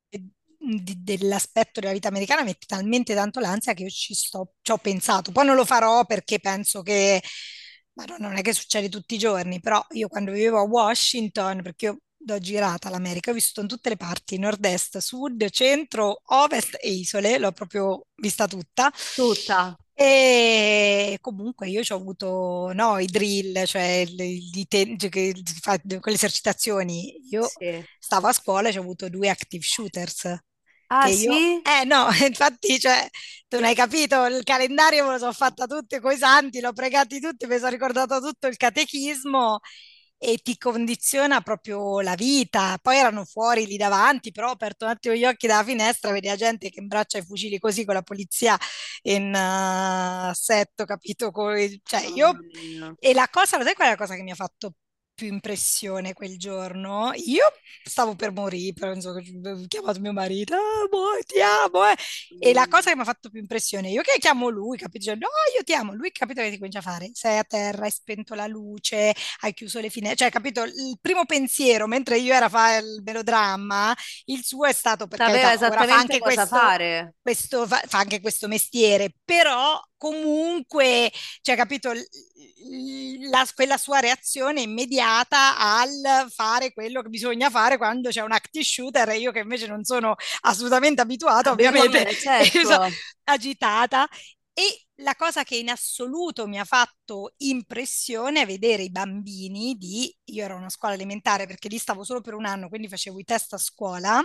di- 0.83 1.03
dell'aspetto 1.03 1.81
della 1.81 1.93
vita 1.93 2.09
americana 2.09 2.43
mette 2.43 2.67
talmente 2.67 3.15
tanto 3.15 3.41
l'ansia 3.41 3.75
che 3.75 3.83
io 3.85 3.89
ci 3.91 4.15
sto, 4.15 4.55
ci 4.63 4.73
ho 4.73 4.79
pensato. 4.79 5.33
Poi 5.33 5.47
non 5.47 5.57
lo 5.57 5.65
farò 5.65 6.05
perché 6.05 6.39
penso 6.41 6.83
che, 6.83 7.23
ma 7.95 8.05
no, 8.05 8.17
non 8.19 8.37
è 8.37 8.43
che 8.43 8.53
succede 8.53 8.89
tutti 8.89 9.15
i 9.15 9.19
giorni, 9.19 9.61
però 9.61 9.85
io 9.91 10.09
quando 10.09 10.33
vivevo 10.33 10.59
a 10.59 10.63
Washington, 10.63 11.63
perché 11.63 11.87
io 11.87 11.99
l'ho 12.27 12.39
girata 12.39 12.91
l'America, 12.91 13.31
ho 13.31 13.35
vissuto 13.35 13.61
in 13.63 13.69
tutte 13.69 13.89
le 13.91 13.97
parti, 13.97 14.39
nord-est, 14.39 14.99
sud, 14.99 15.49
centro, 15.51 16.23
ovest 16.27 16.77
e 16.81 16.91
isole, 16.91 17.39
l'ho 17.39 17.53
proprio 17.53 18.07
vista 18.17 18.47
tutta. 18.47 18.91
Tutta. 19.15 19.77
E 19.95 21.19
comunque 21.21 21.69
io 21.69 21.83
ci 21.83 21.93
ho 21.93 21.97
avuto 21.97 22.71
no, 22.73 22.99
i 22.99 23.07
drill, 23.07 23.65
cioè 23.67 24.07
cioè 24.97 25.11
quelle 26.01 26.17
esercitazioni. 26.17 27.29
Io 27.31 27.47
Sì. 27.47 27.85
stavo 27.99 28.29
a 28.29 28.33
scuola 28.33 28.69
e 28.69 28.73
ci 28.73 28.79
ho 28.79 28.81
avuto 28.83 29.09
due 29.11 29.29
active 29.29 29.63
shooters 29.63 30.39
che 30.97 31.09
Ah, 31.09 31.11
io, 31.11 31.33
sì? 31.33 31.63
eh 31.63 31.85
no, 31.85 32.09
infatti, 32.27 32.79
cioè, 32.79 33.09
tu 33.49 33.57
non 33.57 33.65
hai 33.67 33.75
capito, 33.75 34.27
il 34.27 34.43
calendario 34.45 35.05
me 35.07 35.13
lo 35.13 35.19
sono 35.19 35.33
fatta 35.33 35.67
tutti 35.67 35.99
coi 36.01 36.17
santi, 36.17 36.61
l'ho 36.61 36.73
pregati 36.73 37.21
tutti, 37.21 37.47
mi 37.47 37.59
sono 37.59 37.71
ricordato 37.71 38.21
tutto 38.21 38.47
il 38.49 38.57
catechismo 38.57 39.61
e 40.19 40.37
ti 40.43 40.59
condiziona 40.59 41.41
proprio 41.41 42.01
la 42.01 42.15
vita. 42.15 42.79
Poi 42.83 42.97
erano 42.99 43.25
fuori 43.25 43.67
lì 43.67 43.77
davanti, 43.77 44.33
però 44.33 44.49
ho 44.49 44.53
aperto 44.53 44.85
un 44.85 44.91
attimo 44.91 45.15
gli 45.15 45.25
occhi 45.25 45.47
dalla 45.47 45.65
finestra, 45.65 46.11
vedi 46.13 46.27
la 46.29 46.37
gente 46.37 46.69
che 46.71 46.81
imbraccia 46.81 47.19
i 47.19 47.25
fucili 47.25 47.59
così 47.59 47.85
con 47.85 47.95
la 47.95 48.03
polizia 48.03 48.59
in 49.03 49.33
uh, 49.35 50.29
assetto, 50.29 50.85
capito? 50.85 51.31
Coi- 51.31 51.81
cioè, 51.85 52.03
io... 52.15 52.37
Mia. 52.63 52.97
E 53.03 53.15
la 53.15 53.29
cosa, 53.31 53.57
lo 53.57 53.65
sai 53.65 53.75
qual 53.75 53.89
è 53.89 53.91
la 53.93 53.97
cosa 53.97 54.15
che 54.15 54.23
mi 54.23 54.31
ha 54.31 54.35
fatto 54.35 54.75
più 55.21 55.29
impressione 55.29 56.15
quel 56.15 56.39
giorno? 56.39 57.13
Io 57.27 57.45
stavo 57.85 58.15
per 58.15 58.33
morire, 58.33 58.73
penso 58.73 59.13
che 59.13 59.31
ho 59.45 59.67
chiamato 59.69 60.01
mio 60.01 60.15
marito, 60.15 60.55
ah, 60.55 60.87
boh, 60.89 61.19
ti 61.27 61.39
amo, 61.43 61.87
eh. 61.87 61.95
E 62.39 62.55
la 62.55 62.67
cosa 62.69 62.89
che 62.89 62.97
mi 62.97 63.03
ha 63.03 63.05
fatto 63.05 63.29
più 63.29 63.39
impressione, 63.39 63.91
io 63.91 64.01
che 64.01 64.15
chiamo 64.19 64.49
lui, 64.49 64.79
capito? 64.79 65.05
Cioè, 65.05 65.17
no, 65.17 65.29
io 65.55 65.63
ti 65.63 65.75
amo, 65.75 65.93
lui 65.93 66.11
capito 66.11 66.41
che 66.41 66.49
ti 66.51 66.57
comincia 66.57 66.79
a 66.79 66.83
fare? 66.83 67.11
Sei 67.13 67.37
a 67.37 67.45
terra, 67.45 67.85
hai 67.85 67.91
spento 67.91 68.35
la 68.35 68.47
luce, 68.47 69.15
hai 69.41 69.53
chiuso 69.53 69.79
le 69.81 69.91
finestre, 69.91 70.17
cioè, 70.25 70.31
capito? 70.31 70.63
Il 70.63 70.99
primo 71.03 71.27
pensiero, 71.27 71.87
mentre 71.87 72.17
io 72.19 72.33
era 72.33 72.47
a 72.47 72.49
fare 72.49 72.79
il 72.79 73.03
melodramma, 73.05 73.95
il 74.27 74.43
suo 74.43 74.65
è 74.65 74.73
stato, 74.73 75.07
per 75.07 75.19
Sapeva 75.19 75.39
carità, 75.39 75.67
ora 75.67 75.85
fa 75.85 75.97
anche 75.97 76.19
cosa 76.19 76.47
questo, 76.47 76.57
fare. 76.57 77.15
questo 77.21 77.67
fa, 77.67 77.83
fa 77.87 77.99
anche 77.99 78.21
questo 78.21 78.49
mestiere, 78.49 79.13
però 79.23 79.79
comunque, 80.01 81.13
cioè, 81.43 81.57
capito, 81.57 81.93
la- 83.31 83.47
quella 83.55 83.77
sua 83.77 84.01
reazione 84.01 84.63
immediata 84.63 85.59
al 85.59 86.27
fare 86.31 86.73
quello 86.73 87.03
che 87.03 87.09
bisogna 87.09 87.51
fare 87.51 87.77
quando 87.77 88.09
c'è 88.09 88.23
un 88.23 88.33
active 88.33 88.65
shooter 88.65 89.11
e 89.11 89.19
io 89.19 89.33
che 89.33 89.41
invece 89.41 89.67
non 89.67 89.85
sono 89.85 90.15
assolutamente 90.43 91.03
abituata, 91.03 91.51
ovviamente, 91.51 92.07
e 92.07 92.15
so- 92.65 92.79
certo. 92.79 93.03
agitata. 93.25 94.09
E 94.53 94.87
la 94.97 95.15
cosa 95.17 95.45
che 95.45 95.57
in 95.57 95.71
assoluto 95.71 96.47
mi 96.47 96.59
ha 96.59 96.65
fatto 96.65 97.35
impressione 97.39 98.43
è 98.43 98.47
vedere 98.47 98.83
i 98.83 98.91
bambini 98.91 99.75
di, 99.77 100.15
io 100.25 100.45
ero 100.45 100.55
a 100.55 100.59
una 100.59 100.69
scuola 100.71 100.95
elementare 100.95 101.47
perché 101.47 101.69
lì 101.69 101.79
stavo 101.79 102.05
solo 102.05 102.21
per 102.21 102.35
un 102.35 102.45
anno, 102.47 102.69
quindi 102.69 102.89
facevo 102.89 103.19
i 103.19 103.25
test 103.25 103.55
a 103.55 103.59
scuola, 103.59 104.23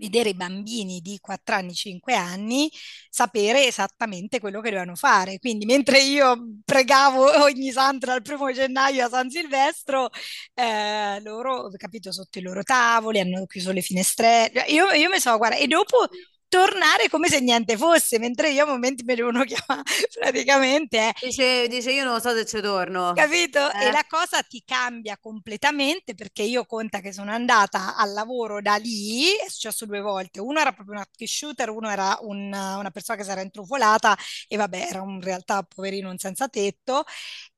vedere 0.00 0.30
i 0.30 0.34
bambini 0.34 1.00
di 1.00 1.18
4 1.20 1.54
anni, 1.54 1.74
5 1.74 2.14
anni, 2.14 2.70
sapere 3.10 3.66
esattamente 3.66 4.40
quello 4.40 4.60
che 4.60 4.70
dovevano 4.70 4.96
fare. 4.96 5.38
Quindi 5.38 5.66
mentre 5.66 6.00
io 6.00 6.36
pregavo 6.64 7.42
ogni 7.44 7.70
santo 7.70 8.06
dal 8.06 8.22
primo 8.22 8.50
gennaio 8.52 9.04
a 9.06 9.08
San 9.08 9.30
Silvestro, 9.30 10.08
eh, 10.54 11.20
loro, 11.22 11.70
capito, 11.76 12.12
sotto 12.12 12.38
i 12.38 12.42
loro 12.42 12.62
tavoli 12.62 13.20
hanno 13.20 13.46
chiuso 13.46 13.72
le 13.72 13.82
finestre. 13.82 14.50
Io, 14.68 14.90
io 14.92 15.08
mi 15.10 15.20
so, 15.20 15.36
guarda, 15.36 15.56
e 15.56 15.66
dopo 15.66 16.08
tornare 16.50 17.08
come 17.10 17.28
se 17.30 17.40
niente 17.40 17.78
fosse, 17.78 18.18
mentre 18.20 18.50
io 18.52 18.64
a 18.64 18.68
momenti 18.68 19.04
mi 19.04 19.16
devono 19.16 19.44
chiamare 19.46 19.84
praticamente. 20.18 20.98
eh, 20.98 21.14
Dice, 21.18 21.68
dice 21.68 21.92
io 21.92 22.04
non 22.04 22.20
so 22.20 22.30
se 22.34 22.44
ci 22.46 22.60
torno. 22.60 23.10
Capito? 23.12 23.58
E 23.76 23.90
Eh, 23.90 23.90
la 23.90 24.04
cosa 24.08 24.40
ti 24.42 24.62
cambia 24.64 25.18
completamente 25.18 26.14
perché 26.14 26.42
io 26.42 26.64
conta 26.64 27.00
che 27.00 27.12
sono 27.12 27.32
andata 27.32 27.96
al 27.96 28.12
lavoro 28.12 28.62
da 28.62 28.76
lì, 28.76 29.34
è 29.36 29.48
successo 29.48 29.84
due 29.84 30.00
volte. 30.00 30.40
Uno 30.40 30.60
era 30.60 30.72
proprio 30.72 30.94
un 30.94 31.00
active 31.02 31.28
shooter, 31.28 31.68
uno 31.70 31.90
era 31.90 32.16
un- 32.22 32.52
una 32.52 32.90
persona 32.90 33.18
che 33.18 33.24
si 33.24 33.30
era 33.30 33.42
intrufolata 33.42 34.16
e 34.48 34.56
vabbè, 34.56 34.86
era 34.90 35.00
in 35.02 35.20
realtà 35.20 35.62
poverino 35.64 36.08
un 36.08 36.18
senza 36.18 36.48
tetto. 36.48 37.04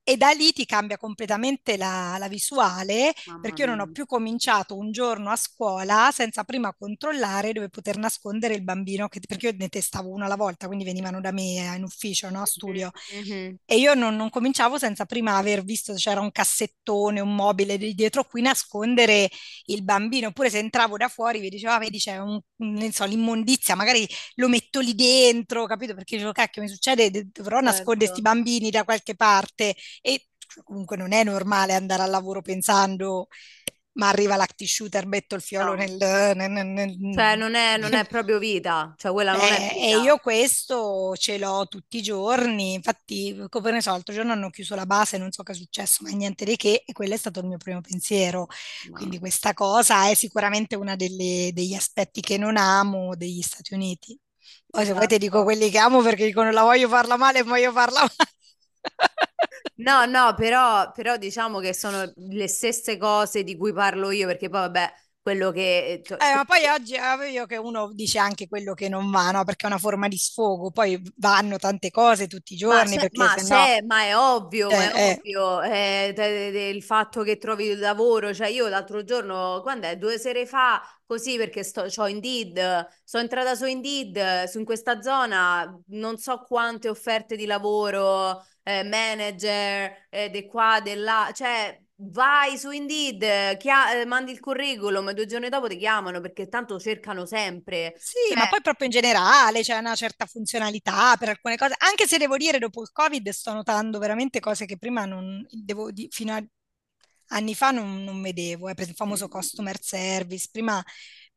E 0.05 0.17
da 0.17 0.31
lì 0.31 0.53
ti 0.53 0.65
cambia 0.67 0.97
completamente 0.97 1.77
la, 1.77 2.17
la 2.19 2.27
visuale 2.29 3.13
mamma 3.27 3.39
perché 3.41 3.63
io 3.63 3.69
non 3.69 3.79
ho 3.81 3.87
più 3.87 4.05
cominciato 4.05 4.77
un 4.77 4.91
giorno 4.91 5.31
a 5.31 5.37
scuola 5.37 6.11
senza 6.13 6.43
prima 6.45 6.75
controllare 6.75 7.53
dove 7.53 7.69
poter 7.69 7.99
nascondere 7.99 8.55
il 8.55 8.63
bambino, 8.65 9.09
che- 9.09 9.21
perché 9.27 9.49
io 9.49 9.55
ne 9.57 9.69
testavo 9.69 10.11
uno 10.11 10.25
alla 10.25 10.35
volta, 10.37 10.67
quindi 10.67 10.85
venivano 10.85 11.21
da 11.21 11.31
me 11.31 11.55
eh, 11.73 11.77
in 11.77 11.85
ufficio, 11.85 12.29
no? 12.31 12.43
A 12.43 12.47
studio. 12.47 12.91
mhm. 13.13 13.59
E 13.65 13.79
io 13.79 13.95
non, 13.95 14.17
non 14.17 14.29
cominciavo 14.29 14.77
senza 14.77 15.07
prima 15.07 15.37
aver 15.37 15.63
visto 15.65 15.93
se 15.97 15.99
c'era 16.01 16.21
un 16.21 16.31
cassettone, 16.33 17.21
un 17.21 17.35
mobile 17.35 17.79
di 17.79 17.95
dietro 17.95 18.25
cui 18.25 18.43
nascondere 18.43 19.31
il 19.67 19.83
bambino. 19.85 20.29
Oppure 20.29 20.51
se 20.51 20.59
entravo 20.59 20.97
da 20.99 21.09
fuori, 21.09 21.41
vi 21.41 21.49
dicevo, 21.49 21.73
ah, 21.73 21.79
vedi, 21.79 21.99
c'è 21.99 22.19
un, 22.19 22.39
un- 22.57 22.73
non 22.75 22.93
so, 22.93 23.05
l'immondizia, 23.07 23.75
magari 23.75 24.07
lo 24.35 24.49
metto 24.49 24.81
lì 24.81 24.95
dentro, 24.95 25.65
capito? 25.67 25.95
Perché 25.95 26.17
dicevo, 26.17 26.33
cacchio, 26.33 26.61
mi 26.63 26.69
succede, 26.69 27.11
de- 27.11 27.29
dovrò 27.33 27.61
nascondere 27.61 28.11
questi 28.11 28.21
Certo. 28.21 28.23
bambini 28.23 28.71
da 28.71 28.85
qualche 28.85 29.15
parte. 29.15 29.75
E 30.01 30.29
comunque 30.65 30.97
non 30.97 31.13
è 31.13 31.25
normale 31.25 31.75
andare 31.75 32.03
al 32.03 32.11
lavoro 32.11 32.43
pensando, 32.43 33.29
ma 33.93 34.09
arriva 34.09 34.37
l'active 34.37 34.71
shooter, 34.71 35.07
metto 35.07 35.35
il 35.35 35.43
fiolo 35.43 35.75
No. 35.75 35.75
nel... 35.75 35.97
nel- 36.37 36.51
nel- 36.67 36.97
Cioè, 37.11 37.37
non 37.37 37.55
è, 37.55 37.77
non 37.77 37.95
è 37.95 38.05
proprio 38.07 38.39
vita. 38.39 38.95
Cioè, 38.97 39.13
quella 39.13 39.35
non 39.35 39.53
è 39.53 39.61
eh, 39.75 39.93
e 39.93 39.97
vita. 39.97 39.99
io 39.99 40.19
questo 40.19 41.15
ce 41.17 41.37
l'ho 41.39 41.67
tutti 41.69 41.99
i 41.99 42.03
giorni, 42.03 42.73
infatti, 42.75 43.37
come 43.51 43.71
ne 43.71 43.83
so, 43.83 43.91
l'altro 43.91 44.15
giorno 44.15 44.33
hanno 44.33 44.49
chiuso 44.51 44.75
la 44.75 44.87
base, 44.87 45.19
non 45.19 45.31
so 45.31 45.43
che 45.43 45.53
è 45.53 45.55
successo, 45.55 46.03
ma 46.05 46.11
niente 46.11 46.45
di 46.47 46.57
che, 46.57 46.83
e 46.87 46.93
quello 46.93 47.15
è 47.15 47.17
stato 47.19 47.41
il 47.41 47.47
mio 47.47 47.59
primo 47.59 47.81
pensiero. 47.83 48.47
Quindi 48.91 49.19
No. 49.19 49.19
questa 49.19 49.53
cosa 49.55 50.09
è 50.09 50.15
sicuramente 50.15 50.75
uno 50.77 50.97
degli 50.97 51.75
aspetti 51.75 52.21
che 52.23 52.39
non 52.39 52.57
amo 52.57 53.15
degli 53.17 53.43
Stati 53.43 53.75
Uniti. 53.75 54.19
Poi 54.71 54.85
se 54.87 54.93
vuoi 54.95 55.07
ti 55.07 55.19
dico 55.19 55.43
Esatto. 55.43 55.45
quelli 55.45 55.71
che 55.71 55.79
amo 55.79 56.01
perché 56.03 56.25
dicono 56.27 56.51
la 56.51 56.63
voglio 56.63 56.89
farla 56.89 57.17
male 57.17 57.41
e 57.41 57.43
voglio 57.43 57.73
farla 57.73 58.01
male. 58.19 58.32
No, 59.77 60.05
no, 60.07 60.35
però, 60.35 60.91
però 60.93 61.17
diciamo 61.17 61.59
che 61.59 61.75
sono 61.75 62.11
le 62.17 62.49
stesse 62.49 62.97
cose 62.99 63.43
di 63.43 63.57
cui 63.57 63.73
parlo 63.73 64.11
io, 64.11 64.27
perché 64.27 64.49
poi, 64.49 64.61
vabbè, 64.61 64.93
quello 65.23 65.51
che... 65.51 66.01
cioè, 66.05 66.19
Eh, 66.23 66.35
ma 66.37 66.45
poi 66.45 66.65
oggi 66.69 66.95
è 66.95 67.25
io 67.29 67.47
che 67.47 67.57
uno 67.57 67.93
dice 67.93 68.19
anche 68.19 68.47
quello 68.49 68.75
che 68.75 68.89
non 68.89 69.11
va, 69.11 69.33
no? 69.33 69.43
Perché 69.45 69.65
è 69.67 69.69
una 69.69 69.79
forma 69.79 70.07
di 70.07 70.17
sfogo, 70.17 70.71
poi 70.71 71.01
vanno 71.17 71.59
tante 71.59 71.91
cose 71.91 72.29
tutti 72.29 72.55
i 72.55 72.57
Ma, 72.65 72.85
giorni, 72.85 72.97
ma 73.15 73.37
se 73.37 73.43
no, 73.43 73.75
c'è, 73.75 73.83
ma 73.83 74.03
è 74.05 74.17
ovvio, 74.17 74.73
ma 74.73 74.85
cioè, 74.85 74.91
è 74.91 74.95
eh, 74.95 75.19
ovvio, 75.19 75.61
eh, 75.63 76.13
de- 76.15 76.51
de- 76.53 76.69
il 76.69 76.83
fatto 76.83 77.23
che 77.25 77.37
trovi 77.37 77.67
il 77.67 77.79
lavoro, 77.81 78.33
cioè 78.33 78.47
io 78.49 78.69
l'altro 78.69 79.03
giorno, 79.03 79.61
quando 79.63 79.89
è? 79.89 79.97
Due 79.99 80.17
sere 80.17 80.47
fa, 80.47 80.81
così 81.05 81.37
perché 81.37 81.65
sto, 81.65 81.83
c'ho 81.89 82.07
Indeed, 82.07 82.87
sono 83.05 83.23
entrata 83.25 83.57
su 83.57 83.67
Indeed, 83.67 84.45
su 84.45 84.61
in 84.61 84.65
questa 84.65 85.03
zona, 85.03 85.77
non 85.89 86.19
so 86.19 86.45
quante 86.47 86.89
offerte 86.89 87.35
di 87.35 87.47
lavoro, 87.47 88.45
eh, 88.63 88.83
manager, 88.85 90.07
eh, 90.11 90.31
di 90.31 90.47
qua, 90.47 90.81
di 90.83 90.95
là, 90.95 91.31
cioè 91.35 91.81
vai 91.97 92.59
su 92.59 92.71
Indeed, 92.71 93.57
chia- 93.59 94.01
eh, 94.01 94.05
mandi 94.07 94.33
il 94.33 94.41
curriculum, 94.41 95.13
due 95.13 95.27
giorni 95.27 95.49
dopo 95.49 95.69
ti 95.69 95.77
chiamano 95.77 96.21
perché 96.21 96.49
tanto 96.49 96.79
cercano 96.81 97.27
sempre, 97.27 97.95
Sì, 97.95 98.35
ma 98.37 98.47
cioè, 98.47 98.49
poi 98.49 98.61
proprio 98.61 98.87
in 98.87 98.93
generale 98.93 99.61
c'è 99.63 99.77
una 99.79 99.95
certa 99.95 100.27
funzionalità 100.27 101.17
per 101.17 101.29
alcune 101.29 101.57
cose, 101.57 101.75
anche 101.79 102.07
se 102.09 102.19
devo 102.19 102.37
dire 102.37 102.59
dopo 102.59 102.83
il 102.83 102.91
Covid 102.93 103.29
sto 103.31 103.53
notando 103.53 103.99
veramente 104.01 104.41
cose 104.41 104.67
che 104.67 104.77
prima 104.77 105.05
non, 105.05 105.47
devo 105.51 105.91
di- 105.93 106.09
fino 106.11 106.35
a 106.35 106.45
anni 107.29 107.55
fa 107.55 107.71
non, 107.71 108.03
non 108.05 108.21
vedevo, 108.21 108.69
eh, 108.69 108.75
per 108.75 108.89
il 108.89 108.95
famoso 108.95 109.29
customer 109.29 109.79
service, 109.81 110.49
prima 110.51 110.83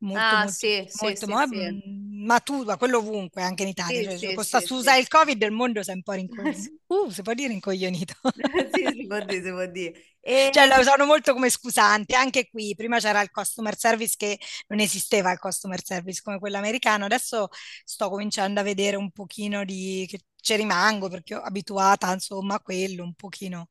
molto 0.05 0.35
ah 0.35 0.37
molto 0.37 0.51
sì, 0.51 0.87
molto 1.01 1.25
sì, 1.25 1.31
ma, 1.31 1.45
sì, 1.45 1.55
mm, 1.57 2.25
ma 2.25 2.41
quello 2.77 2.99
ovunque, 2.99 3.41
anche 3.41 3.63
in 3.63 3.69
Italia, 3.69 4.01
sì, 4.01 4.17
cioè, 4.17 4.17
sì, 4.17 4.33
con 4.33 4.43
sta 4.43 4.59
sì, 4.59 4.67
scusa 4.67 4.93
sì. 4.93 4.99
il 4.99 5.07
Covid 5.07 5.41
il 5.41 5.51
mondo 5.51 5.83
si 5.83 5.91
è 5.91 5.93
un 5.93 6.03
po' 6.03 6.13
rincoglionito, 6.13 6.73
uh, 6.87 7.09
si 7.09 7.21
può 7.21 7.33
dire 7.33 7.49
rincoglionito. 7.49 8.13
Sì, 8.71 8.91
si 8.93 9.05
può 9.07 9.19
dire, 9.21 9.43
si 9.43 9.49
può 9.51 9.65
dire. 9.67 9.93
E, 10.19 10.49
Cioè, 10.51 10.67
lo 10.67 10.79
usano 10.79 11.05
molto 11.05 11.33
come 11.33 11.49
scusante, 11.49 12.15
anche 12.15 12.47
qui, 12.49 12.73
prima 12.75 12.99
c'era 12.99 13.21
il 13.21 13.29
customer 13.31 13.77
service 13.77 14.15
che 14.17 14.39
non 14.67 14.79
esisteva 14.79 15.31
il 15.31 15.39
customer 15.39 15.83
service 15.83 16.21
come 16.23 16.39
quello 16.39 16.57
americano, 16.57 17.05
adesso 17.05 17.49
sto 17.83 18.09
cominciando 18.09 18.59
a 18.59 18.63
vedere 18.63 18.97
un 18.97 19.11
pochino 19.11 19.63
di, 19.63 20.05
che 20.09 20.21
ci 20.35 20.55
rimango 20.55 21.09
perché 21.09 21.35
ho 21.35 21.41
abituata 21.41 22.11
insomma 22.11 22.55
a 22.55 22.59
quello, 22.59 23.03
un 23.03 23.13
pochino, 23.13 23.67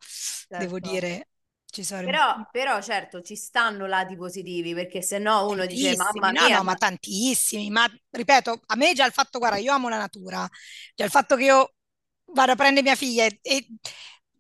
devo 0.49 0.79
certo. 0.81 0.91
dire, 0.91 1.29
sono 1.83 2.05
Però, 2.05 2.49
però 2.53 2.81
certo 2.81 3.23
ci 3.23 3.35
stanno 3.35 3.87
lati 3.87 4.17
positivi 4.17 4.75
perché 4.75 5.03
se 5.03 5.19
no 5.19 5.49
uno 5.49 5.67
dice 5.67 5.97
mamma 5.97 6.31
no, 6.31 6.47
mia, 6.47 6.57
no, 6.59 6.63
ma 6.63 6.71
ma 6.71 6.75
tantissimi, 6.77 7.71
ma 7.71 7.91
ripeto, 8.11 8.61
a 8.67 8.77
me 8.77 8.93
già 8.95 9.07
il 9.07 9.13
fatto, 9.13 9.39
guarda, 9.39 9.57
io 9.59 9.73
amo 9.73 9.89
la 9.89 9.99
natura, 9.99 10.49
già 10.95 11.05
il 11.05 11.11
fatto 11.11 11.37
che 11.37 11.45
io 11.45 11.75
vado 12.33 12.53
a 12.53 12.57
prendere 12.57 12.83
mia 12.83 12.95
figlia 12.97 13.25
e, 13.25 13.39
e 13.43 13.67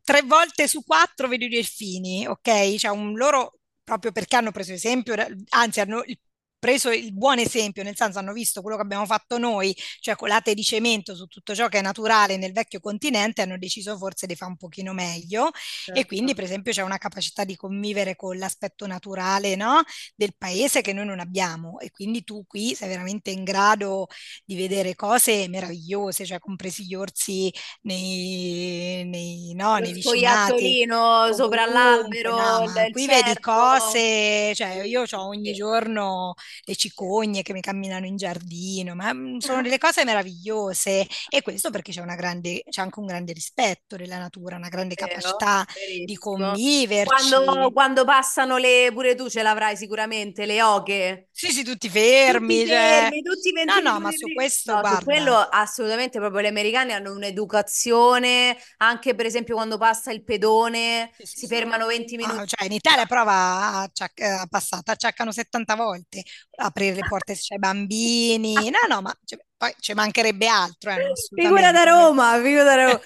tre 0.02 0.22
volte 0.22 0.68
su 0.68 0.84
quattro 0.84 1.28
vedo 1.28 1.44
i 1.44 1.48
delfini, 1.48 2.26
ok? 2.26 2.74
Cioè 2.76 2.90
un 2.90 3.14
loro, 3.14 3.58
proprio 3.82 4.12
perché 4.12 4.36
hanno 4.36 4.52
preso 4.52 4.72
esempio, 4.72 5.14
anzi 5.50 5.80
hanno 5.80 6.02
il 6.04 6.18
preso 6.64 6.90
il 6.90 7.12
buon 7.12 7.38
esempio, 7.38 7.82
nel 7.82 7.94
senso 7.94 8.18
hanno 8.18 8.32
visto 8.32 8.62
quello 8.62 8.76
che 8.78 8.82
abbiamo 8.82 9.04
fatto 9.04 9.36
noi, 9.36 9.76
cioè 10.00 10.16
colate 10.16 10.54
di 10.54 10.62
cemento 10.62 11.14
su 11.14 11.26
tutto 11.26 11.54
ciò 11.54 11.68
che 11.68 11.80
è 11.80 11.82
naturale 11.82 12.38
nel 12.38 12.52
vecchio 12.52 12.80
continente, 12.80 13.42
hanno 13.42 13.58
deciso 13.58 13.98
forse 13.98 14.26
di 14.26 14.34
fare 14.34 14.52
un 14.52 14.56
pochino 14.56 14.94
meglio 14.94 15.50
certo. 15.52 16.00
e 16.00 16.06
quindi 16.06 16.32
per 16.34 16.44
esempio 16.44 16.72
c'è 16.72 16.80
una 16.80 16.96
capacità 16.96 17.44
di 17.44 17.54
convivere 17.54 18.16
con 18.16 18.38
l'aspetto 18.38 18.86
naturale 18.86 19.56
no? 19.56 19.82
del 20.16 20.34
paese 20.38 20.80
che 20.80 20.94
noi 20.94 21.04
non 21.04 21.20
abbiamo 21.20 21.78
e 21.80 21.90
quindi 21.90 22.24
tu 22.24 22.46
qui 22.46 22.74
sei 22.74 22.88
veramente 22.88 23.30
in 23.30 23.44
grado 23.44 24.06
di 24.46 24.56
vedere 24.56 24.94
cose 24.94 25.46
meravigliose, 25.48 26.24
cioè 26.24 26.38
compresi 26.38 26.86
gli 26.86 26.94
orsi 26.94 27.52
nei, 27.82 29.04
nei, 29.04 29.52
no, 29.54 29.76
nei 29.76 29.92
vicinati. 29.92 30.86
sopra 31.34 31.66
l'albero, 31.66 32.36
no, 32.36 32.72
qui 32.90 33.06
vedi 33.06 33.38
cose, 33.38 34.54
cioè 34.54 34.82
io 34.84 35.02
ho 35.10 35.26
ogni 35.26 35.52
giorno 35.52 36.32
le 36.64 36.76
cicogne 36.76 37.42
che 37.42 37.52
mi 37.52 37.60
camminano 37.60 38.06
in 38.06 38.16
giardino, 38.16 38.94
ma 38.94 39.12
mm, 39.12 39.38
sono 39.38 39.62
delle 39.62 39.78
cose 39.78 40.04
meravigliose 40.04 41.06
e 41.28 41.42
questo 41.42 41.70
perché 41.70 41.92
c'è, 41.92 42.00
una 42.00 42.14
grande, 42.14 42.62
c'è 42.68 42.80
anche 42.80 43.00
un 43.00 43.06
grande 43.06 43.32
rispetto 43.32 43.96
della 43.96 44.18
natura, 44.18 44.56
una 44.56 44.68
grande 44.68 44.94
Vero, 44.94 45.08
capacità 45.08 45.66
verissimo. 45.74 46.04
di 46.04 46.16
conviverci. 46.16 47.30
Quando, 47.30 47.72
quando, 47.72 48.04
passano 48.04 48.56
le, 48.56 48.90
pure 48.92 49.14
tu 49.14 49.28
ce 49.28 49.42
l'avrai 49.42 49.76
sicuramente, 49.76 50.46
le 50.46 50.62
oche. 50.62 51.28
Sì, 51.32 51.50
sì, 51.50 51.64
tutti 51.64 51.88
fermi. 51.88 52.60
Tutti 52.60 52.68
cioè... 52.68 52.76
fermi, 52.76 53.22
tutti 53.22 53.52
No, 53.64 53.80
no, 53.80 54.00
ma 54.00 54.10
su 54.10 54.32
questo, 54.32 54.74
no, 54.74 54.80
guarda. 54.80 54.98
Su 54.98 55.04
quello 55.04 55.36
assolutamente 55.36 56.18
proprio 56.18 56.42
gli 56.42 56.46
americani 56.46 56.92
hanno 56.92 57.12
un'educazione, 57.12 58.56
anche 58.78 59.14
per 59.14 59.26
esempio 59.26 59.54
quando 59.54 59.78
passa 59.78 60.12
il 60.12 60.22
pedone, 60.22 61.10
sì, 61.18 61.26
sì, 61.26 61.38
si 61.38 61.46
fermano 61.46 61.86
20 61.86 62.16
minuti. 62.16 62.38
Ah, 62.38 62.44
cioè 62.46 62.66
in 62.66 62.72
Italia 62.72 63.06
prova 63.06 63.80
a, 63.80 63.90
ciac- 63.92 64.20
a 64.20 64.46
passata, 64.48 64.92
acciaccano 64.92 65.32
70 65.32 65.74
volte, 65.74 66.22
aprire 66.56 66.96
le 66.96 67.06
porte 67.08 67.32
ai 67.32 67.58
bambini. 67.58 68.54
No, 68.54 68.94
no, 68.94 69.00
ma 69.00 69.14
cioè, 69.24 69.38
poi 69.56 69.74
ci 69.78 69.94
mancherebbe 69.94 70.46
altro. 70.46 70.90
Eh, 70.90 71.12
figura 71.34 71.72
da 71.72 71.84
Roma, 71.84 72.40
figura 72.42 72.64
da 72.64 72.74
Roma. 72.74 73.00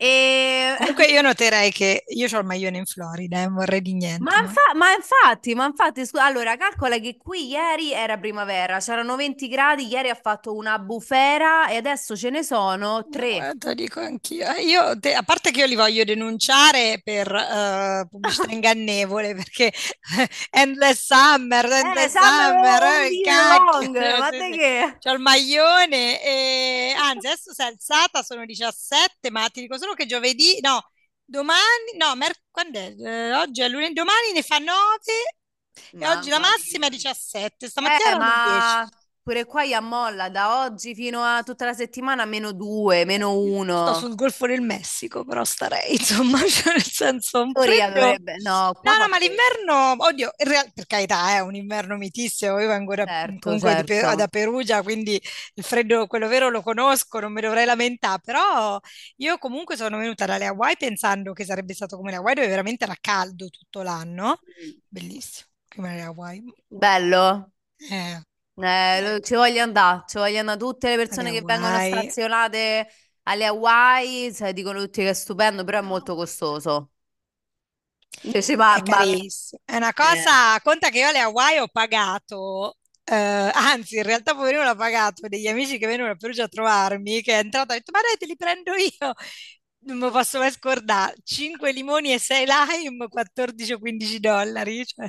E... 0.00 0.76
Comunque 0.78 1.06
io 1.06 1.20
noterei 1.22 1.72
che 1.72 2.04
io 2.06 2.28
ho 2.32 2.38
il 2.38 2.46
maglione 2.46 2.78
in 2.78 2.86
Florida, 2.86 3.42
non 3.42 3.54
vorrei 3.54 3.82
di 3.82 3.94
niente. 3.94 4.22
Ma, 4.22 4.38
infa- 4.38 4.72
ma 4.76 4.92
infatti, 4.92 5.56
ma 5.56 5.66
infatti, 5.66 6.06
scu- 6.06 6.20
allora 6.20 6.56
calcola 6.56 6.98
che 6.98 7.16
qui 7.16 7.48
ieri 7.48 7.92
era 7.92 8.16
primavera, 8.16 8.78
c'erano 8.78 9.16
20 9.16 9.48
gradi, 9.48 9.88
ieri 9.88 10.08
ha 10.08 10.14
fatto 10.14 10.54
una 10.54 10.78
bufera 10.78 11.66
e 11.66 11.76
adesso 11.76 12.16
ce 12.16 12.30
ne 12.30 12.44
sono 12.44 13.08
tre. 13.10 13.56
No, 13.60 13.74
dico 13.74 13.98
anch'io. 13.98 14.54
Eh, 14.54 14.62
io, 14.62 14.96
te, 15.00 15.14
a 15.14 15.24
parte 15.24 15.50
che 15.50 15.60
io 15.60 15.66
li 15.66 15.74
voglio 15.74 16.04
denunciare 16.04 17.00
per 17.02 17.32
uh, 17.32 18.08
pubblicità 18.08 18.46
ingannevole, 18.54 19.34
perché 19.34 19.72
Endless 20.50 21.06
Summer, 21.06 21.64
eh, 21.64 21.78
Endless 21.80 22.14
eh, 22.14 22.20
Summer, 22.20 22.82
summer 23.82 24.18
ma 24.20 24.28
te 24.28 24.50
che? 24.52 24.96
C'ho 25.00 25.12
il 25.12 25.18
maglione 25.18 26.22
e 26.22 26.94
anzi 26.96 27.26
adesso 27.26 27.52
si 27.52 27.62
è 27.62 27.64
alzata, 27.64 28.22
sono 28.22 28.44
17, 28.44 29.30
ma 29.32 29.48
ti 29.48 29.62
dico 29.62 29.76
solo 29.76 29.87
solo 29.88 29.94
che 29.94 30.06
giovedì, 30.06 30.60
no, 30.60 30.90
domani, 31.24 31.96
no, 31.96 32.14
mer- 32.14 32.42
quando 32.50 32.78
è? 32.78 32.94
Eh, 32.98 33.34
oggi 33.34 33.62
è 33.62 33.68
lunedì, 33.68 33.94
domani 33.94 34.32
ne 34.34 34.42
fa 34.42 34.58
9 34.58 34.76
e 35.98 36.06
oggi 36.08 36.28
la 36.28 36.38
massima 36.38 36.86
è 36.86 36.90
17, 36.90 37.68
stamattina 37.68 38.12
eh, 38.12 38.16
ma... 38.16 38.88
10. 38.90 38.97
Pure 39.28 39.44
qua 39.44 39.62
io 39.62 39.76
ammolla 39.76 40.30
da 40.30 40.62
oggi 40.62 40.94
fino 40.94 41.22
a 41.22 41.42
tutta 41.42 41.66
la 41.66 41.74
settimana 41.74 42.24
meno 42.24 42.52
due, 42.52 43.04
meno 43.04 43.38
uno. 43.38 43.88
Sto 43.88 44.06
sul 44.06 44.14
Golfo 44.14 44.46
del 44.46 44.62
Messico, 44.62 45.22
però 45.22 45.44
starei, 45.44 45.92
insomma, 46.00 46.38
cioè 46.46 46.72
nel 46.72 46.82
senso 46.82 47.42
un 47.42 47.52
Teoria 47.52 47.90
dovrebbe, 47.90 48.36
no, 48.38 48.72
no, 48.82 48.96
no, 48.96 49.06
ma 49.06 49.18
l'inverno, 49.18 50.02
oddio, 50.02 50.32
in 50.34 50.48
real- 50.48 50.72
per 50.72 50.86
carità 50.86 51.34
è 51.34 51.40
un 51.40 51.54
inverno 51.54 51.98
mitissimo, 51.98 52.58
io 52.58 52.68
vengo 52.68 52.94
da, 52.94 53.04
certo, 53.04 53.36
comunque 53.40 53.84
certo. 53.84 54.08
Pe- 54.08 54.16
da 54.16 54.28
Perugia, 54.28 54.82
quindi 54.82 55.20
il 55.56 55.62
freddo, 55.62 56.06
quello 56.06 56.26
vero 56.26 56.48
lo 56.48 56.62
conosco, 56.62 57.20
non 57.20 57.30
mi 57.34 57.42
dovrei 57.42 57.66
lamentare, 57.66 58.22
però 58.24 58.80
io 59.16 59.36
comunque 59.36 59.76
sono 59.76 59.98
venuta 59.98 60.24
dalle 60.24 60.46
Hawaii 60.46 60.78
pensando 60.78 61.34
che 61.34 61.44
sarebbe 61.44 61.74
stato 61.74 61.98
come 61.98 62.12
le 62.12 62.16
Hawaii 62.16 62.34
dove 62.34 62.48
veramente 62.48 62.84
era 62.84 62.96
caldo 62.98 63.50
tutto 63.50 63.82
l'anno, 63.82 64.38
bellissimo, 64.88 65.50
come 65.68 65.96
le 65.96 66.00
Hawaii. 66.00 66.42
Bello. 66.66 67.50
Eh. 67.76 68.22
Eh, 68.60 69.20
ci 69.22 69.34
voglio 69.34 69.62
andare, 69.62 70.04
ci 70.06 70.18
voglio 70.18 70.40
andare 70.40 70.58
tutte 70.58 70.90
le 70.90 70.96
persone 70.96 71.30
che 71.30 71.42
vengono 71.42 71.78
stazionate 71.78 72.88
alle 73.24 73.46
Hawaii, 73.46 74.34
cioè, 74.34 74.52
dicono 74.52 74.80
tutti 74.80 75.02
che 75.02 75.10
è 75.10 75.14
stupendo, 75.14 75.64
però 75.64 75.78
è 75.78 75.82
molto 75.82 76.14
costoso. 76.14 76.90
Invece, 78.22 78.56
ma, 78.56 78.76
è 78.76 78.82
carissimo. 78.82 79.60
È 79.64 79.76
una 79.76 79.92
cosa, 79.92 80.56
eh. 80.56 80.60
conta 80.62 80.88
che 80.90 80.98
io 80.98 81.08
alle 81.08 81.20
Hawaii 81.20 81.58
ho 81.58 81.68
pagato 81.68 82.78
Uh, 83.10 83.48
anzi, 83.54 83.96
in 83.96 84.02
realtà 84.02 84.34
poverino 84.34 84.62
l'ho 84.62 84.74
pagato 84.74 85.26
degli 85.28 85.46
amici 85.46 85.78
che 85.78 85.86
vengono 85.86 86.10
a 86.10 86.14
Perugia 86.16 86.44
a 86.44 86.48
trovarmi, 86.48 87.22
che 87.22 87.32
è 87.32 87.38
entrato 87.38 87.72
e 87.72 87.76
ha 87.76 87.78
detto, 87.78 87.90
ma 87.90 88.00
dai, 88.02 88.18
te 88.18 88.26
li 88.26 88.36
prendo 88.36 88.72
io. 88.74 89.14
Non 89.80 89.96
mi 89.98 90.10
posso 90.10 90.38
mai 90.38 90.50
scordare. 90.50 91.16
5 91.22 91.72
limoni 91.72 92.12
e 92.12 92.18
6 92.18 92.44
lime, 92.44 93.08
14 93.08 93.72
o 93.72 93.78
15 93.78 94.20
dollari. 94.20 94.84
Cioè. 94.84 95.06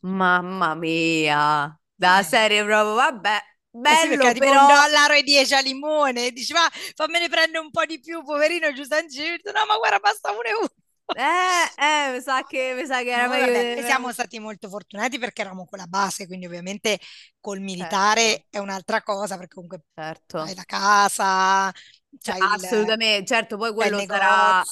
Mamma 0.00 0.74
mia. 0.74 1.78
Da 2.02 2.18
eh. 2.18 2.24
serie 2.24 2.64
proprio, 2.64 2.94
vabbè, 2.94 3.38
bello, 3.70 4.24
eh 4.24 4.32
sì, 4.32 4.38
però... 4.38 4.60
un 4.60 4.66
dollaro 4.66 5.14
e 5.14 5.22
dieci 5.22 5.54
a 5.54 5.60
limone, 5.60 6.32
dici 6.32 6.52
ma 6.52 6.68
fammene 6.96 7.28
prendere 7.28 7.62
un 7.62 7.70
po' 7.70 7.84
di 7.84 8.00
più, 8.00 8.24
poverino, 8.24 8.72
giustamente 8.72 9.12
dice, 9.12 9.40
no 9.44 9.64
ma 9.66 9.76
guarda 9.76 10.00
basta 10.00 10.32
pure 10.32 10.52
uno. 10.52 10.68
Eh, 11.14 11.82
eh, 11.84 12.12
mi 12.12 12.20
sa 12.20 12.42
che, 12.44 12.74
mi 12.74 12.86
sa 12.86 13.02
che 13.02 13.10
era 13.10 13.26
no, 13.26 13.30
meglio. 13.30 13.52
Vabbè, 13.52 13.82
siamo 13.84 14.12
stati 14.12 14.40
molto 14.40 14.68
fortunati 14.68 15.18
perché 15.18 15.42
eravamo 15.42 15.66
con 15.66 15.78
la 15.78 15.86
base, 15.86 16.26
quindi 16.26 16.46
ovviamente 16.46 16.98
col 17.38 17.60
militare 17.60 18.22
certo. 18.22 18.46
è 18.50 18.58
un'altra 18.58 19.02
cosa, 19.02 19.36
perché 19.36 19.54
comunque 19.54 19.84
certo. 19.94 20.38
hai 20.38 20.54
la 20.54 20.64
casa, 20.64 21.72
cioè, 22.18 22.36
assolutamente, 22.40 23.20
il, 23.20 23.26
certo, 23.26 23.56
poi 23.56 23.72
quello 23.72 24.00
sarà, 24.06 24.62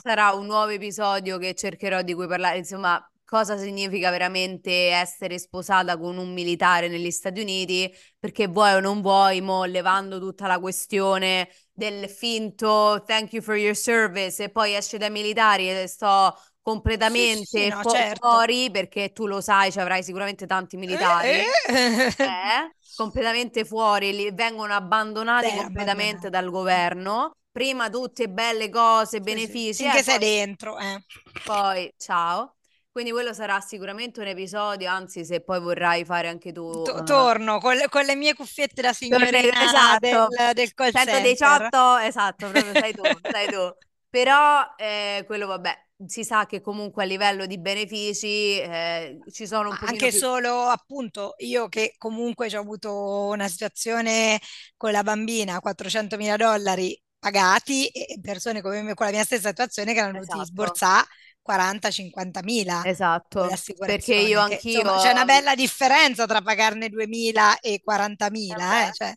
sarà, 0.00 0.32
un 0.32 0.46
nuovo 0.46 0.68
episodio 0.68 1.38
che 1.38 1.54
cercherò 1.54 2.02
di 2.02 2.14
cui 2.14 2.26
parlare, 2.26 2.58
insomma, 2.58 3.02
cosa 3.28 3.58
significa 3.58 4.10
veramente 4.10 4.88
essere 4.88 5.38
sposata 5.38 5.98
con 5.98 6.16
un 6.16 6.32
militare 6.32 6.88
negli 6.88 7.10
Stati 7.10 7.40
Uniti, 7.42 7.94
perché 8.18 8.46
vuoi 8.46 8.72
o 8.72 8.80
non 8.80 9.02
vuoi, 9.02 9.42
mo 9.42 9.64
levando 9.64 10.18
tutta 10.18 10.46
la 10.46 10.58
questione 10.58 11.50
del 11.70 12.08
finto 12.08 13.02
thank 13.06 13.34
you 13.34 13.42
for 13.42 13.54
your 13.56 13.76
service 13.76 14.42
e 14.42 14.48
poi 14.48 14.74
esce 14.74 14.96
dai 14.96 15.10
militari 15.10 15.70
e 15.70 15.86
sto 15.86 16.34
completamente 16.62 17.44
sì, 17.44 17.58
sì, 17.64 17.68
no, 17.68 17.82
fu- 17.82 17.90
certo. 17.90 18.28
fuori 18.28 18.70
perché 18.70 19.12
tu 19.12 19.26
lo 19.26 19.40
sai, 19.42 19.70
ci 19.72 19.78
avrai 19.78 20.02
sicuramente 20.02 20.46
tanti 20.46 20.76
militari. 20.76 21.28
Eh, 21.28 21.44
eh. 21.68 22.14
Eh, 22.20 22.74
completamente 22.94 23.64
fuori, 23.64 24.12
li 24.14 24.30
vengono 24.32 24.72
abbandonati 24.74 25.50
Beh, 25.50 25.56
completamente 25.56 26.26
abbandonato. 26.26 26.30
dal 26.30 26.50
governo. 26.50 27.32
Prima 27.50 27.90
tutte 27.90 28.28
belle 28.28 28.70
cose, 28.70 29.20
benefici. 29.20 29.74
Sì, 29.74 29.82
finché 29.84 30.02
sei 30.02 30.18
dentro. 30.18 30.78
Eh. 30.78 31.02
Poi, 31.42 31.92
ciao. 31.96 32.57
Quindi 32.98 33.14
quello 33.14 33.32
sarà 33.32 33.60
sicuramente 33.60 34.18
un 34.18 34.26
episodio, 34.26 34.90
anzi 34.90 35.24
se 35.24 35.40
poi 35.40 35.60
vorrai 35.60 36.04
fare 36.04 36.26
anche 36.26 36.50
tu... 36.50 36.82
T- 36.82 37.04
torno 37.04 37.60
con 37.60 37.76
le, 37.76 37.88
con 37.88 38.04
le, 38.04 38.16
mie 38.16 38.34
cuffiette 38.34 38.82
da 38.82 38.92
signorina 38.92 39.38
esatto. 39.38 40.26
del, 40.36 40.52
del 40.52 40.74
call 40.74 40.90
118, 40.90 41.98
esatto, 41.98 42.50
proprio 42.50 42.72
sei 42.72 42.92
tu, 42.92 43.02
sei 43.30 43.46
tu. 43.46 43.72
Però 44.10 44.74
eh, 44.76 45.22
quello 45.26 45.46
vabbè, 45.46 45.72
si 46.06 46.24
sa 46.24 46.46
che 46.46 46.60
comunque 46.60 47.04
a 47.04 47.06
livello 47.06 47.46
di 47.46 47.60
benefici 47.60 48.58
eh, 48.58 49.20
ci 49.30 49.46
sono 49.46 49.68
un 49.68 49.78
po' 49.78 49.86
anche 49.86 50.08
più... 50.08 50.18
solo 50.18 50.62
appunto 50.62 51.34
io 51.38 51.68
che 51.68 51.94
comunque 51.98 52.52
ho 52.52 52.60
avuto 52.60 53.28
una 53.28 53.46
situazione 53.46 54.40
con 54.76 54.90
la 54.90 55.04
bambina 55.04 55.60
400 55.60 56.16
mila 56.16 56.34
dollari 56.34 57.00
pagati 57.16 57.86
e 57.88 58.18
persone 58.20 58.60
come 58.60 58.82
me 58.82 58.94
con 58.94 59.06
la 59.06 59.12
mia 59.12 59.24
stessa 59.24 59.50
situazione 59.50 59.92
che 59.92 60.00
erano 60.00 60.18
esatto. 60.18 60.32
dovuti 60.32 60.50
sborsare 60.50 61.06
40-50 61.48 62.42
mila. 62.42 62.82
Esatto, 62.84 63.48
perché 63.78 64.14
io 64.14 64.40
anch'io... 64.40 64.80
Insomma, 64.80 65.00
c'è 65.00 65.12
una 65.12 65.24
bella 65.24 65.54
differenza 65.54 66.26
tra 66.26 66.42
pagarne 66.42 66.88
2.000 66.88 67.56
e 67.60 67.82
40.000, 67.84 68.88
eh, 68.88 68.92
cioè, 68.92 69.14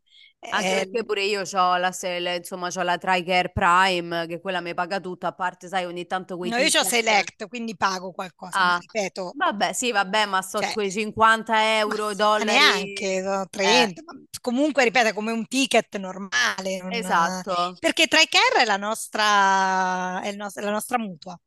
anche 0.50 0.82
eh, 0.82 0.84
perché 0.86 1.06
pure 1.06 1.24
io 1.24 1.42
ho 1.42 1.78
la, 1.78 1.96
insomma, 2.36 2.70
ho 2.74 2.82
la 2.82 2.98
TriCare 2.98 3.52
Prime, 3.52 4.26
che 4.26 4.40
quella 4.40 4.60
mi 4.60 4.74
paga 4.74 5.00
tutto, 5.00 5.28
a 5.28 5.34
parte, 5.34 5.68
sai, 5.68 5.86
ogni 5.86 6.08
tanto 6.08 6.36
quei... 6.36 6.50
No, 6.50 6.58
io 6.58 6.80
ho 6.80 6.84
Select, 6.84 7.48
quindi 7.48 7.78
pago 7.78 8.12
qualcosa, 8.12 8.58
ah, 8.58 8.78
ripeto. 8.80 9.34
Vabbè, 9.36 9.74
sì, 9.74 9.92
vabbè, 9.92 10.26
ma 10.26 10.42
so 10.42 10.60
cioè, 10.60 10.72
quei 10.72 10.92
50 10.92 11.78
euro, 11.78 12.08
ma 12.08 12.14
dollari... 12.14 12.46
Neanche, 12.46 13.22
no, 13.22 13.46
30, 13.48 14.02
eh. 14.02 14.04
comunque, 14.42 14.84
ripeto, 14.86 15.14
come 15.14 15.32
un 15.32 15.46
ticket 15.46 15.96
normale. 15.98 16.82
Non... 16.82 16.92
Esatto. 16.92 17.76
Perché 17.80 18.08
TriCare 18.08 18.62
è 18.62 18.66
la 18.66 18.78
nostra, 18.78 20.22
è 20.24 20.36
la 20.36 20.72
nostra 20.72 20.98
mutua. 20.98 21.40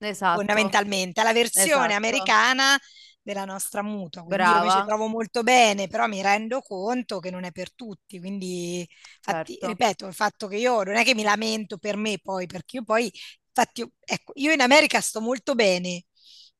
Esatto. 0.00 0.82
Fondamentalmente, 0.86 1.22
la 1.22 1.32
versione 1.32 1.94
esatto. 1.94 1.94
americana 1.94 2.78
della 3.22 3.44
nostra 3.44 3.82
mutua. 3.82 4.22
Quindi 4.22 4.50
Brava. 4.50 4.50
io 4.50 4.60
mi 4.60 4.70
ci 4.70 4.82
trovo 4.82 5.06
molto 5.06 5.42
bene, 5.42 5.88
però 5.88 6.06
mi 6.06 6.22
rendo 6.22 6.60
conto 6.62 7.18
che 7.20 7.30
non 7.30 7.44
è 7.44 7.52
per 7.52 7.74
tutti. 7.74 8.18
Quindi, 8.20 8.80
infatti, 9.16 9.58
certo. 9.60 9.60
ripeto, 9.60 10.06
il 10.06 10.14
fatto 10.14 10.46
che 10.48 10.56
io 10.56 10.82
non 10.82 10.96
è 10.96 11.04
che 11.04 11.14
mi 11.14 11.22
lamento 11.22 11.78
per 11.78 11.96
me 11.96 12.18
poi, 12.22 12.46
perché 12.46 12.76
io 12.76 12.84
poi, 12.84 13.10
infatti, 13.48 13.84
ecco, 14.04 14.32
io 14.36 14.52
in 14.52 14.60
America 14.60 15.00
sto 15.00 15.20
molto 15.20 15.54
bene, 15.54 16.04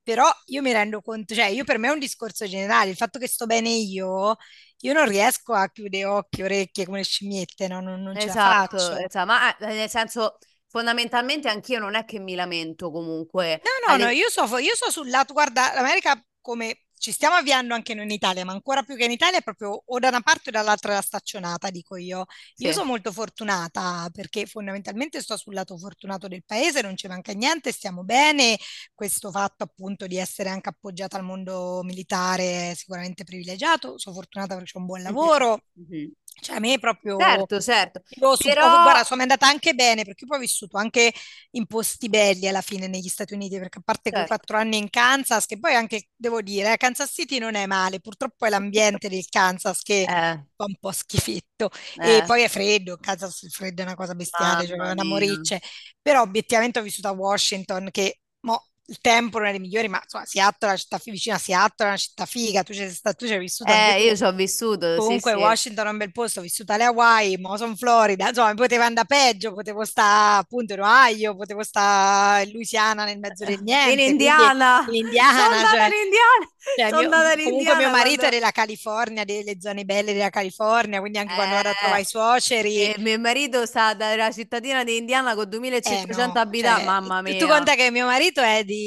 però 0.02 0.24
io 0.46 0.62
mi 0.62 0.72
rendo 0.72 1.00
conto, 1.02 1.34
cioè 1.34 1.46
io 1.46 1.64
per 1.64 1.78
me 1.78 1.88
è 1.88 1.92
un 1.92 1.98
discorso 1.98 2.46
generale, 2.46 2.90
il 2.90 2.96
fatto 2.96 3.18
che 3.18 3.28
sto 3.28 3.46
bene 3.46 3.68
io, 3.70 4.36
io 4.80 4.92
non 4.92 5.06
riesco 5.06 5.52
a 5.52 5.68
chiudere 5.70 6.04
occhi, 6.06 6.42
orecchie 6.42 6.86
come 6.86 7.02
scimmiette, 7.04 7.68
no? 7.68 7.80
Non, 7.80 8.02
non 8.02 8.16
ce 8.18 8.30
la 8.30 8.36
Esatto, 8.36 8.36
faccio. 8.36 8.96
esatto, 8.96 9.26
ma 9.26 9.56
eh, 9.56 9.66
nel 9.76 9.88
senso, 9.88 10.38
fondamentalmente 10.70 11.48
anch'io 11.48 11.78
non 11.80 11.94
è 11.94 12.04
che 12.04 12.18
mi 12.18 12.34
lamento 12.34 12.90
comunque. 12.90 13.60
No, 13.62 13.70
no, 13.96 14.04
no, 14.04 14.04
Alle- 14.04 14.14
io 14.14 14.28
so, 14.30 14.42
io 14.58 14.74
so 14.74 14.90
sul 14.90 15.10
lato, 15.10 15.32
guarda, 15.32 15.72
l'America 15.74 16.22
come 16.40 16.84
ci 17.00 17.12
stiamo 17.12 17.36
avviando 17.36 17.72
anche 17.74 17.94
noi 17.94 18.04
in 18.04 18.10
Italia, 18.10 18.44
ma 18.44 18.52
ancora 18.52 18.82
più 18.82 18.94
che 18.94 19.04
in 19.04 19.10
Italia 19.10 19.38
è 19.38 19.42
proprio 19.42 19.82
o 19.86 19.98
da 19.98 20.08
una 20.08 20.20
parte 20.20 20.50
o 20.50 20.52
dall'altra 20.52 20.92
la 20.94 21.00
staccionata, 21.00 21.70
dico 21.70 21.96
io. 21.96 22.26
Io 22.56 22.72
Sì. 22.72 22.72
sono 22.72 22.84
molto 22.86 23.10
fortunata 23.10 24.08
perché 24.12 24.44
fondamentalmente 24.46 25.20
sto 25.22 25.36
sul 25.38 25.54
lato 25.54 25.78
fortunato 25.78 26.28
del 26.28 26.44
paese, 26.44 26.82
non 26.82 26.96
ci 26.96 27.06
manca 27.08 27.32
niente, 27.32 27.72
stiamo 27.72 28.04
bene. 28.04 28.58
Questo 28.94 29.30
fatto 29.30 29.64
appunto 29.64 30.06
di 30.06 30.18
essere 30.18 30.50
anche 30.50 30.68
appoggiata 30.68 31.16
al 31.16 31.24
mondo 31.24 31.80
militare 31.84 32.70
è 32.72 32.74
sicuramente 32.74 33.24
privilegiato. 33.24 33.98
Sono 33.98 34.14
fortunata 34.16 34.54
perché 34.56 34.72
ho 34.74 34.80
un 34.80 34.86
buon 34.86 35.02
lavoro. 35.02 35.62
mhm. 35.74 36.12
Cioè, 36.40 36.56
a 36.56 36.60
me 36.60 36.78
proprio 36.78 37.18
Certo, 37.20 37.60
certo, 37.60 38.00
io 38.08 38.34
su- 38.36 38.50
oh, 38.58 38.70
però 38.70 38.80
guarda, 38.80 39.04
sono 39.04 39.20
andata 39.20 39.46
anche 39.46 39.74
bene 39.74 40.04
perché 40.04 40.24
poi 40.24 40.38
ho 40.38 40.40
vissuto 40.40 40.78
anche 40.78 41.12
in 41.52 41.66
posti 41.66 42.08
belli 42.08 42.48
alla 42.48 42.62
fine 42.62 42.86
negli 42.88 43.08
Stati 43.08 43.34
Uniti, 43.34 43.58
perché 43.58 43.78
a 43.78 43.82
parte 43.84 44.12
quei 44.12 44.24
certo, 44.24 44.24
quattro 44.24 44.56
anni 44.56 44.78
in 44.78 44.88
Kansas, 44.88 45.44
che 45.44 45.58
poi 45.58 45.74
anche 45.74 46.08
devo 46.16 46.40
dire, 46.40 46.72
eh, 46.72 46.76
Kansas 46.78 47.10
City 47.12 47.38
non 47.38 47.54
è 47.56 47.66
male, 47.66 48.00
purtroppo 48.00 48.46
è 48.46 48.48
l'ambiente 48.48 49.08
del 49.10 49.26
Kansas 49.28 49.82
che 49.82 50.08
eh, 50.08 50.44
fa 50.56 50.64
un 50.64 50.76
po' 50.80 50.92
schifetto. 50.92 51.68
E 52.00 52.22
eh, 52.22 52.24
poi 52.24 52.42
è 52.42 52.48
freddo, 52.48 52.96
Kansas 52.96 53.42
il 53.42 53.50
freddo 53.50 53.82
è 53.82 53.84
una 53.84 53.94
cosa 53.94 54.14
bestiale, 54.14 54.66
cioè 54.66 54.78
mamma 54.78 54.88
è 54.88 54.92
una 54.92 55.04
mia. 55.04 55.04
moricce, 55.04 55.60
però 56.00 56.22
obiettivamente 56.22 56.78
ho 56.78 56.82
vissuto 56.82 57.08
a 57.08 57.12
Washington 57.12 57.90
che 57.90 58.20
mo, 58.40 58.69
il 58.90 58.98
tempo 59.00 59.38
non 59.38 59.46
è 59.48 59.50
dei 59.52 59.60
migliori, 59.60 59.88
ma 59.88 60.00
insomma 60.02 60.24
Seattle, 60.26 60.66
è 60.68 60.70
una 60.72 60.76
città 60.76 61.00
vicina 61.04 61.36
a 61.36 61.38
Seattle, 61.38 61.86
è 61.86 61.88
una 61.90 61.96
città 61.96 62.26
figa, 62.26 62.62
tu 62.64 62.72
ci 62.72 62.80
sei 62.90 63.14
tu 63.16 63.26
ci 63.26 63.32
hai 63.32 63.38
vissuto 63.38 63.72
Eh, 63.72 63.94
tu. 63.94 63.98
io 63.98 64.16
ci 64.16 64.22
ho 64.24 64.32
vissuto, 64.32 64.96
Comunque 64.96 65.32
sì. 65.32 65.36
Washington 65.38 65.86
è 65.86 65.90
un 65.90 65.96
bel 65.98 66.12
posto, 66.12 66.40
ho 66.40 66.42
vissuto 66.42 66.72
alle 66.72 66.84
Hawaii, 66.84 67.36
mo 67.38 67.56
sono 67.56 67.70
in 67.70 67.76
Florida, 67.76 68.28
insomma, 68.28 68.52
poteva 68.54 68.84
andare 68.86 69.06
peggio, 69.06 69.52
potevo 69.54 69.84
stare 69.84 70.40
appunto 70.40 70.72
in 70.74 70.80
Ohio, 70.80 71.36
potevo 71.36 71.62
stare 71.62 72.44
in 72.44 72.50
Louisiana 72.52 73.04
nel 73.04 73.18
mezzo 73.20 73.44
del 73.44 73.62
In 73.86 73.98
niente, 73.98 74.02
in 74.02 74.10
Indiana, 74.10 74.82
sono 74.84 74.96
Indiana, 74.96 75.56
andata 75.56 75.68
cioè, 75.68 75.86
in 75.86 75.92
Indiana, 76.04 76.52
cioè, 76.76 76.88
sono 76.88 77.00
mio- 77.02 77.10
andata 77.10 77.32
in 77.40 77.40
comunque 77.42 77.74
mio 77.76 77.88
Indiana 77.88 77.90
marito 77.90 78.24
è 78.26 78.30
quando... 78.30 78.38
della 78.38 78.50
California, 78.50 79.24
delle 79.24 79.60
zone 79.60 79.84
belle 79.84 80.12
della 80.12 80.30
California, 80.30 81.00
quindi 81.00 81.18
anche 81.18 81.34
quando 81.34 81.54
vado 81.54 81.68
a 81.70 81.74
trovare 81.74 82.00
i 82.02 82.04
Eh, 82.04 82.06
suoceri, 82.06 82.82
e 82.82 82.94
mio 82.98 83.18
marito 83.18 83.66
sta 83.66 83.94
dalla 83.94 84.30
cittadina 84.32 84.84
di 84.84 84.96
Indiana 84.96 85.34
con 85.34 85.44
eh 85.44 85.48
2500 85.48 86.38
no, 86.38 86.40
abitanti, 86.40 86.82
cioè, 86.84 86.84
mamma 86.84 87.22
tu 87.36 87.46
mia. 87.46 87.46
conta 87.46 87.74
che 87.74 87.90
mio 87.90 88.06
marito 88.06 88.40
è 88.42 88.64
di, 88.64 88.79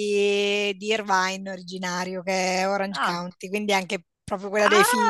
di 0.78 0.86
Irvine 0.88 1.50
originario, 1.52 2.22
che 2.24 2.60
è 2.60 2.68
Orange 2.68 3.00
Ah, 3.02 3.06
County, 3.06 3.50
quindi 3.50 3.74
anche 3.74 4.04
proprio 4.24 4.50
quella 4.50 4.68
dei 4.68 4.84
film. 4.84 5.02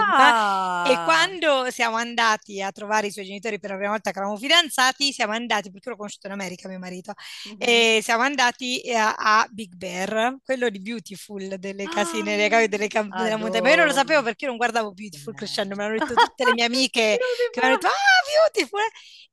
E 0.85 0.91
ah, 0.91 1.03
quando 1.05 1.69
siamo 1.71 1.95
andati 1.95 2.61
a 2.61 2.69
trovare 2.71 3.07
i 3.07 3.11
suoi 3.11 3.23
genitori 3.25 3.57
per 3.57 3.69
la 3.69 3.75
prima 3.77 3.91
volta 3.91 4.11
che 4.11 4.17
eravamo 4.17 4.37
fidanzati, 4.37 5.13
siamo 5.13 5.31
andati, 5.31 5.71
perché 5.71 5.89
l'ho 5.89 5.95
conosciuto 5.95 6.27
in 6.27 6.33
America, 6.33 6.67
mio 6.67 6.79
marito, 6.79 7.13
Mhm. 7.45 7.55
e 7.59 7.99
siamo 8.03 8.23
andati 8.23 8.81
a, 8.93 9.13
a 9.17 9.47
Big 9.49 9.75
Bear, 9.75 10.37
quello 10.43 10.67
di 10.69 10.81
Beautiful, 10.81 11.55
delle 11.57 11.83
Ah, 11.83 11.87
casine, 11.89 12.35
delle 12.35 12.49
case 12.49 12.67
delle 12.67 12.87
camp- 12.87 13.15
della 13.15 13.37
montagna. 13.37 13.61
Ma 13.61 13.69
io 13.69 13.75
non 13.77 13.85
lo 13.87 13.93
sapevo 13.93 14.23
perché 14.23 14.43
io 14.43 14.49
non 14.49 14.57
guardavo 14.57 14.91
Beautiful 14.91 15.33
crescendo, 15.35 15.75
me 15.75 15.83
l'hanno 15.83 15.97
detto 15.99 16.15
tutte 16.15 16.43
le 16.43 16.53
mie 16.53 16.65
amiche 16.73 17.17
che 17.51 17.59
mi 17.61 17.65
hanno 17.65 17.75
detto, 17.75 17.87
ah, 17.87 18.51
Beautiful! 18.51 18.81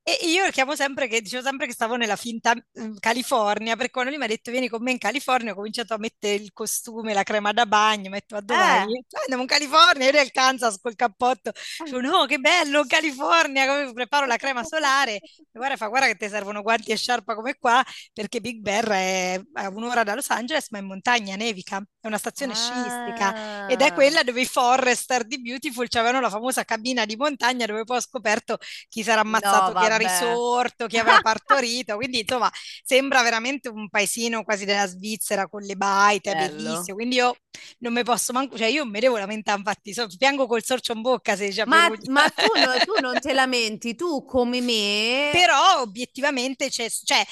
E 0.03 0.17
io 0.27 0.49
chiamo 0.49 0.75
sempre 0.75 1.07
che, 1.07 1.21
dicevo 1.21 1.43
sempre 1.43 1.67
che 1.67 1.73
stavo 1.73 1.95
nella 1.95 2.15
finta 2.15 2.55
mm, 2.55 2.95
California, 2.99 3.75
perché 3.75 3.91
quando 3.91 4.09
lui 4.09 4.17
mi 4.19 4.25
ha 4.25 4.27
detto 4.27 4.49
vieni 4.49 4.67
con 4.67 4.81
me 4.81 4.91
in 4.91 4.97
California, 4.97 5.51
ho 5.51 5.55
cominciato 5.55 5.93
a 5.93 5.97
mettere 5.99 6.33
il 6.35 6.51
costume, 6.53 7.13
la 7.13 7.21
crema 7.23 7.51
da 7.53 7.67
bagno, 7.67 8.09
metto 8.09 8.35
a 8.35 8.41
vai? 8.43 8.81
Eh, 8.81 9.05
"Ah, 9.15 9.19
andiamo 9.21 9.43
in 9.43 9.47
California, 9.47 10.05
io 10.07 10.11
nel 10.11 10.31
Kansas 10.31 10.79
col 10.81 10.95
cappotto, 10.95 11.51
dicevo 11.83 12.01
no, 12.01 12.25
che 12.25 12.39
bello, 12.39 12.83
California, 12.87 13.67
come 13.67 13.93
preparo 13.93 14.25
la 14.25 14.37
crema 14.37 14.63
solare, 14.63 15.17
e 15.17 15.21
guarda, 15.53 15.77
fa 15.77 15.87
guarda 15.87 16.07
che 16.07 16.15
ti 16.15 16.27
servono 16.29 16.61
guanti 16.63 16.91
e 16.91 16.97
sciarpa 16.97 17.35
come 17.35 17.55
qua, 17.59 17.83
perché 18.11 18.41
Big 18.41 18.59
Bear 18.59 18.87
è 18.89 19.41
a 19.53 19.69
un'ora 19.69 20.03
da 20.03 20.15
Los 20.15 20.29
Angeles, 20.31 20.69
ma 20.71 20.79
in 20.79 20.85
montagna, 20.87 21.35
nevica, 21.35 21.77
è 21.99 22.07
una 22.07 22.17
stazione 22.17 22.55
sciistica 22.55 23.35
ed 23.65 23.81
è 23.81 23.91
ah, 23.91 23.93
quella 23.93 24.23
dove 24.23 24.41
i 24.41 24.45
Forrester 24.45 25.25
di 25.25 25.39
Beautiful 25.41 25.87
avevano 25.91 26.19
la 26.21 26.29
famosa 26.29 26.63
cabina 26.63 27.05
di 27.05 27.15
montagna 27.15 27.65
dove 27.65 27.83
poi 27.83 27.97
ho 27.97 28.01
scoperto 28.01 28.57
chi 28.89 29.03
sarà 29.03 29.21
no, 29.21 29.21
ammazzato, 29.21 29.73
chi 29.73 29.85
era 29.95 29.97
risorto, 29.97 30.87
chi 30.87 30.97
aveva 30.97 31.19
partorito. 31.19 31.95
Quindi, 31.95 32.19
insomma, 32.21 32.49
sembra 32.83 33.21
veramente 33.23 33.69
un 33.69 33.89
paesino 33.89 34.43
quasi 34.43 34.65
della 34.65 34.87
Svizzera 34.87 35.47
con 35.47 35.61
le 35.61 35.75
baite, 35.75 36.31
è 36.31 36.35
Bello. 36.35 36.35
bellissimo. 36.35 36.95
Quindi 36.97 37.15
io 37.17 37.35
non 37.79 37.93
mi 37.93 38.03
posso 38.03 38.33
manco, 38.33 38.57
cioè 38.57 38.67
io 38.67 38.85
mi 38.85 38.99
devo 38.99 39.17
lamentare, 39.17 39.57
infatti, 39.59 39.93
so- 39.93 40.07
piango 40.17 40.47
col 40.47 40.63
sorcio 40.63 40.93
in 40.93 41.01
bocca 41.01 41.35
se 41.35 41.47
dice 41.47 41.61
a 41.61 41.65
Ma, 41.65 41.89
ma 42.05 42.29
tu, 42.29 42.47
no- 42.57 42.81
tu 42.83 42.97
non 42.99 43.19
te 43.19 43.33
lamenti, 43.33 43.95
tu 43.95 44.23
come 44.25 44.61
me, 44.61 45.29
Però 45.29 45.81
obiettivamente 45.81 46.69
c'è, 46.69 46.89
cioè, 46.89 47.25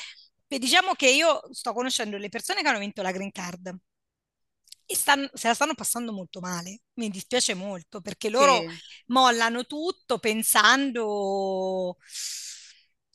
diciamo 0.48 0.94
che 0.94 1.10
io 1.10 1.42
sto 1.54 1.74
conoscendo 1.74 2.18
le 2.18 2.30
persone 2.30 2.62
che 2.62 2.68
hanno 2.68 2.80
vinto 2.80 3.02
la 3.02 3.12
green 3.12 3.32
card 3.32 3.78
e 4.86 4.96
stan- 4.96 5.30
se 5.34 5.48
la 5.48 5.54
stanno 5.54 5.76
passando 5.76 6.12
molto 6.12 6.40
male. 6.40 6.82
Mi 6.94 7.10
dispiace 7.10 7.54
molto 7.54 8.02
perché 8.02 8.30
loro 8.30 8.64
sì, 8.64 8.80
mollano 9.08 9.66
tutto 9.66 10.18
pensando 10.20 11.98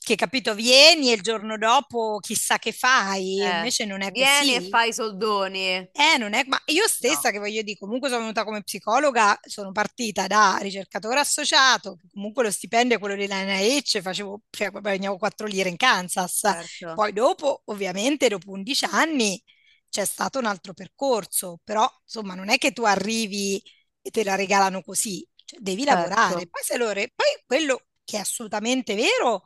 che, 0.05 0.15
capito, 0.17 0.55
vieni 0.55 1.11
e 1.11 1.15
il 1.15 1.23
giorno 1.23 1.57
dopo 1.59 2.19
chissà 2.21 2.59
che 2.59 2.73
fai, 2.73 3.45
e 3.45 3.49
eh, 3.49 3.51
invece 3.51 3.85
non 3.85 4.03
è 4.03 4.13
vieni 4.13 4.55
e 4.55 4.61
così. 4.61 4.63
fai 4.63 4.89
i 4.89 4.93
soldoni. 4.93 5.89
Eh, 5.97 6.19
non 6.19 6.33
è, 6.35 6.43
ma 6.49 6.61
io 6.67 6.89
No, 7.01 7.15
stessa 7.15 7.31
che 7.31 7.39
voglio 7.39 7.63
dire, 7.63 7.79
comunque 7.79 8.09
sono 8.09 8.23
venuta 8.23 8.43
come 8.45 8.63
psicologa, 8.65 9.39
sono 9.47 9.71
partita 9.71 10.27
da 10.27 10.57
ricercatore 10.61 11.21
associato, 11.21 11.99
comunque 12.13 12.43
lo 12.43 12.51
stipendio 12.51 12.97
è 12.97 12.99
quello 12.99 13.15
dell'NIH, 13.15 14.01
facevo, 14.03 14.41
cioè 14.51 14.71
guadagnavo 14.73 15.17
4 15.17 15.47
lire 15.47 15.69
in 15.69 15.77
Kansas. 15.77 16.43
certo, 16.43 16.91
Poi 16.93 17.13
dopo, 17.13 17.63
ovviamente, 17.67 18.27
dopo 18.29 18.51
11 18.51 18.85
anni 18.91 19.41
c'è 19.89 20.05
stato 20.05 20.41
un 20.41 20.47
altro 20.47 20.73
percorso, 20.75 21.61
però 21.63 21.89
insomma 22.03 22.35
non 22.35 22.49
è 22.51 22.59
che 22.59 22.73
tu 22.73 22.83
arrivi 22.85 23.63
e 24.03 24.11
te 24.11 24.25
la 24.25 24.35
regalano 24.35 24.83
così, 24.83 25.25
cioè, 25.45 25.61
devi 25.61 25.85
lavorare. 25.85 26.35
certo, 26.37 26.49
Poi, 26.49 26.63
se 26.65 26.77
lo 26.77 26.91
re- 26.91 27.13
poi 27.15 27.27
quello 27.47 27.87
che 28.05 28.17
è 28.17 28.21
assolutamente 28.21 28.95
vero 28.97 29.43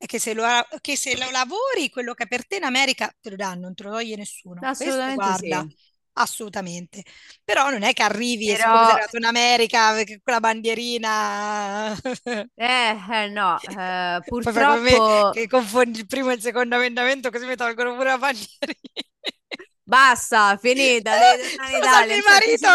è 0.00 0.06
che 0.06 0.18
se 0.18 0.32
lo, 0.32 0.46
che 0.80 0.96
se 0.96 1.14
lo 1.14 1.30
lavori, 1.30 1.90
quello 1.90 2.14
che 2.14 2.24
è 2.24 2.26
per 2.26 2.46
te 2.46 2.56
in 2.56 2.64
America 2.64 3.14
te 3.20 3.28
lo 3.28 3.36
danno, 3.36 3.60
non 3.66 3.74
te 3.74 3.82
lo 3.82 3.90
toglie 3.90 4.16
nessuno. 4.16 4.58
Questo 4.58 4.84
assolutamente 4.84 5.14
guarda, 5.14 5.66
sì. 5.68 5.76
assolutamente. 6.14 7.02
Però 7.44 7.68
non 7.68 7.82
è 7.82 7.92
che 7.92 8.02
arrivi 8.02 8.48
e 8.48 8.56
Però, 8.56 8.72
arrivato 8.72 9.18
in 9.18 9.26
America, 9.26 9.92
perché 9.92 10.20
quella 10.22 10.40
bandierina, 10.40 11.94
eh, 12.54 12.96
eh, 13.12 13.28
no, 13.28 13.60
eh, 13.60 14.20
come 14.26 14.78
me 14.80 14.90
purtroppo 14.90 15.30
che 15.32 15.46
confondi 15.46 15.98
il 15.98 16.06
primo 16.06 16.30
e 16.30 16.34
il 16.36 16.40
secondo 16.40 16.76
emendamento, 16.76 17.28
così 17.28 17.44
mi 17.44 17.54
tolgono 17.54 17.94
pure 17.94 18.08
la 18.08 18.18
bandierina. 18.18 18.78
basta, 19.82 20.56
finita, 20.56 21.12
Lo 21.36 21.76
Italia, 21.76 21.90
salvi 21.92 22.14
il 22.14 22.22
marito, 22.26 22.68